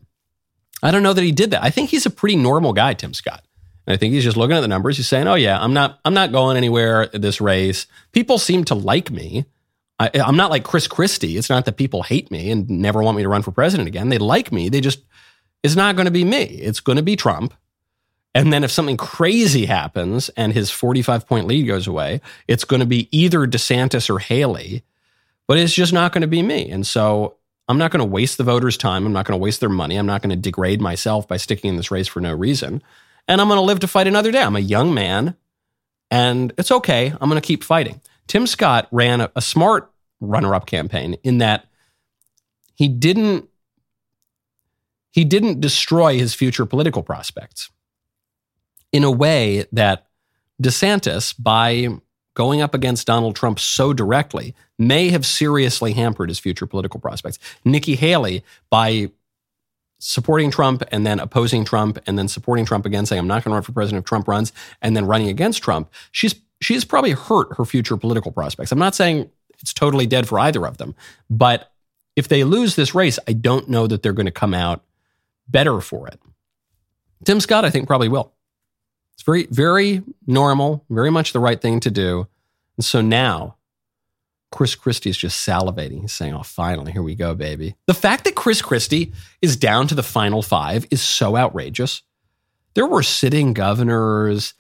I 0.83 0.91
don't 0.91 1.03
know 1.03 1.12
that 1.12 1.25
he 1.25 1.33
did 1.33 1.51
that. 1.51 1.64
I 1.64 1.71
think 1.71 1.91
he's 1.91 2.07
a 2.07 2.11
pretty 2.11 2.37
normal 2.37 2.73
guy, 2.73 2.95
Tim 2.95 3.14
Scott. 3.14 3.45
And 3.87 3.95
I 3.95 3.97
think 3.97 4.14
he's 4.14 4.25
just 4.25 4.37
looking 4.37 4.57
at 4.57 4.61
the 4.61 4.69
numbers. 4.69 4.97
He's 4.97 5.09
saying, 5.09 5.27
"Oh 5.27 5.35
yeah, 5.35 5.59
I'm 5.59 5.73
not 5.73 5.99
I'm 6.05 6.14
not 6.14 6.33
going 6.33 6.57
anywhere 6.57 7.07
this 7.09 7.41
race. 7.41 7.87
People 8.12 8.38
seem 8.38 8.64
to 8.64 8.75
like 8.75 9.11
me. 9.11 9.47
I, 9.99 10.11
am 10.14 10.37
not 10.37 10.51
like 10.51 10.62
Chris 10.62 10.87
Christie. 10.87 11.37
It's 11.37 11.51
not 11.51 11.64
that 11.64 11.77
people 11.77 12.05
hate 12.05 12.31
me 12.31 12.51
and 12.51 12.69
never 12.71 13.03
want 13.03 13.17
me 13.17 13.25
to 13.25 13.29
run 13.29 13.43
for 13.43 13.51
president 13.51 13.88
again. 13.88 14.11
They 14.11 14.19
like 14.19 14.53
me. 14.53 14.69
They 14.69 14.81
just 14.81 15.01
it's 15.62 15.75
not 15.75 15.97
going 15.97 16.05
to 16.05 16.12
be 16.12 16.25
me. 16.25 16.43
It's 16.43 16.81
going 16.81 16.97
to 16.97 17.03
be 17.03 17.17
Trump. 17.17 17.55
And 18.35 18.53
then 18.53 18.62
if 18.62 18.71
something 18.71 18.97
crazy 18.97 19.67
happens 19.67 20.29
and 20.31 20.53
his 20.53 20.71
45 20.71 21.27
point 21.27 21.47
lead 21.47 21.67
goes 21.67 21.87
away, 21.87 22.21
it's 22.47 22.64
going 22.64 22.81
to 22.81 22.87
be 22.87 23.09
either 23.11 23.47
DeSantis 23.47 24.09
or 24.09 24.19
Haley, 24.19 24.85
but 25.47 25.59
it's 25.59 25.73
just 25.73 25.93
not 25.93 26.12
going 26.12 26.23
to 26.23 26.29
be 26.29 26.43
me. 26.43 26.71
And 26.71 26.87
so 26.87 27.38
I'm 27.68 27.78
not 27.78 27.90
going 27.90 28.00
to 28.00 28.04
waste 28.04 28.38
the 28.38 28.44
voters' 28.44 28.78
time. 28.78 29.04
I'm 29.04 29.12
not 29.12 29.26
going 29.26 29.38
to 29.38 29.42
waste 29.42 29.61
their 29.61 29.68
money. 29.68 29.96
I'm 29.96 30.07
not 30.07 30.22
going 30.22 30.31
to 30.31 30.37
degrade 30.37 30.81
myself 30.81 31.28
by 31.28 31.37
sticking 31.37 31.70
in 31.70 31.76
this 31.76 31.90
race 31.90 32.09
for 32.09 32.20
no 32.20 32.33
reason. 32.33 32.83
And 33.26 33.40
I'm 33.40 33.48
going 33.48 33.59
to 33.59 33.62
live 33.62 33.81
to 33.81 33.88
fight 33.88 34.07
another 34.07 34.33
day. 34.33 34.42
I'm 34.42 34.57
a 34.57 34.61
young 34.61 34.94
man 34.94 35.37
and 36.11 36.52
it's 36.57 36.70
okay. 36.70 37.12
I'm 37.20 37.28
going 37.28 37.40
to 37.40 37.46
keep 37.46 37.62
fighting. 37.62 38.00
Tim 38.26 38.46
Scott 38.46 38.88
ran 38.90 39.20
a, 39.20 39.31
a 39.37 39.42
smart 39.42 39.92
runner 40.20 40.54
up 40.54 40.66
campaign 40.66 41.16
in 41.22 41.38
that 41.38 41.66
he 42.74 42.88
didn't 42.88 43.48
he 45.11 45.24
didn't 45.24 45.61
destroy 45.61 46.16
his 46.16 46.35
future 46.35 46.64
political 46.64 47.02
prospects 47.02 47.70
in 48.92 49.04
a 49.04 49.11
way 49.11 49.66
that 49.72 50.07
DeSantis, 50.62 51.35
by 51.38 51.88
going 52.38 52.62
up 52.62 52.72
against 52.72 53.05
Donald 53.05 53.35
Trump 53.35 53.59
so 53.59 53.92
directly 53.92 54.55
may 54.79 55.09
have 55.09 55.27
seriously 55.27 55.92
hampered 55.92 56.29
his 56.29 56.38
future 56.38 56.66
political 56.66 57.01
prospects. 57.01 57.37
Nikki 57.64 57.96
Haley, 57.96 58.44
by 58.70 59.11
supporting 59.98 60.53
Trump 60.53 60.85
and 60.92 61.05
then 61.05 61.18
opposing 61.18 61.64
Trump 61.64 61.98
and 62.07 62.16
then 62.16 62.29
supporting 62.29 62.64
Trump 62.64 62.87
again, 62.87 63.05
saying, 63.07 63.18
I'm 63.18 63.27
not 63.27 63.42
going 63.42 63.51
to 63.51 63.55
run 63.55 63.64
for 63.64 63.72
president 63.72 64.05
if 64.05 64.09
Trump 64.09 64.29
runs, 64.29 64.53
and 64.81 64.96
then 64.96 65.05
running 65.05 65.29
against 65.29 65.64
Trump, 65.64 65.92
she's 66.12 66.37
she's 66.61 66.85
probably 66.85 67.11
hurt 67.11 67.57
her 67.57 67.64
future 67.64 67.96
political 67.96 68.31
prospects. 68.31 68.70
I'm 68.70 68.79
not 68.79 68.94
saying 68.94 69.29
it's 69.59 69.74
totally 69.74 70.07
dead 70.07 70.29
for 70.29 70.38
either 70.38 70.64
of 70.64 70.79
them, 70.79 70.94
but 71.29 71.72
if 72.14 72.29
they 72.29 72.44
lose 72.44 72.77
this 72.77 72.94
race, 72.94 73.18
I 73.27 73.33
don't 73.33 73.68
know 73.68 73.88
that 73.88 74.05
they're 74.05 74.12
going 74.12 74.27
to 74.27 74.33
come 74.33 74.55
out 74.55 74.85
better 75.48 75.81
for 75.81 76.06
it. 76.06 76.21
Tim 77.25 77.40
Scott, 77.40 77.65
I 77.65 77.71
think, 77.71 77.88
probably 77.88 78.08
will. 78.08 78.33
It's 79.19 79.25
very, 79.25 79.48
very 79.50 80.04
normal, 80.29 80.85
very 80.88 81.10
much 81.10 81.33
the 81.33 81.40
right 81.40 81.60
thing 81.60 81.81
to 81.81 81.90
do. 81.90 82.29
And 82.77 82.85
so 82.85 83.00
now, 83.00 83.56
Chris 84.52 84.77
Christie 84.77 85.10
is 85.10 85.19
just 85.19 85.44
salivating. 85.44 86.02
He's 86.02 86.12
saying, 86.12 86.35
Oh, 86.35 86.44
finally, 86.44 86.92
here 86.92 87.02
we 87.02 87.16
go, 87.16 87.35
baby. 87.35 87.75
The 87.87 87.94
fact 87.94 88.23
that 88.25 88.37
Chris 88.37 88.62
Christie 88.62 89.12
is 89.42 89.56
down 89.56 89.88
to 89.88 89.96
the 89.96 90.04
final 90.04 90.40
five 90.40 90.87
is 90.92 91.02
so 91.02 91.37
outrageous. 91.37 92.02
There 92.75 92.87
were 92.87 93.02
sitting 93.02 93.54
governors, 93.54 94.54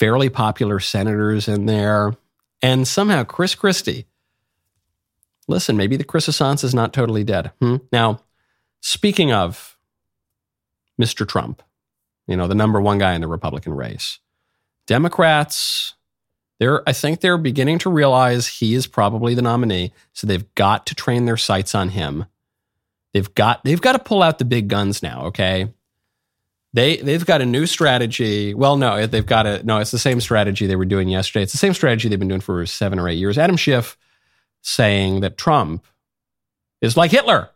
fairly 0.00 0.28
popular 0.28 0.80
senators 0.80 1.46
in 1.46 1.66
there, 1.66 2.14
and 2.60 2.88
somehow 2.88 3.22
Chris 3.22 3.54
Christie. 3.54 4.06
Listen, 5.46 5.76
maybe 5.76 5.96
the 5.96 6.02
Chrisissance 6.02 6.64
is 6.64 6.74
not 6.74 6.92
totally 6.92 7.22
dead. 7.22 7.52
Hmm? 7.60 7.76
Now, 7.92 8.20
speaking 8.80 9.32
of 9.32 9.78
Mr. 11.00 11.26
Trump, 11.26 11.62
you 12.26 12.36
know, 12.36 12.46
the 12.46 12.54
number 12.54 12.80
one 12.80 12.98
guy 12.98 13.14
in 13.14 13.20
the 13.20 13.28
Republican 13.28 13.74
race. 13.74 14.18
Democrats, 14.86 15.94
They're, 16.58 16.88
I 16.88 16.92
think 16.92 17.20
they're 17.20 17.38
beginning 17.38 17.78
to 17.80 17.90
realize 17.90 18.46
he 18.46 18.74
is 18.74 18.86
probably 18.86 19.34
the 19.34 19.42
nominee. 19.42 19.92
So 20.12 20.26
they've 20.26 20.54
got 20.54 20.86
to 20.86 20.94
train 20.94 21.24
their 21.24 21.36
sights 21.36 21.74
on 21.74 21.90
him. 21.90 22.26
They've 23.12 23.32
got 23.34 23.62
they've 23.64 23.80
got 23.80 23.92
to 23.92 23.98
pull 23.98 24.22
out 24.22 24.38
the 24.38 24.44
big 24.44 24.68
guns 24.68 25.02
now. 25.02 25.26
Okay, 25.26 25.68
they 26.72 26.96
they've 26.96 27.24
got 27.26 27.42
a 27.42 27.46
new 27.46 27.66
strategy. 27.66 28.54
Well, 28.54 28.76
no, 28.76 29.06
they've 29.06 29.26
got 29.26 29.46
a 29.46 29.62
no. 29.62 29.78
It's 29.78 29.90
the 29.90 29.98
same 29.98 30.20
strategy 30.20 30.66
they 30.66 30.76
were 30.76 30.86
doing 30.86 31.08
yesterday. 31.08 31.42
It's 31.42 31.52
the 31.52 31.58
same 31.58 31.74
strategy 31.74 32.08
they've 32.08 32.18
been 32.18 32.28
doing 32.28 32.40
for 32.40 32.64
seven 32.64 32.98
or 32.98 33.08
eight 33.08 33.18
years. 33.18 33.36
Adam 33.36 33.58
Schiff 33.58 33.98
saying 34.62 35.20
that 35.20 35.36
Trump 35.36 35.84
is 36.80 36.96
like 36.96 37.10
Hitler. 37.10 37.50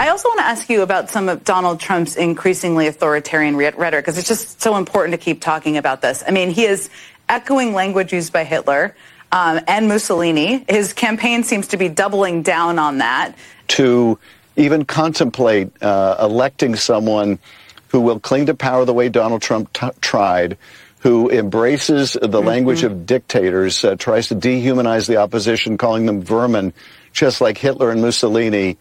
I 0.00 0.10
also 0.10 0.28
want 0.28 0.38
to 0.38 0.46
ask 0.46 0.70
you 0.70 0.82
about 0.82 1.10
some 1.10 1.28
of 1.28 1.42
Donald 1.42 1.80
Trump's 1.80 2.14
increasingly 2.14 2.86
authoritarian 2.86 3.56
rhetoric 3.56 4.04
because 4.04 4.16
it's 4.16 4.28
just 4.28 4.62
so 4.62 4.76
important 4.76 5.12
to 5.12 5.18
keep 5.18 5.40
talking 5.40 5.76
about 5.76 6.02
this. 6.02 6.22
I 6.24 6.30
mean, 6.30 6.50
he 6.50 6.66
is 6.66 6.88
echoing 7.28 7.74
language 7.74 8.12
used 8.12 8.32
by 8.32 8.44
Hitler 8.44 8.94
um, 9.32 9.60
and 9.66 9.88
Mussolini. 9.88 10.64
His 10.68 10.92
campaign 10.92 11.42
seems 11.42 11.66
to 11.68 11.76
be 11.76 11.88
doubling 11.88 12.42
down 12.42 12.78
on 12.78 12.98
that. 12.98 13.34
To 13.68 14.20
even 14.54 14.84
contemplate 14.84 15.70
uh, 15.82 16.16
electing 16.20 16.76
someone 16.76 17.40
who 17.88 18.00
will 18.00 18.20
cling 18.20 18.46
to 18.46 18.54
power 18.54 18.84
the 18.84 18.94
way 18.94 19.08
Donald 19.08 19.42
Trump 19.42 19.72
t- 19.72 19.88
tried, 20.00 20.58
who 21.00 21.28
embraces 21.28 22.12
the 22.12 22.28
mm-hmm. 22.28 22.46
language 22.46 22.84
of 22.84 23.04
dictators, 23.04 23.84
uh, 23.84 23.96
tries 23.96 24.28
to 24.28 24.36
dehumanize 24.36 25.08
the 25.08 25.16
opposition, 25.16 25.76
calling 25.76 26.06
them 26.06 26.22
vermin, 26.22 26.72
just 27.12 27.40
like 27.40 27.58
Hitler 27.58 27.90
and 27.90 28.00
Mussolini. 28.00 28.76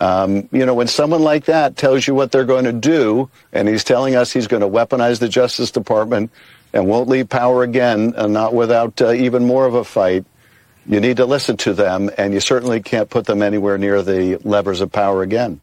Um, 0.00 0.48
you 0.52 0.64
know, 0.64 0.74
when 0.74 0.86
someone 0.86 1.22
like 1.22 1.46
that 1.46 1.76
tells 1.76 2.06
you 2.06 2.14
what 2.14 2.30
they're 2.30 2.44
going 2.44 2.64
to 2.64 2.72
do, 2.72 3.28
and 3.52 3.68
he's 3.68 3.84
telling 3.84 4.14
us 4.14 4.32
he's 4.32 4.46
going 4.46 4.62
to 4.62 4.68
weaponize 4.68 5.18
the 5.18 5.28
Justice 5.28 5.70
Department 5.70 6.30
and 6.72 6.86
won't 6.86 7.08
leave 7.08 7.28
power 7.28 7.62
again, 7.62 8.14
and 8.16 8.32
not 8.32 8.54
without 8.54 9.00
uh, 9.00 9.12
even 9.12 9.44
more 9.44 9.66
of 9.66 9.74
a 9.74 9.84
fight, 9.84 10.24
you 10.86 11.00
need 11.00 11.16
to 11.16 11.26
listen 11.26 11.56
to 11.58 11.74
them, 11.74 12.10
and 12.16 12.32
you 12.32 12.40
certainly 12.40 12.80
can't 12.80 13.10
put 13.10 13.26
them 13.26 13.42
anywhere 13.42 13.76
near 13.76 14.02
the 14.02 14.36
levers 14.44 14.80
of 14.80 14.92
power 14.92 15.22
again. 15.22 15.60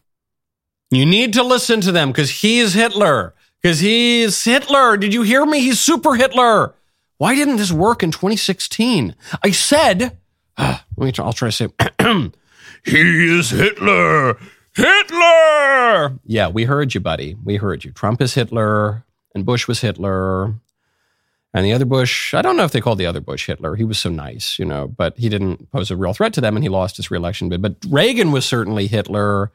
You 0.90 1.06
need 1.06 1.32
to 1.32 1.42
listen 1.42 1.80
to 1.80 1.92
them 1.92 2.08
because 2.08 2.30
he's 2.30 2.74
Hitler. 2.74 3.34
Because 3.60 3.80
he's 3.80 4.44
Hitler. 4.44 4.96
Did 4.96 5.12
you 5.12 5.22
hear 5.22 5.44
me? 5.44 5.60
He's 5.60 5.80
super 5.80 6.14
Hitler. 6.14 6.74
Why 7.18 7.34
didn't 7.34 7.56
this 7.56 7.72
work 7.72 8.02
in 8.02 8.12
2016? 8.12 9.16
I 9.42 9.50
said, 9.50 10.16
uh, 10.56 10.78
let 10.96 11.06
me 11.06 11.24
I'll 11.24 11.32
try 11.32 11.50
to 11.50 11.52
say, 11.52 11.68
he 12.86 13.38
is 13.38 13.50
Hitler. 13.50 14.38
Hitler. 14.74 16.18
Yeah, 16.24 16.48
we 16.48 16.64
heard 16.64 16.94
you, 16.94 17.00
buddy. 17.00 17.36
We 17.44 17.56
heard 17.56 17.84
you. 17.84 17.92
Trump 17.92 18.20
is 18.20 18.34
Hitler, 18.34 19.04
and 19.34 19.44
Bush 19.44 19.66
was 19.66 19.80
Hitler. 19.80 20.54
And 21.54 21.64
the 21.64 21.72
other 21.72 21.86
Bush, 21.86 22.34
I 22.34 22.42
don't 22.42 22.58
know 22.58 22.64
if 22.64 22.72
they 22.72 22.82
called 22.82 22.98
the 22.98 23.06
other 23.06 23.20
Bush 23.20 23.46
Hitler. 23.46 23.76
He 23.76 23.84
was 23.84 23.98
so 23.98 24.10
nice, 24.10 24.58
you 24.58 24.66
know, 24.66 24.86
but 24.88 25.16
he 25.16 25.30
didn't 25.30 25.70
pose 25.70 25.90
a 25.90 25.96
real 25.96 26.12
threat 26.12 26.34
to 26.34 26.42
them 26.42 26.54
and 26.54 26.62
he 26.62 26.68
lost 26.68 26.98
his 26.98 27.10
reelection 27.10 27.48
bid. 27.48 27.62
But 27.62 27.76
Reagan 27.88 28.30
was 28.30 28.44
certainly 28.44 28.86
Hitler. 28.86 29.50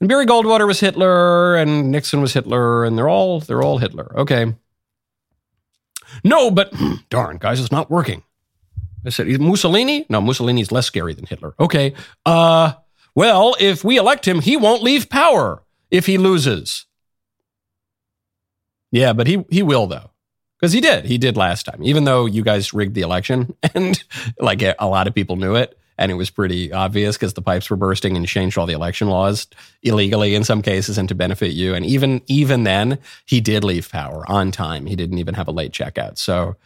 And 0.00 0.08
Barry 0.08 0.26
Goldwater 0.26 0.66
was 0.66 0.80
Hitler 0.80 1.56
and 1.56 1.90
Nixon 1.90 2.20
was 2.20 2.34
Hitler 2.34 2.84
and 2.84 2.98
they're 2.98 3.08
all 3.08 3.40
they're 3.40 3.62
all 3.62 3.78
Hitler. 3.78 4.12
Okay. 4.18 4.54
No, 6.22 6.50
but 6.50 6.74
darn, 7.08 7.38
guys, 7.38 7.58
it's 7.58 7.72
not 7.72 7.90
working. 7.90 8.22
I 9.04 9.10
said, 9.10 9.28
Mussolini? 9.40 10.06
No, 10.08 10.20
Mussolini's 10.20 10.72
less 10.72 10.86
scary 10.86 11.14
than 11.14 11.26
Hitler. 11.26 11.54
Okay. 11.58 11.94
Uh 12.26 12.72
well, 13.14 13.56
if 13.58 13.82
we 13.84 13.98
elect 13.98 14.26
him, 14.26 14.40
he 14.40 14.56
won't 14.56 14.82
leave 14.82 15.10
power 15.10 15.62
if 15.90 16.06
he 16.06 16.18
loses. 16.18 16.86
Yeah, 18.92 19.12
but 19.12 19.26
he 19.26 19.44
he 19.50 19.62
will 19.62 19.86
though. 19.86 20.10
Because 20.58 20.72
he 20.72 20.80
did. 20.80 21.06
He 21.06 21.16
did 21.16 21.36
last 21.38 21.64
time, 21.64 21.82
even 21.82 22.04
though 22.04 22.26
you 22.26 22.42
guys 22.42 22.74
rigged 22.74 22.94
the 22.94 23.00
election 23.00 23.54
and 23.74 24.02
like 24.38 24.62
a 24.62 24.86
lot 24.86 25.06
of 25.06 25.14
people 25.14 25.36
knew 25.36 25.54
it. 25.54 25.76
And 25.96 26.10
it 26.10 26.14
was 26.14 26.30
pretty 26.30 26.72
obvious 26.72 27.16
because 27.16 27.34
the 27.34 27.42
pipes 27.42 27.68
were 27.68 27.76
bursting 27.76 28.16
and 28.16 28.26
changed 28.26 28.56
all 28.56 28.64
the 28.64 28.72
election 28.72 29.08
laws 29.08 29.46
illegally 29.82 30.34
in 30.34 30.44
some 30.44 30.62
cases 30.62 30.96
and 30.96 31.06
to 31.10 31.14
benefit 31.14 31.52
you. 31.52 31.74
And 31.74 31.84
even 31.84 32.22
even 32.26 32.64
then, 32.64 32.98
he 33.26 33.40
did 33.42 33.64
leave 33.64 33.90
power 33.90 34.24
on 34.30 34.50
time. 34.50 34.86
He 34.86 34.96
didn't 34.96 35.18
even 35.18 35.34
have 35.34 35.48
a 35.48 35.52
late 35.52 35.72
checkout. 35.72 36.16
So 36.16 36.56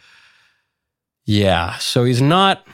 yeah, 1.25 1.79
so 1.79 2.05
he's 2.05 2.23
not 2.23 2.67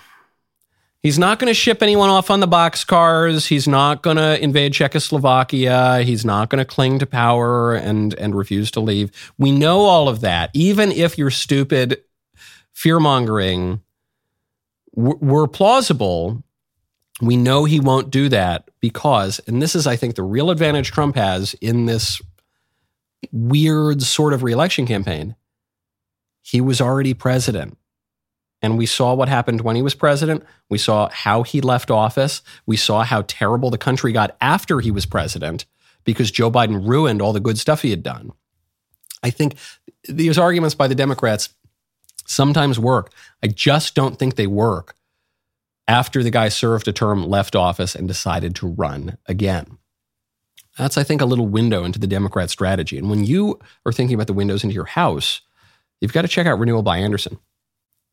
He's 1.03 1.19
not 1.19 1.39
going 1.39 1.49
to 1.49 1.55
ship 1.55 1.83
anyone 1.83 2.11
off 2.11 2.31
on 2.31 2.41
the 2.41 2.49
boxcars. 2.49 3.47
He's 3.47 3.67
not 3.67 4.03
going 4.03 4.19
to 4.19 4.39
invade 4.43 4.75
Czechoslovakia. 4.75 6.03
He's 6.03 6.27
not 6.27 6.51
going 6.51 6.59
to 6.59 6.65
cling 6.67 6.99
to 6.99 7.07
power 7.07 7.75
and 7.75 8.13
and 8.15 8.35
refuse 8.35 8.71
to 8.73 8.81
leave. 8.81 9.11
We 9.39 9.51
know 9.51 9.81
all 9.81 10.11
of 10.11 10.21
that. 10.21 10.51
Even 10.53 10.93
if 10.93 11.17
you're 11.17 11.31
stupid 11.31 12.03
fear 12.75 13.01
mongering 13.01 13.81
were 14.95 15.47
plausible, 15.47 16.43
we 17.23 17.37
know 17.37 17.65
he 17.65 17.81
won't 17.81 18.11
do 18.11 18.29
that 18.29 18.69
because, 18.81 19.41
and 19.47 19.63
this 19.63 19.75
is, 19.75 19.87
I 19.87 19.97
think, 19.97 20.17
the 20.17 20.23
real 20.23 20.51
advantage 20.51 20.91
Trump 20.91 21.17
has 21.17 21.55
in 21.55 21.87
this 21.87 22.21
weird 23.33 24.03
sort 24.03 24.35
of 24.35 24.43
reelection 24.43 24.87
campaign. 24.87 25.35
He 26.43 26.61
was 26.61 26.81
already 26.81 27.15
president. 27.15 27.79
And 28.63 28.77
we 28.77 28.87
saw 28.87 29.15
what 29.15 29.29
happened 29.29 29.63
when 29.63 29.77
he 29.77 29.83
was 29.83 29.95
president. 29.95 30.45
We 30.69 30.79
saw 30.79 31.09
how 31.11 31.43
he 31.43 31.61
left 31.61 31.91
office. 31.91 32.43
We 32.67 32.77
saw 32.77 33.03
how 33.03 33.25
terrible 33.27 33.71
the 33.71 33.79
country 33.79 34.13
got 34.13 34.37
after 34.41 34.81
he 34.81 34.91
was 34.91 35.07
president 35.07 35.65
because 36.05 36.31
Joe 36.31 36.51
Biden 36.51 36.87
ruined 36.87 37.23
all 37.23 37.33
the 37.33 37.41
good 37.41 37.59
stuff 37.59 37.83
he 37.83 37.91
had 37.91 38.03
done. 38.03 38.33
I 39.23 39.31
think 39.31 39.57
these 40.09 40.39
arguments 40.39 40.75
by 40.75 40.89
the 40.89 40.95
Democrats 40.95 41.51
sometimes 42.27 42.79
work. 42.79 43.13
I 43.43 43.49
just 43.49 43.95
don't 43.95 44.19
think 44.19 44.37
they 44.37 44.47
work 44.47 44.95
after 45.89 46.23
the 46.23 46.31
guy 46.31 46.49
served 46.49 46.87
a 46.87 46.93
term, 46.93 47.27
left 47.27 47.57
office, 47.57 47.95
and 47.95 48.07
decided 48.07 48.55
to 48.57 48.69
run 48.69 49.19
again. 49.27 49.79
That's, 50.79 50.97
I 50.97 51.03
think, 51.03 51.21
a 51.21 51.27
little 51.27 51.49
window 51.49 51.85
into 51.85 51.99
the 51.99 52.07
Democrat 52.07 52.49
strategy. 52.49 52.97
And 52.97 53.11
when 53.11 53.25
you 53.25 53.59
are 53.85 53.93
thinking 53.93 54.15
about 54.15 54.29
the 54.29 54.33
windows 54.33 54.63
into 54.63 54.75
your 54.75 54.85
house, 54.85 55.41
you've 56.01 56.13
got 56.13 56.23
to 56.23 56.29
check 56.29 56.47
out 56.47 56.59
Renewal 56.59 56.83
by 56.83 56.99
Andersen. 56.99 57.39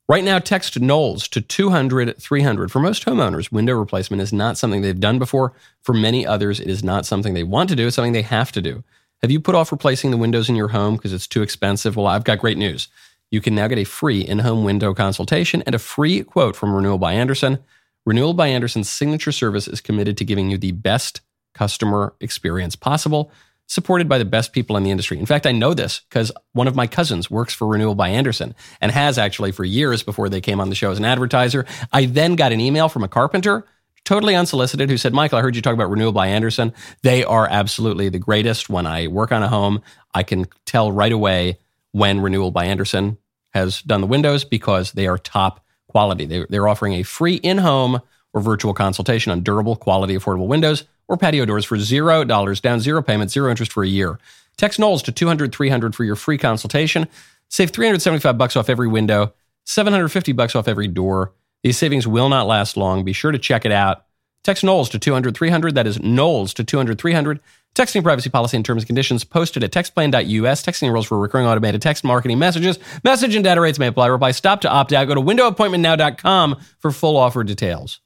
Right 0.10 0.24
now, 0.24 0.40
text 0.40 0.80
Knowles 0.80 1.28
to 1.28 1.42
200 1.42 2.18
300. 2.18 2.72
For 2.72 2.80
most 2.80 3.06
homeowners, 3.06 3.52
window 3.52 3.74
replacement 3.74 4.22
is 4.22 4.32
not 4.32 4.58
something 4.58 4.82
they've 4.82 4.98
done 4.98 5.20
before. 5.20 5.52
For 5.84 5.94
many 5.94 6.26
others, 6.26 6.62
it 6.62 6.70
is 6.70 6.82
not 6.82 7.06
something 7.06 7.34
they 7.34 7.44
want 7.44 7.70
to 7.70 7.76
do, 7.76 7.88
it's 7.88 7.98
something 7.98 8.14
they 8.14 8.22
have 8.22 8.54
to 8.54 8.62
do. 8.62 8.86
Have 9.22 9.32
you 9.32 9.42
put 9.42 9.56
off 9.56 9.70
replacing 9.70 10.12
the 10.12 10.18
windows 10.18 10.48
in 10.48 10.56
your 10.56 10.70
home 10.70 10.96
because 10.96 11.12
it's 11.12 11.28
too 11.28 11.42
expensive? 11.42 11.98
Well, 11.98 12.08
I've 12.08 12.24
got 12.24 12.40
great 12.40 12.58
news. 12.58 12.88
You 13.32 13.42
can 13.42 13.54
now 13.54 13.68
get 13.68 13.80
a 13.80 13.84
free 13.84 14.22
in 14.22 14.40
home 14.40 14.64
window 14.64 14.94
consultation 14.94 15.62
and 15.64 15.76
a 15.76 15.80
free 15.80 16.24
quote 16.24 16.56
from 16.56 16.74
Renewal 16.74 16.98
by 16.98 17.12
Andersen. 17.12 17.60
Renewal 18.06 18.34
by 18.34 18.48
Andersen's 18.48 18.90
signature 18.90 19.34
service 19.34 19.68
is 19.68 19.82
committed 19.82 20.18
to 20.18 20.24
giving 20.24 20.50
you 20.50 20.58
the 20.58 20.72
best 20.72 21.20
customer 21.54 22.14
experience 22.22 22.78
possible 22.78 23.30
supported 23.68 24.08
by 24.08 24.18
the 24.18 24.26
best 24.26 24.54
people 24.54 24.78
in 24.78 24.84
the 24.84 24.92
industry. 24.92 25.20
In 25.20 25.26
fact, 25.26 25.46
I 25.46 25.52
know 25.52 25.74
this 25.74 26.02
because 26.10 26.32
one 26.54 26.68
of 26.68 26.76
my 26.76 26.88
cousins 26.88 27.30
works 27.30 27.54
for 27.54 27.68
Renewal 27.68 27.96
by 27.96 28.10
Andersen 28.10 28.56
and 28.82 28.92
has 28.92 29.18
actually 29.18 29.52
for 29.52 29.66
years 29.66 30.04
before 30.04 30.30
they 30.30 30.42
came 30.42 30.60
on 30.60 30.70
the 30.70 30.76
show 30.76 30.90
as 30.90 30.98
an 30.98 31.06
advertiser. 31.06 31.66
I 31.92 32.06
then 32.06 32.36
got 32.36 32.54
an 32.54 32.62
email 32.62 32.88
from 32.88 33.04
a 33.04 33.10
carpenter, 33.10 33.66
totally 34.06 34.36
unsolicited, 34.36 34.90
who 34.90 34.98
said, 34.98 35.14
Michael, 35.14 35.38
I 35.38 35.42
heard 35.42 35.56
you 35.56 35.62
talk 35.62 35.74
about 35.74 35.90
Renewal 35.90 36.14
by 36.14 36.28
Andersen. 36.28 36.74
They 37.04 37.26
are 37.26 37.48
absolutely 37.50 38.08
the 38.08 38.20
greatest. 38.20 38.70
When 38.70 38.88
I 38.88 39.08
work 39.08 39.34
on 39.34 39.44
a 39.44 39.50
home, 39.50 39.82
I 40.14 40.24
can 40.24 40.46
tell 40.66 40.92
right 40.92 41.12
away 41.12 41.60
when 41.92 42.22
Renewal 42.22 42.52
by 42.52 42.66
Andersen 42.66 43.18
has 43.54 43.82
done 43.82 44.02
the 44.02 44.08
windows 44.08 44.46
because 44.46 44.94
they 44.94 45.08
are 45.08 45.18
top 45.18 45.66
quality. 45.90 46.46
They're 46.50 46.68
offering 46.68 46.94
a 46.94 47.04
free 47.04 47.36
in 47.36 47.58
home 47.58 48.00
or 48.34 48.42
virtual 48.42 48.74
consultation 48.74 49.32
on 49.32 49.42
durable, 49.42 49.76
quality, 49.76 50.16
affordable 50.16 50.48
windows 50.48 50.86
or 51.08 51.18
patio 51.18 51.46
doors 51.46 51.66
for 51.66 51.78
$0 51.78 52.62
down, 52.62 52.80
zero 52.80 53.02
payment, 53.02 53.32
zero 53.32 53.50
interest 53.50 53.72
for 53.72 53.84
a 53.84 53.88
year. 53.88 54.20
Text 54.58 54.80
Knowles 54.80 55.04
to 55.04 55.12
200 55.12 55.54
300 55.54 55.96
for 55.96 56.04
your 56.04 56.16
free 56.16 56.38
consultation. 56.38 57.08
Save 57.50 57.72
375 57.72 58.38
bucks 58.38 58.56
off 58.56 58.70
every 58.70 58.88
window, 58.88 59.34
750 59.66 60.32
bucks 60.34 60.56
off 60.56 60.68
every 60.68 60.88
door. 60.88 61.34
These 61.64 61.78
savings 61.78 62.08
will 62.08 62.30
not 62.30 62.48
last 62.48 62.78
long. 62.78 63.04
Be 63.04 63.14
sure 63.14 63.32
to 63.32 63.40
check 63.40 63.66
it 63.66 63.72
out. 63.72 64.06
Text 64.44 64.64
Knowles 64.64 64.90
to 64.90 65.00
200 65.00 65.36
300. 65.36 65.76
That 65.76 65.88
is 65.88 66.00
Knowles 66.00 66.54
to 66.56 66.64
200 66.64 66.98
300. 66.98 67.40
Texting 67.76 68.02
privacy 68.02 68.30
policy 68.30 68.58
and 68.58 68.66
terms 68.66 68.84
and 68.84 68.88
conditions 68.88 69.24
posted 69.24 69.64
at 69.64 69.72
textplan.us. 69.72 70.64
Texting 70.64 70.92
rules 70.92 71.06
for 71.06 71.20
recurring 71.20 71.46
automated 71.46 71.82
text 71.82 72.04
marketing 72.04 72.40
messages. 72.40 72.80
Message 73.04 73.36
and 73.36 73.44
data 73.44 73.62
rates 73.62 73.78
may 73.78 73.88
apply. 73.88 74.08
Reply 74.08 74.32
stop 74.32 74.62
to 74.62 74.70
opt 74.70 74.94
out. 74.94 75.08
Go 75.08 75.16
to 75.16 75.22
windowappointmentnow.com 75.22 76.60
for 76.80 76.92
full 76.92 77.18
offer 77.18 77.44
details. 77.44 78.00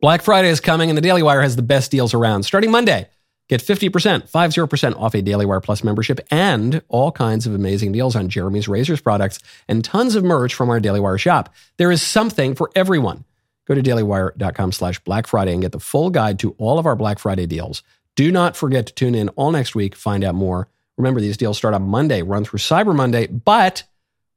Black 0.00 0.22
Friday 0.22 0.48
is 0.48 0.60
coming, 0.60 0.88
and 0.88 0.96
the 0.96 1.02
Daily 1.02 1.22
Wire 1.22 1.42
has 1.42 1.56
the 1.56 1.62
best 1.62 1.90
deals 1.90 2.14
around. 2.14 2.44
Starting 2.44 2.70
Monday, 2.70 3.06
get 3.48 3.60
50%, 3.60 4.30
50% 4.30 4.98
off 4.98 5.14
a 5.14 5.20
Daily 5.20 5.44
Wire 5.44 5.60
Plus 5.60 5.84
membership 5.84 6.20
and 6.30 6.80
all 6.88 7.12
kinds 7.12 7.46
of 7.46 7.54
amazing 7.54 7.92
deals 7.92 8.16
on 8.16 8.30
Jeremy's 8.30 8.66
Razors 8.66 9.02
products 9.02 9.40
and 9.68 9.84
tons 9.84 10.14
of 10.14 10.24
merch 10.24 10.54
from 10.54 10.70
our 10.70 10.80
Daily 10.80 11.00
Wire 11.00 11.18
shop. 11.18 11.52
There 11.76 11.90
is 11.90 12.00
something 12.00 12.54
for 12.54 12.70
everyone. 12.74 13.24
Go 13.68 13.74
to 13.74 13.82
dailywire.com 13.82 14.72
slash 14.72 14.98
Black 15.00 15.26
Friday 15.26 15.52
and 15.52 15.60
get 15.60 15.72
the 15.72 15.78
full 15.80 16.08
guide 16.08 16.38
to 16.38 16.54
all 16.56 16.78
of 16.78 16.86
our 16.86 16.96
Black 16.96 17.18
Friday 17.18 17.44
deals. 17.46 17.82
Do 18.16 18.32
not 18.32 18.56
forget 18.56 18.86
to 18.86 18.94
tune 18.94 19.14
in 19.14 19.28
all 19.30 19.50
next 19.50 19.74
week, 19.74 19.94
find 19.94 20.24
out 20.24 20.34
more. 20.34 20.68
Remember, 20.96 21.20
these 21.20 21.36
deals 21.36 21.58
start 21.58 21.74
on 21.74 21.82
Monday, 21.82 22.22
run 22.22 22.44
through 22.44 22.58
Cyber 22.58 22.94
Monday, 22.94 23.26
but 23.26 23.84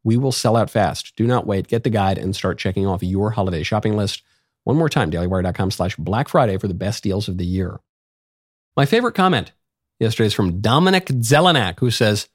We 0.04 0.18
will 0.18 0.34
sell 0.34 0.58
out 0.58 0.70
fast. 0.70 1.16
Do 1.16 1.26
not 1.26 1.48
wait. 1.48 1.70
Get 1.70 1.86
the 1.86 1.90
guide 1.90 2.18
and 2.18 2.36
start 2.36 2.58
checking 2.58 2.86
off 2.86 3.02
your 3.02 3.32
holiday 3.32 3.64
shopping 3.64 3.96
list. 3.96 4.22
One 4.64 4.78
more 4.78 4.90
time, 4.90 5.12
dailywire.com 5.12 5.72
slash 5.72 5.96
Black 5.98 6.30
Friday 6.30 6.58
for 6.58 6.68
the 6.68 6.74
best 6.74 7.04
deals 7.04 7.28
of 7.28 7.38
the 7.38 7.46
year. 7.46 7.80
My 8.76 8.86
favorite 8.86 9.16
comment 9.16 9.52
yesterday 10.00 10.28
is 10.28 10.34
from 10.34 10.62
Dominic 10.62 11.06
Zelenak, 11.08 11.80
who 11.80 11.92
says, 11.92 12.30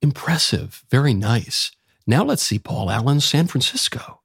Impressive, 0.00 0.84
very 0.90 1.14
nice. 1.14 1.70
Now 2.06 2.24
let's 2.24 2.42
see 2.42 2.58
Paul 2.58 2.90
Allen's 2.90 3.24
San 3.24 3.46
Francisco, 3.46 4.20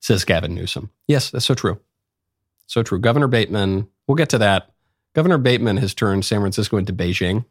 says 0.00 0.24
Gavin 0.24 0.54
Newsom. 0.54 0.90
Yes, 1.06 1.30
that's 1.30 1.44
so 1.44 1.54
true. 1.54 1.78
So 2.66 2.82
true. 2.82 2.98
Governor 2.98 3.28
Bateman, 3.28 3.88
we'll 4.06 4.14
get 4.16 4.30
to 4.30 4.38
that. 4.38 4.70
Governor 5.12 5.36
Bateman 5.36 5.76
has 5.76 5.92
turned 5.92 6.24
San 6.24 6.40
Francisco 6.40 6.78
into 6.78 6.94
Beijing, 6.94 7.44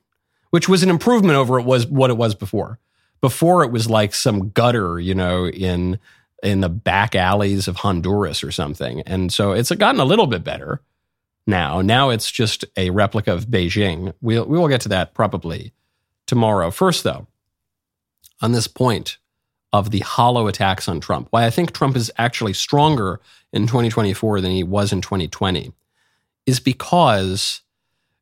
which 0.50 0.68
was 0.68 0.82
an 0.82 0.90
improvement 0.90 1.36
over 1.36 1.60
it 1.60 1.66
was 1.66 1.86
what 1.86 2.10
it 2.10 2.18
was 2.18 2.34
before. 2.34 2.80
Before 3.22 3.64
it 3.64 3.72
was 3.72 3.88
like 3.88 4.16
some 4.16 4.50
gutter, 4.50 5.00
you 5.00 5.14
know, 5.14 5.48
in 5.48 6.00
in 6.44 6.62
the 6.62 6.70
back 6.70 7.16
alleys 7.16 7.68
of 7.68 7.78
Honduras 7.78 8.44
or 8.44 8.52
something. 8.52 9.02
And 9.02 9.32
so 9.32 9.52
it's 9.52 9.72
gotten 9.72 10.02
a 10.02 10.06
little 10.06 10.28
bit 10.28 10.44
better 10.44 10.82
now. 11.46 11.82
Now 11.82 12.10
it's 12.10 12.32
just 12.32 12.66
a 12.78 12.89
replica 12.89 13.34
of 13.34 13.48
Beijing. 13.48 14.14
We'll, 14.22 14.46
we 14.46 14.58
will 14.58 14.68
get 14.68 14.82
to 14.82 14.89
that 14.89 15.14
probably 15.14 15.74
tomorrow. 16.26 16.72
First, 16.72 17.04
though, 17.04 17.28
on 18.42 18.52
this 18.52 18.68
point 18.68 19.18
of 19.74 19.92
the 19.92 20.00
hollow 20.00 20.48
attacks 20.48 20.88
on 20.88 21.00
Trump, 21.00 21.28
why 21.30 21.46
I 21.46 21.50
think 21.50 21.74
Trump 21.74 21.96
is 21.96 22.12
actually 22.18 22.54
stronger 22.54 23.20
in 23.54 23.68
2024 23.68 24.42
than 24.42 24.52
he 24.52 24.64
was 24.64 24.92
in 24.92 25.02
2020 25.02 25.74
is 26.46 26.60
because 26.60 27.62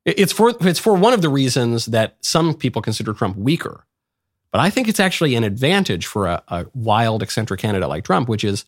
it's 0.05 0.31
for 0.31 0.53
it's 0.61 0.79
for 0.79 0.93
one 0.93 1.13
of 1.13 1.21
the 1.21 1.29
reasons 1.29 1.85
that 1.87 2.17
some 2.21 2.53
people 2.53 2.81
consider 2.81 3.13
Trump 3.13 3.37
weaker. 3.37 3.85
But 4.51 4.61
I 4.61 4.69
think 4.69 4.87
it's 4.87 4.99
actually 4.99 5.35
an 5.35 5.43
advantage 5.43 6.05
for 6.05 6.27
a, 6.27 6.43
a 6.47 6.65
wild, 6.73 7.21
eccentric 7.21 7.59
candidate 7.59 7.89
like 7.89 8.03
Trump, 8.03 8.27
which 8.27 8.43
is, 8.43 8.65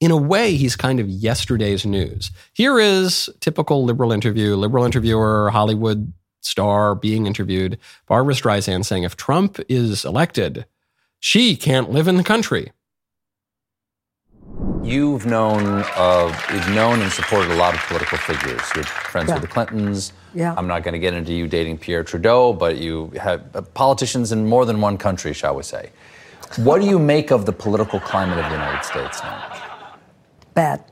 in 0.00 0.10
a 0.10 0.16
way, 0.16 0.56
he's 0.56 0.74
kind 0.74 0.98
of 0.98 1.08
yesterday's 1.08 1.86
news. 1.86 2.32
Here 2.52 2.78
is 2.80 3.30
typical 3.40 3.84
liberal 3.84 4.10
interview, 4.10 4.56
liberal 4.56 4.84
interviewer, 4.84 5.50
Hollywood 5.50 6.12
star 6.40 6.96
being 6.96 7.26
interviewed, 7.26 7.78
Barbara 8.06 8.34
Streisand 8.34 8.84
saying, 8.84 9.04
if 9.04 9.16
Trump 9.16 9.60
is 9.68 10.04
elected, 10.04 10.66
she 11.20 11.54
can't 11.56 11.90
live 11.90 12.08
in 12.08 12.16
the 12.16 12.24
country. 12.24 12.72
You've 14.82 15.26
known 15.26 15.84
of, 15.96 16.34
you've 16.52 16.68
known 16.70 17.00
and 17.00 17.12
supported 17.12 17.52
a 17.52 17.54
lot 17.54 17.72
of 17.72 17.80
political 17.82 18.18
figures. 18.18 18.60
You're 18.74 18.84
friends 18.84 19.28
yeah. 19.28 19.34
with 19.34 19.42
the 19.42 19.48
Clintons. 19.48 20.12
Yeah. 20.34 20.54
I'm 20.56 20.66
not 20.66 20.82
going 20.82 20.94
to 20.94 20.98
get 20.98 21.14
into 21.14 21.32
you 21.32 21.46
dating 21.46 21.78
Pierre 21.78 22.02
Trudeau, 22.02 22.52
but 22.52 22.78
you 22.78 23.12
have 23.20 23.44
uh, 23.54 23.62
politicians 23.62 24.32
in 24.32 24.46
more 24.48 24.66
than 24.66 24.80
one 24.80 24.98
country, 24.98 25.34
shall 25.34 25.54
we 25.54 25.62
say. 25.62 25.90
What 26.56 26.80
do 26.80 26.86
you 26.88 26.98
make 26.98 27.30
of 27.30 27.46
the 27.46 27.52
political 27.52 28.00
climate 28.00 28.38
of 28.38 28.44
the 28.46 28.56
United 28.56 28.84
States 28.84 29.22
now? 29.22 29.96
Bad. 30.54 30.84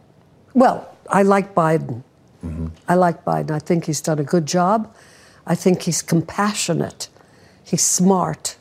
Well, 0.55 0.97
I 1.09 1.23
like 1.23 1.55
Biden. 1.55 2.05
Mm-hmm. 2.45 2.69
I 2.89 2.95
like 2.95 3.25
Biden. 3.25 3.51
I 3.51 3.59
think 3.59 3.87
he's 3.87 4.01
done 4.01 4.21
a 4.21 4.25
good 4.25 4.47
job. 4.47 4.95
I 5.47 5.57
think 5.57 5.83
he's 5.83 6.01
compassionate. 6.01 7.09
He's 7.65 7.83
smart. 7.83 8.57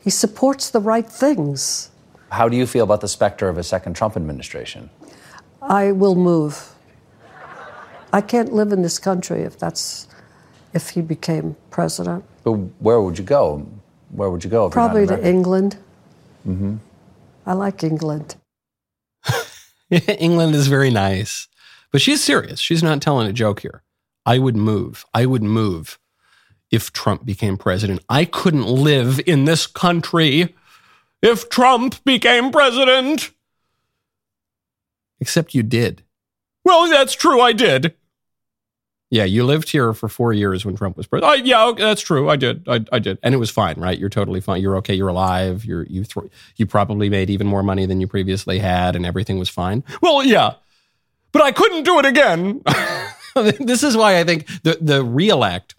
He 0.00 0.10
supports 0.10 0.70
the 0.70 0.80
right 0.80 1.06
things. 1.06 1.90
How 2.36 2.50
do 2.50 2.56
you 2.56 2.66
feel 2.66 2.84
about 2.84 3.00
the 3.00 3.08
specter 3.08 3.48
of 3.48 3.56
a 3.56 3.62
second 3.62 3.94
Trump 3.94 4.14
administration? 4.14 4.90
I 5.62 5.92
will 5.92 6.14
move. 6.14 6.74
I 8.12 8.20
can't 8.20 8.52
live 8.52 8.72
in 8.72 8.82
this 8.82 8.98
country 8.98 9.40
if 9.40 9.58
that's 9.58 10.06
if 10.74 10.90
he 10.90 11.00
became 11.00 11.56
president. 11.70 12.24
But 12.44 12.52
where 12.78 13.00
would 13.00 13.16
you 13.16 13.24
go? 13.24 13.66
Where 14.10 14.28
would 14.28 14.44
you 14.44 14.50
go? 14.50 14.68
Probably 14.68 15.06
to 15.06 15.26
England. 15.26 15.78
Mm-hmm. 16.46 16.76
I 17.46 17.54
like 17.54 17.82
England. 17.82 18.36
England 19.90 20.54
is 20.54 20.66
very 20.66 20.90
nice, 20.90 21.48
but 21.90 22.02
she's 22.02 22.22
serious. 22.22 22.60
She's 22.60 22.82
not 22.82 23.00
telling 23.00 23.26
a 23.28 23.32
joke 23.32 23.60
here. 23.60 23.82
I 24.26 24.38
would 24.38 24.56
move. 24.56 25.06
I 25.14 25.24
would 25.24 25.42
move 25.42 25.98
if 26.70 26.92
Trump 26.92 27.24
became 27.24 27.56
president. 27.56 28.00
I 28.10 28.26
couldn't 28.26 28.66
live 28.66 29.20
in 29.26 29.46
this 29.46 29.66
country 29.66 30.54
if 31.26 31.48
Trump 31.48 32.02
became 32.04 32.50
president. 32.50 33.32
Except 35.20 35.54
you 35.54 35.62
did. 35.62 36.02
Well, 36.64 36.88
that's 36.88 37.14
true. 37.14 37.40
I 37.40 37.52
did. 37.52 37.94
Yeah, 39.08 39.24
you 39.24 39.44
lived 39.44 39.68
here 39.68 39.92
for 39.92 40.08
four 40.08 40.32
years 40.32 40.64
when 40.64 40.76
Trump 40.76 40.96
was 40.96 41.06
president. 41.06 41.32
I, 41.32 41.44
yeah, 41.44 41.72
that's 41.76 42.02
true. 42.02 42.28
I 42.28 42.34
did. 42.34 42.68
I, 42.68 42.84
I, 42.90 42.98
did, 42.98 43.18
and 43.22 43.34
it 43.34 43.38
was 43.38 43.50
fine, 43.50 43.76
right? 43.76 43.96
You're 43.96 44.08
totally 44.08 44.40
fine. 44.40 44.60
You're 44.60 44.76
okay. 44.78 44.94
You're 44.94 45.08
alive. 45.08 45.64
You're 45.64 45.84
you 45.84 46.02
th- 46.02 46.26
you 46.56 46.66
probably 46.66 47.08
made 47.08 47.30
even 47.30 47.46
more 47.46 47.62
money 47.62 47.86
than 47.86 48.00
you 48.00 48.08
previously 48.08 48.58
had, 48.58 48.96
and 48.96 49.06
everything 49.06 49.38
was 49.38 49.48
fine. 49.48 49.84
Well, 50.02 50.24
yeah, 50.24 50.54
but 51.30 51.40
I 51.40 51.52
couldn't 51.52 51.84
do 51.84 52.00
it 52.00 52.04
again. 52.04 52.62
this 53.60 53.84
is 53.84 53.96
why 53.96 54.18
I 54.18 54.24
think 54.24 54.46
the 54.64 54.78
the 54.80 55.04
reelect, 55.04 55.76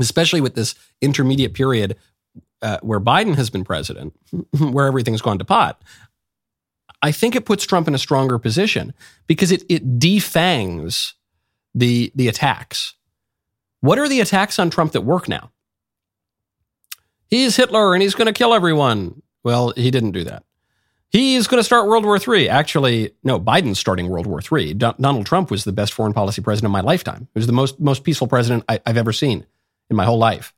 especially 0.00 0.40
with 0.40 0.54
this 0.54 0.74
intermediate 1.02 1.52
period 1.52 1.96
uh, 2.62 2.78
where 2.82 3.00
Biden 3.00 3.34
has 3.36 3.50
been 3.50 3.64
president, 3.64 4.14
where 4.58 4.86
everything's 4.86 5.22
gone 5.22 5.38
to 5.38 5.44
pot, 5.44 5.82
I 7.02 7.12
think 7.12 7.36
it 7.36 7.44
puts 7.44 7.66
Trump 7.66 7.86
in 7.88 7.94
a 7.94 7.98
stronger 7.98 8.38
position 8.38 8.94
because 9.26 9.52
it 9.52 9.64
it 9.68 9.98
defangs 9.98 11.14
the 11.74 12.10
the 12.14 12.28
attacks. 12.28 12.94
What 13.80 13.98
are 13.98 14.08
the 14.08 14.20
attacks 14.20 14.58
on 14.58 14.70
Trump 14.70 14.92
that 14.92 15.02
work 15.02 15.28
now? 15.28 15.50
He's 17.28 17.56
Hitler 17.56 17.92
and 17.92 18.02
he's 18.02 18.14
going 18.14 18.26
to 18.26 18.32
kill 18.32 18.54
everyone. 18.54 19.22
Well, 19.44 19.72
he 19.76 19.90
didn't 19.90 20.12
do 20.12 20.24
that. 20.24 20.44
He's 21.10 21.46
going 21.46 21.60
to 21.60 21.64
start 21.64 21.86
World 21.86 22.04
War 22.04 22.18
III. 22.18 22.48
Actually, 22.48 23.12
no, 23.22 23.38
Biden's 23.38 23.78
starting 23.78 24.08
World 24.08 24.26
War 24.26 24.40
III. 24.40 24.74
Do- 24.74 24.94
Donald 25.00 25.26
Trump 25.26 25.50
was 25.50 25.64
the 25.64 25.72
best 25.72 25.92
foreign 25.92 26.12
policy 26.12 26.42
president 26.42 26.66
of 26.66 26.72
my 26.72 26.80
lifetime. 26.80 27.28
He 27.32 27.38
was 27.38 27.46
the 27.46 27.52
most 27.52 27.78
most 27.78 28.02
peaceful 28.04 28.26
president 28.26 28.64
I- 28.68 28.80
I've 28.86 28.96
ever 28.96 29.12
seen 29.12 29.46
in 29.88 29.96
my 29.96 30.04
whole 30.04 30.18
life. 30.18 30.52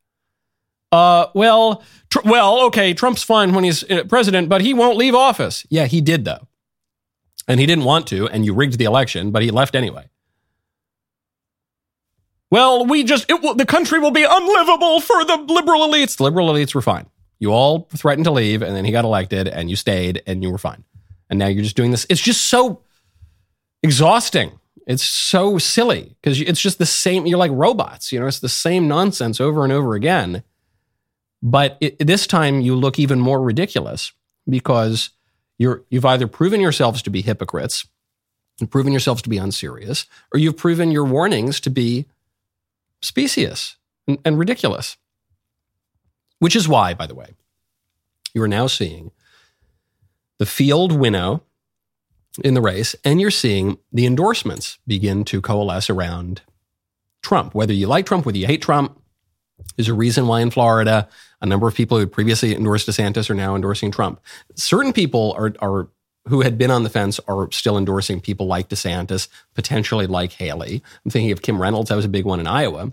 Uh, 0.90 1.26
well, 1.34 1.82
tr- 2.10 2.20
well, 2.24 2.60
okay, 2.66 2.94
Trump's 2.94 3.22
fine 3.22 3.52
when 3.52 3.64
he's 3.64 3.88
uh, 3.90 4.04
president, 4.04 4.48
but 4.48 4.60
he 4.60 4.72
won't 4.72 4.96
leave 4.96 5.14
office. 5.14 5.66
Yeah, 5.68 5.86
he 5.86 6.00
did 6.00 6.24
though, 6.24 6.46
and 7.46 7.60
he 7.60 7.66
didn't 7.66 7.84
want 7.84 8.06
to, 8.08 8.28
and 8.28 8.44
you 8.44 8.54
rigged 8.54 8.78
the 8.78 8.84
election, 8.84 9.30
but 9.30 9.42
he 9.42 9.50
left 9.50 9.74
anyway. 9.74 10.08
Well, 12.50 12.86
we 12.86 13.04
just 13.04 13.28
will, 13.28 13.54
the 13.54 13.66
country 13.66 13.98
will 13.98 14.10
be 14.10 14.24
unlivable 14.28 15.00
for 15.00 15.24
the 15.24 15.36
liberal 15.36 15.80
elites. 15.86 16.16
The 16.16 16.22
liberal 16.24 16.48
elites 16.48 16.74
were 16.74 16.80
fine. 16.80 17.06
You 17.38 17.52
all 17.52 17.88
threatened 17.94 18.24
to 18.24 18.30
leave, 18.30 18.62
and 18.62 18.74
then 18.74 18.84
he 18.84 18.90
got 18.92 19.04
elected, 19.04 19.46
and 19.46 19.68
you 19.68 19.76
stayed, 19.76 20.22
and 20.26 20.42
you 20.42 20.50
were 20.50 20.58
fine. 20.58 20.84
And 21.28 21.38
now 21.38 21.46
you're 21.46 21.62
just 21.62 21.76
doing 21.76 21.90
this. 21.90 22.06
It's 22.08 22.20
just 22.20 22.46
so 22.46 22.82
exhausting. 23.82 24.58
It's 24.86 25.04
so 25.04 25.58
silly 25.58 26.16
because 26.22 26.40
it's 26.40 26.60
just 26.60 26.78
the 26.78 26.86
same. 26.86 27.26
You're 27.26 27.38
like 27.38 27.50
robots. 27.52 28.10
You 28.10 28.20
know, 28.20 28.26
it's 28.26 28.40
the 28.40 28.48
same 28.48 28.88
nonsense 28.88 29.38
over 29.38 29.62
and 29.62 29.72
over 29.72 29.94
again. 29.94 30.42
But 31.42 31.76
it, 31.80 31.98
this 32.04 32.26
time 32.26 32.60
you 32.60 32.74
look 32.74 32.98
even 32.98 33.20
more 33.20 33.40
ridiculous 33.40 34.12
because 34.48 35.10
you're, 35.58 35.84
you've 35.90 36.04
either 36.04 36.26
proven 36.26 36.60
yourselves 36.60 37.02
to 37.02 37.10
be 37.10 37.22
hypocrites, 37.22 37.86
and 38.60 38.70
proven 38.70 38.92
yourselves 38.92 39.22
to 39.22 39.28
be 39.28 39.38
unserious, 39.38 40.06
or 40.32 40.40
you've 40.40 40.56
proven 40.56 40.90
your 40.90 41.04
warnings 41.04 41.60
to 41.60 41.70
be 41.70 42.06
specious 43.00 43.76
and, 44.08 44.18
and 44.24 44.38
ridiculous. 44.38 44.96
Which 46.40 46.56
is 46.56 46.68
why, 46.68 46.94
by 46.94 47.06
the 47.06 47.14
way, 47.14 47.34
you 48.34 48.42
are 48.42 48.48
now 48.48 48.66
seeing 48.66 49.12
the 50.38 50.46
field 50.46 50.92
winnow 50.92 51.42
in 52.44 52.54
the 52.54 52.60
race, 52.60 52.94
and 53.04 53.20
you're 53.20 53.30
seeing 53.30 53.78
the 53.92 54.06
endorsements 54.06 54.78
begin 54.86 55.24
to 55.24 55.40
coalesce 55.40 55.90
around 55.90 56.42
Trump. 57.22 57.54
Whether 57.54 57.72
you 57.72 57.86
like 57.86 58.06
Trump, 58.06 58.26
whether 58.26 58.38
you 58.38 58.46
hate 58.46 58.62
Trump, 58.62 59.00
there's 59.78 59.88
a 59.88 59.94
reason 59.94 60.26
why 60.26 60.40
in 60.40 60.50
Florida, 60.50 61.08
a 61.40 61.46
number 61.46 61.68
of 61.68 61.74
people 61.74 61.96
who 61.96 62.00
had 62.00 62.10
previously 62.10 62.52
endorsed 62.52 62.88
DeSantis 62.88 63.30
are 63.30 63.34
now 63.34 63.54
endorsing 63.54 63.92
Trump. 63.92 64.20
Certain 64.56 64.92
people 64.92 65.36
are, 65.38 65.54
are 65.60 65.88
who 66.26 66.40
had 66.40 66.58
been 66.58 66.72
on 66.72 66.82
the 66.82 66.90
fence 66.90 67.20
are 67.28 67.48
still 67.52 67.78
endorsing 67.78 68.20
people 68.20 68.46
like 68.46 68.68
DeSantis, 68.68 69.28
potentially 69.54 70.08
like 70.08 70.32
Haley. 70.32 70.82
I'm 71.04 71.12
thinking 71.12 71.30
of 71.30 71.42
Kim 71.42 71.62
Reynolds. 71.62 71.90
That 71.90 71.94
was 71.94 72.04
a 72.04 72.08
big 72.08 72.24
one 72.24 72.40
in 72.40 72.48
Iowa, 72.48 72.92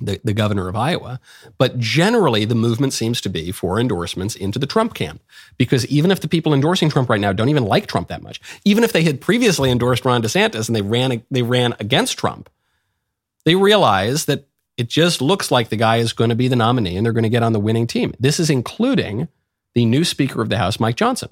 the, 0.00 0.20
the 0.22 0.32
governor 0.32 0.68
of 0.68 0.76
Iowa. 0.76 1.18
But 1.58 1.76
generally, 1.76 2.44
the 2.44 2.54
movement 2.54 2.92
seems 2.92 3.20
to 3.22 3.28
be 3.28 3.50
for 3.50 3.80
endorsements 3.80 4.36
into 4.36 4.60
the 4.60 4.66
Trump 4.68 4.94
camp. 4.94 5.20
Because 5.58 5.84
even 5.86 6.12
if 6.12 6.20
the 6.20 6.28
people 6.28 6.54
endorsing 6.54 6.88
Trump 6.88 7.10
right 7.10 7.20
now 7.20 7.32
don't 7.32 7.48
even 7.48 7.64
like 7.64 7.88
Trump 7.88 8.06
that 8.08 8.22
much, 8.22 8.40
even 8.64 8.84
if 8.84 8.92
they 8.92 9.02
had 9.02 9.20
previously 9.20 9.72
endorsed 9.72 10.04
Ron 10.04 10.22
DeSantis 10.22 10.68
and 10.68 10.76
they 10.76 10.82
ran, 10.82 11.24
they 11.32 11.42
ran 11.42 11.74
against 11.80 12.16
Trump, 12.16 12.48
they 13.44 13.56
realize 13.56 14.26
that 14.26 14.46
it 14.76 14.88
just 14.88 15.22
looks 15.22 15.50
like 15.50 15.68
the 15.68 15.76
guy 15.76 15.96
is 15.96 16.12
going 16.12 16.30
to 16.30 16.36
be 16.36 16.48
the 16.48 16.56
nominee 16.56 16.96
and 16.96 17.04
they're 17.04 17.12
going 17.12 17.22
to 17.22 17.28
get 17.28 17.42
on 17.42 17.52
the 17.52 17.60
winning 17.60 17.86
team. 17.86 18.14
This 18.20 18.38
is 18.38 18.50
including 18.50 19.28
the 19.74 19.84
new 19.84 20.04
Speaker 20.04 20.42
of 20.42 20.48
the 20.48 20.58
House, 20.58 20.78
Mike 20.78 20.96
Johnson. 20.96 21.30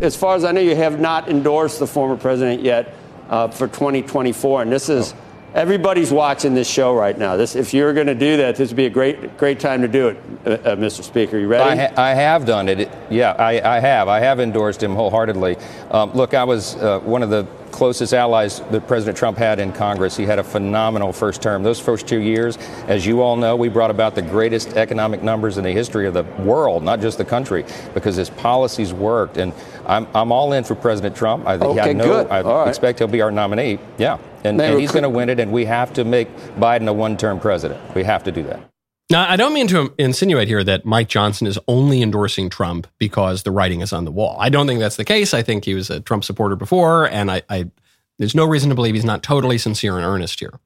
As 0.00 0.16
far 0.16 0.36
as 0.36 0.44
I 0.44 0.52
know, 0.52 0.60
you 0.60 0.76
have 0.76 1.00
not 1.00 1.28
endorsed 1.28 1.78
the 1.78 1.86
former 1.86 2.16
president 2.16 2.62
yet 2.62 2.94
uh, 3.28 3.48
for 3.48 3.66
2024, 3.68 4.62
and 4.62 4.72
this 4.72 4.88
is 4.88 5.14
Everybody's 5.54 6.10
watching 6.10 6.54
this 6.54 6.68
show 6.68 6.96
right 6.96 7.16
now. 7.16 7.36
This, 7.36 7.54
if 7.54 7.72
you're 7.72 7.94
going 7.94 8.08
to 8.08 8.14
do 8.16 8.38
that, 8.38 8.56
this 8.56 8.70
would 8.70 8.76
be 8.76 8.86
a 8.86 8.90
great, 8.90 9.38
great 9.38 9.60
time 9.60 9.82
to 9.82 9.88
do 9.88 10.08
it, 10.08 10.16
uh, 10.44 10.50
uh, 10.50 10.76
Mr. 10.76 11.04
Speaker. 11.04 11.38
You 11.38 11.46
ready? 11.46 11.80
I, 11.80 11.86
ha- 11.86 11.94
I 11.96 12.12
have 12.12 12.44
done 12.44 12.68
it. 12.68 12.90
Yeah, 13.08 13.30
I, 13.38 13.76
I, 13.76 13.78
have. 13.78 14.08
I 14.08 14.18
have 14.18 14.40
endorsed 14.40 14.82
him 14.82 14.96
wholeheartedly. 14.96 15.56
Um, 15.92 16.12
look, 16.12 16.34
I 16.34 16.42
was 16.42 16.74
uh, 16.74 16.98
one 17.00 17.22
of 17.22 17.30
the 17.30 17.46
closest 17.70 18.14
allies 18.14 18.60
that 18.70 18.86
President 18.88 19.16
Trump 19.16 19.38
had 19.38 19.60
in 19.60 19.72
Congress. 19.72 20.16
He 20.16 20.24
had 20.24 20.40
a 20.40 20.44
phenomenal 20.44 21.12
first 21.12 21.40
term. 21.40 21.62
Those 21.62 21.80
first 21.80 22.08
two 22.08 22.20
years, 22.20 22.56
as 22.86 23.06
you 23.06 23.20
all 23.20 23.36
know, 23.36 23.54
we 23.54 23.68
brought 23.68 23.90
about 23.90 24.16
the 24.16 24.22
greatest 24.22 24.76
economic 24.76 25.22
numbers 25.22 25.56
in 25.56 25.62
the 25.62 25.72
history 25.72 26.06
of 26.06 26.14
the 26.14 26.24
world, 26.42 26.82
not 26.82 27.00
just 27.00 27.18
the 27.18 27.24
country, 27.24 27.64
because 27.92 28.16
his 28.16 28.30
policies 28.30 28.92
worked. 28.92 29.36
And 29.36 29.52
I'm, 29.86 30.06
I'm 30.14 30.32
all 30.32 30.52
in 30.52 30.64
for 30.64 30.74
President 30.74 31.16
Trump. 31.16 31.46
I, 31.46 31.54
okay, 31.54 31.90
I 31.90 31.92
know, 31.92 32.04
good. 32.04 32.26
I 32.28 32.42
all 32.42 32.68
expect 32.68 33.00
right. 33.00 33.06
he'll 33.06 33.12
be 33.12 33.20
our 33.20 33.30
nominee. 33.30 33.78
Yeah. 33.98 34.18
And, 34.44 34.60
and 34.60 34.78
he's 34.78 34.92
going 34.92 35.04
to 35.04 35.08
win 35.08 35.28
it, 35.30 35.40
and 35.40 35.52
we 35.52 35.64
have 35.64 35.92
to 35.94 36.04
make 36.04 36.34
Biden 36.58 36.88
a 36.88 36.92
one 36.92 37.16
term 37.16 37.40
president. 37.40 37.94
We 37.94 38.04
have 38.04 38.24
to 38.24 38.32
do 38.32 38.42
that. 38.44 38.70
Now, 39.10 39.28
I 39.28 39.36
don't 39.36 39.52
mean 39.52 39.68
to 39.68 39.92
insinuate 39.98 40.48
here 40.48 40.64
that 40.64 40.84
Mike 40.84 41.08
Johnson 41.08 41.46
is 41.46 41.58
only 41.68 42.02
endorsing 42.02 42.48
Trump 42.48 42.86
because 42.98 43.42
the 43.42 43.50
writing 43.50 43.80
is 43.80 43.92
on 43.92 44.04
the 44.04 44.10
wall. 44.10 44.36
I 44.40 44.48
don't 44.48 44.66
think 44.66 44.80
that's 44.80 44.96
the 44.96 45.04
case. 45.04 45.34
I 45.34 45.42
think 45.42 45.64
he 45.64 45.74
was 45.74 45.90
a 45.90 46.00
Trump 46.00 46.24
supporter 46.24 46.56
before, 46.56 47.08
and 47.08 47.30
I, 47.30 47.42
I 47.50 47.70
there's 48.18 48.34
no 48.34 48.46
reason 48.46 48.70
to 48.70 48.74
believe 48.74 48.94
he's 48.94 49.04
not 49.04 49.22
totally 49.22 49.58
sincere 49.58 49.96
and 49.96 50.04
earnest 50.04 50.40
here. 50.40 50.58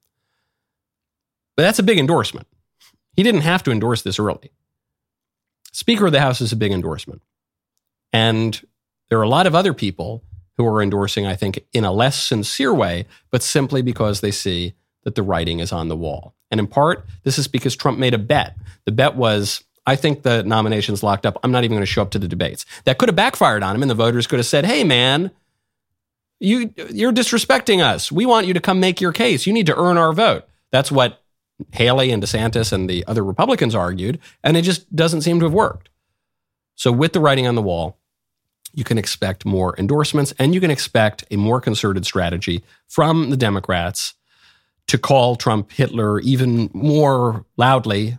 But 1.56 1.64
that's 1.64 1.80
a 1.80 1.82
big 1.82 1.98
endorsement. 1.98 2.46
He 3.16 3.24
didn't 3.24 3.40
have 3.40 3.64
to 3.64 3.72
endorse 3.72 4.02
this 4.02 4.20
early. 4.20 4.52
Speaker 5.72 6.06
of 6.06 6.12
the 6.12 6.20
House 6.20 6.40
is 6.40 6.52
a 6.52 6.56
big 6.56 6.70
endorsement. 6.70 7.22
And 8.12 8.60
there 9.08 9.18
are 9.18 9.22
a 9.22 9.28
lot 9.28 9.46
of 9.46 9.54
other 9.54 9.72
people 9.74 10.22
who 10.56 10.66
are 10.66 10.82
endorsing, 10.82 11.26
I 11.26 11.36
think, 11.36 11.64
in 11.72 11.84
a 11.84 11.92
less 11.92 12.20
sincere 12.22 12.74
way, 12.74 13.06
but 13.30 13.42
simply 13.42 13.80
because 13.80 14.20
they 14.20 14.30
see 14.30 14.74
that 15.04 15.14
the 15.14 15.22
writing 15.22 15.60
is 15.60 15.72
on 15.72 15.88
the 15.88 15.96
wall. 15.96 16.34
And 16.50 16.58
in 16.58 16.66
part, 16.66 17.06
this 17.22 17.38
is 17.38 17.48
because 17.48 17.76
Trump 17.76 17.98
made 17.98 18.14
a 18.14 18.18
bet. 18.18 18.56
The 18.84 18.92
bet 18.92 19.14
was, 19.14 19.62
I 19.86 19.96
think 19.96 20.22
the 20.22 20.42
nomination's 20.42 21.02
locked 21.02 21.26
up. 21.26 21.38
I'm 21.42 21.52
not 21.52 21.64
even 21.64 21.76
going 21.76 21.82
to 21.82 21.86
show 21.86 22.02
up 22.02 22.10
to 22.10 22.18
the 22.18 22.28
debates. 22.28 22.66
That 22.84 22.98
could 22.98 23.08
have 23.08 23.16
backfired 23.16 23.62
on 23.62 23.76
him, 23.76 23.82
and 23.82 23.90
the 23.90 23.94
voters 23.94 24.26
could 24.26 24.38
have 24.38 24.46
said, 24.46 24.66
hey, 24.66 24.84
man, 24.84 25.30
you, 26.40 26.74
you're 26.90 27.12
disrespecting 27.12 27.82
us. 27.82 28.10
We 28.10 28.26
want 28.26 28.46
you 28.46 28.54
to 28.54 28.60
come 28.60 28.80
make 28.80 29.00
your 29.00 29.12
case. 29.12 29.46
You 29.46 29.52
need 29.52 29.66
to 29.66 29.76
earn 29.76 29.96
our 29.96 30.12
vote. 30.12 30.44
That's 30.70 30.90
what 30.90 31.22
Haley 31.72 32.10
and 32.10 32.22
DeSantis 32.22 32.72
and 32.72 32.88
the 32.88 33.04
other 33.06 33.24
Republicans 33.24 33.74
argued, 33.74 34.18
and 34.42 34.56
it 34.56 34.62
just 34.62 34.94
doesn't 34.94 35.22
seem 35.22 35.40
to 35.40 35.46
have 35.46 35.54
worked. 35.54 35.88
So, 36.74 36.92
with 36.92 37.12
the 37.12 37.20
writing 37.20 37.46
on 37.46 37.56
the 37.56 37.62
wall, 37.62 37.98
you 38.72 38.84
can 38.84 38.98
expect 38.98 39.44
more 39.44 39.74
endorsements 39.78 40.32
and 40.38 40.54
you 40.54 40.60
can 40.60 40.70
expect 40.70 41.24
a 41.30 41.36
more 41.36 41.60
concerted 41.60 42.04
strategy 42.04 42.62
from 42.86 43.30
the 43.30 43.36
Democrats 43.36 44.14
to 44.88 44.98
call 44.98 45.36
Trump 45.36 45.70
Hitler 45.70 46.18
even 46.20 46.70
more 46.72 47.44
loudly 47.56 48.18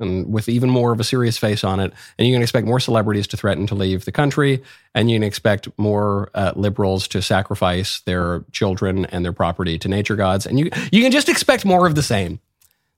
and 0.00 0.32
with 0.32 0.48
even 0.48 0.70
more 0.70 0.92
of 0.92 1.00
a 1.00 1.04
serious 1.04 1.38
face 1.38 1.62
on 1.62 1.80
it. 1.80 1.92
And 2.18 2.26
you 2.26 2.34
can 2.34 2.42
expect 2.42 2.66
more 2.66 2.80
celebrities 2.80 3.26
to 3.28 3.36
threaten 3.36 3.66
to 3.68 3.74
leave 3.74 4.04
the 4.04 4.12
country. 4.12 4.62
And 4.94 5.10
you 5.10 5.16
can 5.16 5.22
expect 5.22 5.68
more 5.78 6.30
uh, 6.34 6.52
liberals 6.56 7.06
to 7.08 7.22
sacrifice 7.22 8.00
their 8.00 8.44
children 8.52 9.06
and 9.06 9.24
their 9.24 9.32
property 9.32 9.78
to 9.78 9.88
nature 9.88 10.16
gods. 10.16 10.46
And 10.46 10.58
you, 10.58 10.70
you 10.90 11.02
can 11.02 11.12
just 11.12 11.28
expect 11.28 11.64
more 11.64 11.86
of 11.86 11.94
the 11.94 12.02
same 12.02 12.40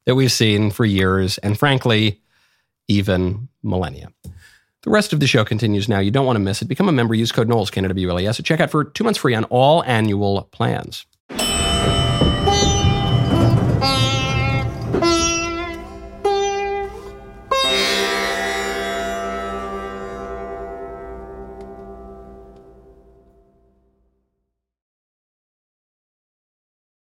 that 0.05 0.15
we've 0.15 0.33
seen 0.33 0.71
for 0.71 0.85
years 0.85 1.39
and, 1.39 1.59
frankly, 1.59 2.21
even 2.89 3.49
millennia. 3.63 4.13
The 4.87 4.93
rest 4.93 5.13
of 5.13 5.19
the 5.19 5.27
show 5.27 5.45
continues 5.45 5.89
now. 5.89 5.99
You 5.99 6.13
don't 6.13 6.27
want 6.27 6.37
to 6.37 6.41
miss 6.41 6.63
it. 6.63 6.67
Become 6.67 6.89
a 6.89 6.93
member. 6.93 7.13
Use 7.13 7.33
code 7.33 7.49
Knowles, 7.49 7.73
Canada 7.73 7.93
BULES, 7.93 8.39
at 8.39 8.47
checkout 8.47 8.71
for 8.71 8.85
two 8.85 9.03
months 9.03 9.19
free 9.19 9.35
on 9.35 9.43
all 9.47 9.83
annual 9.83 10.45
plans. 10.53 11.07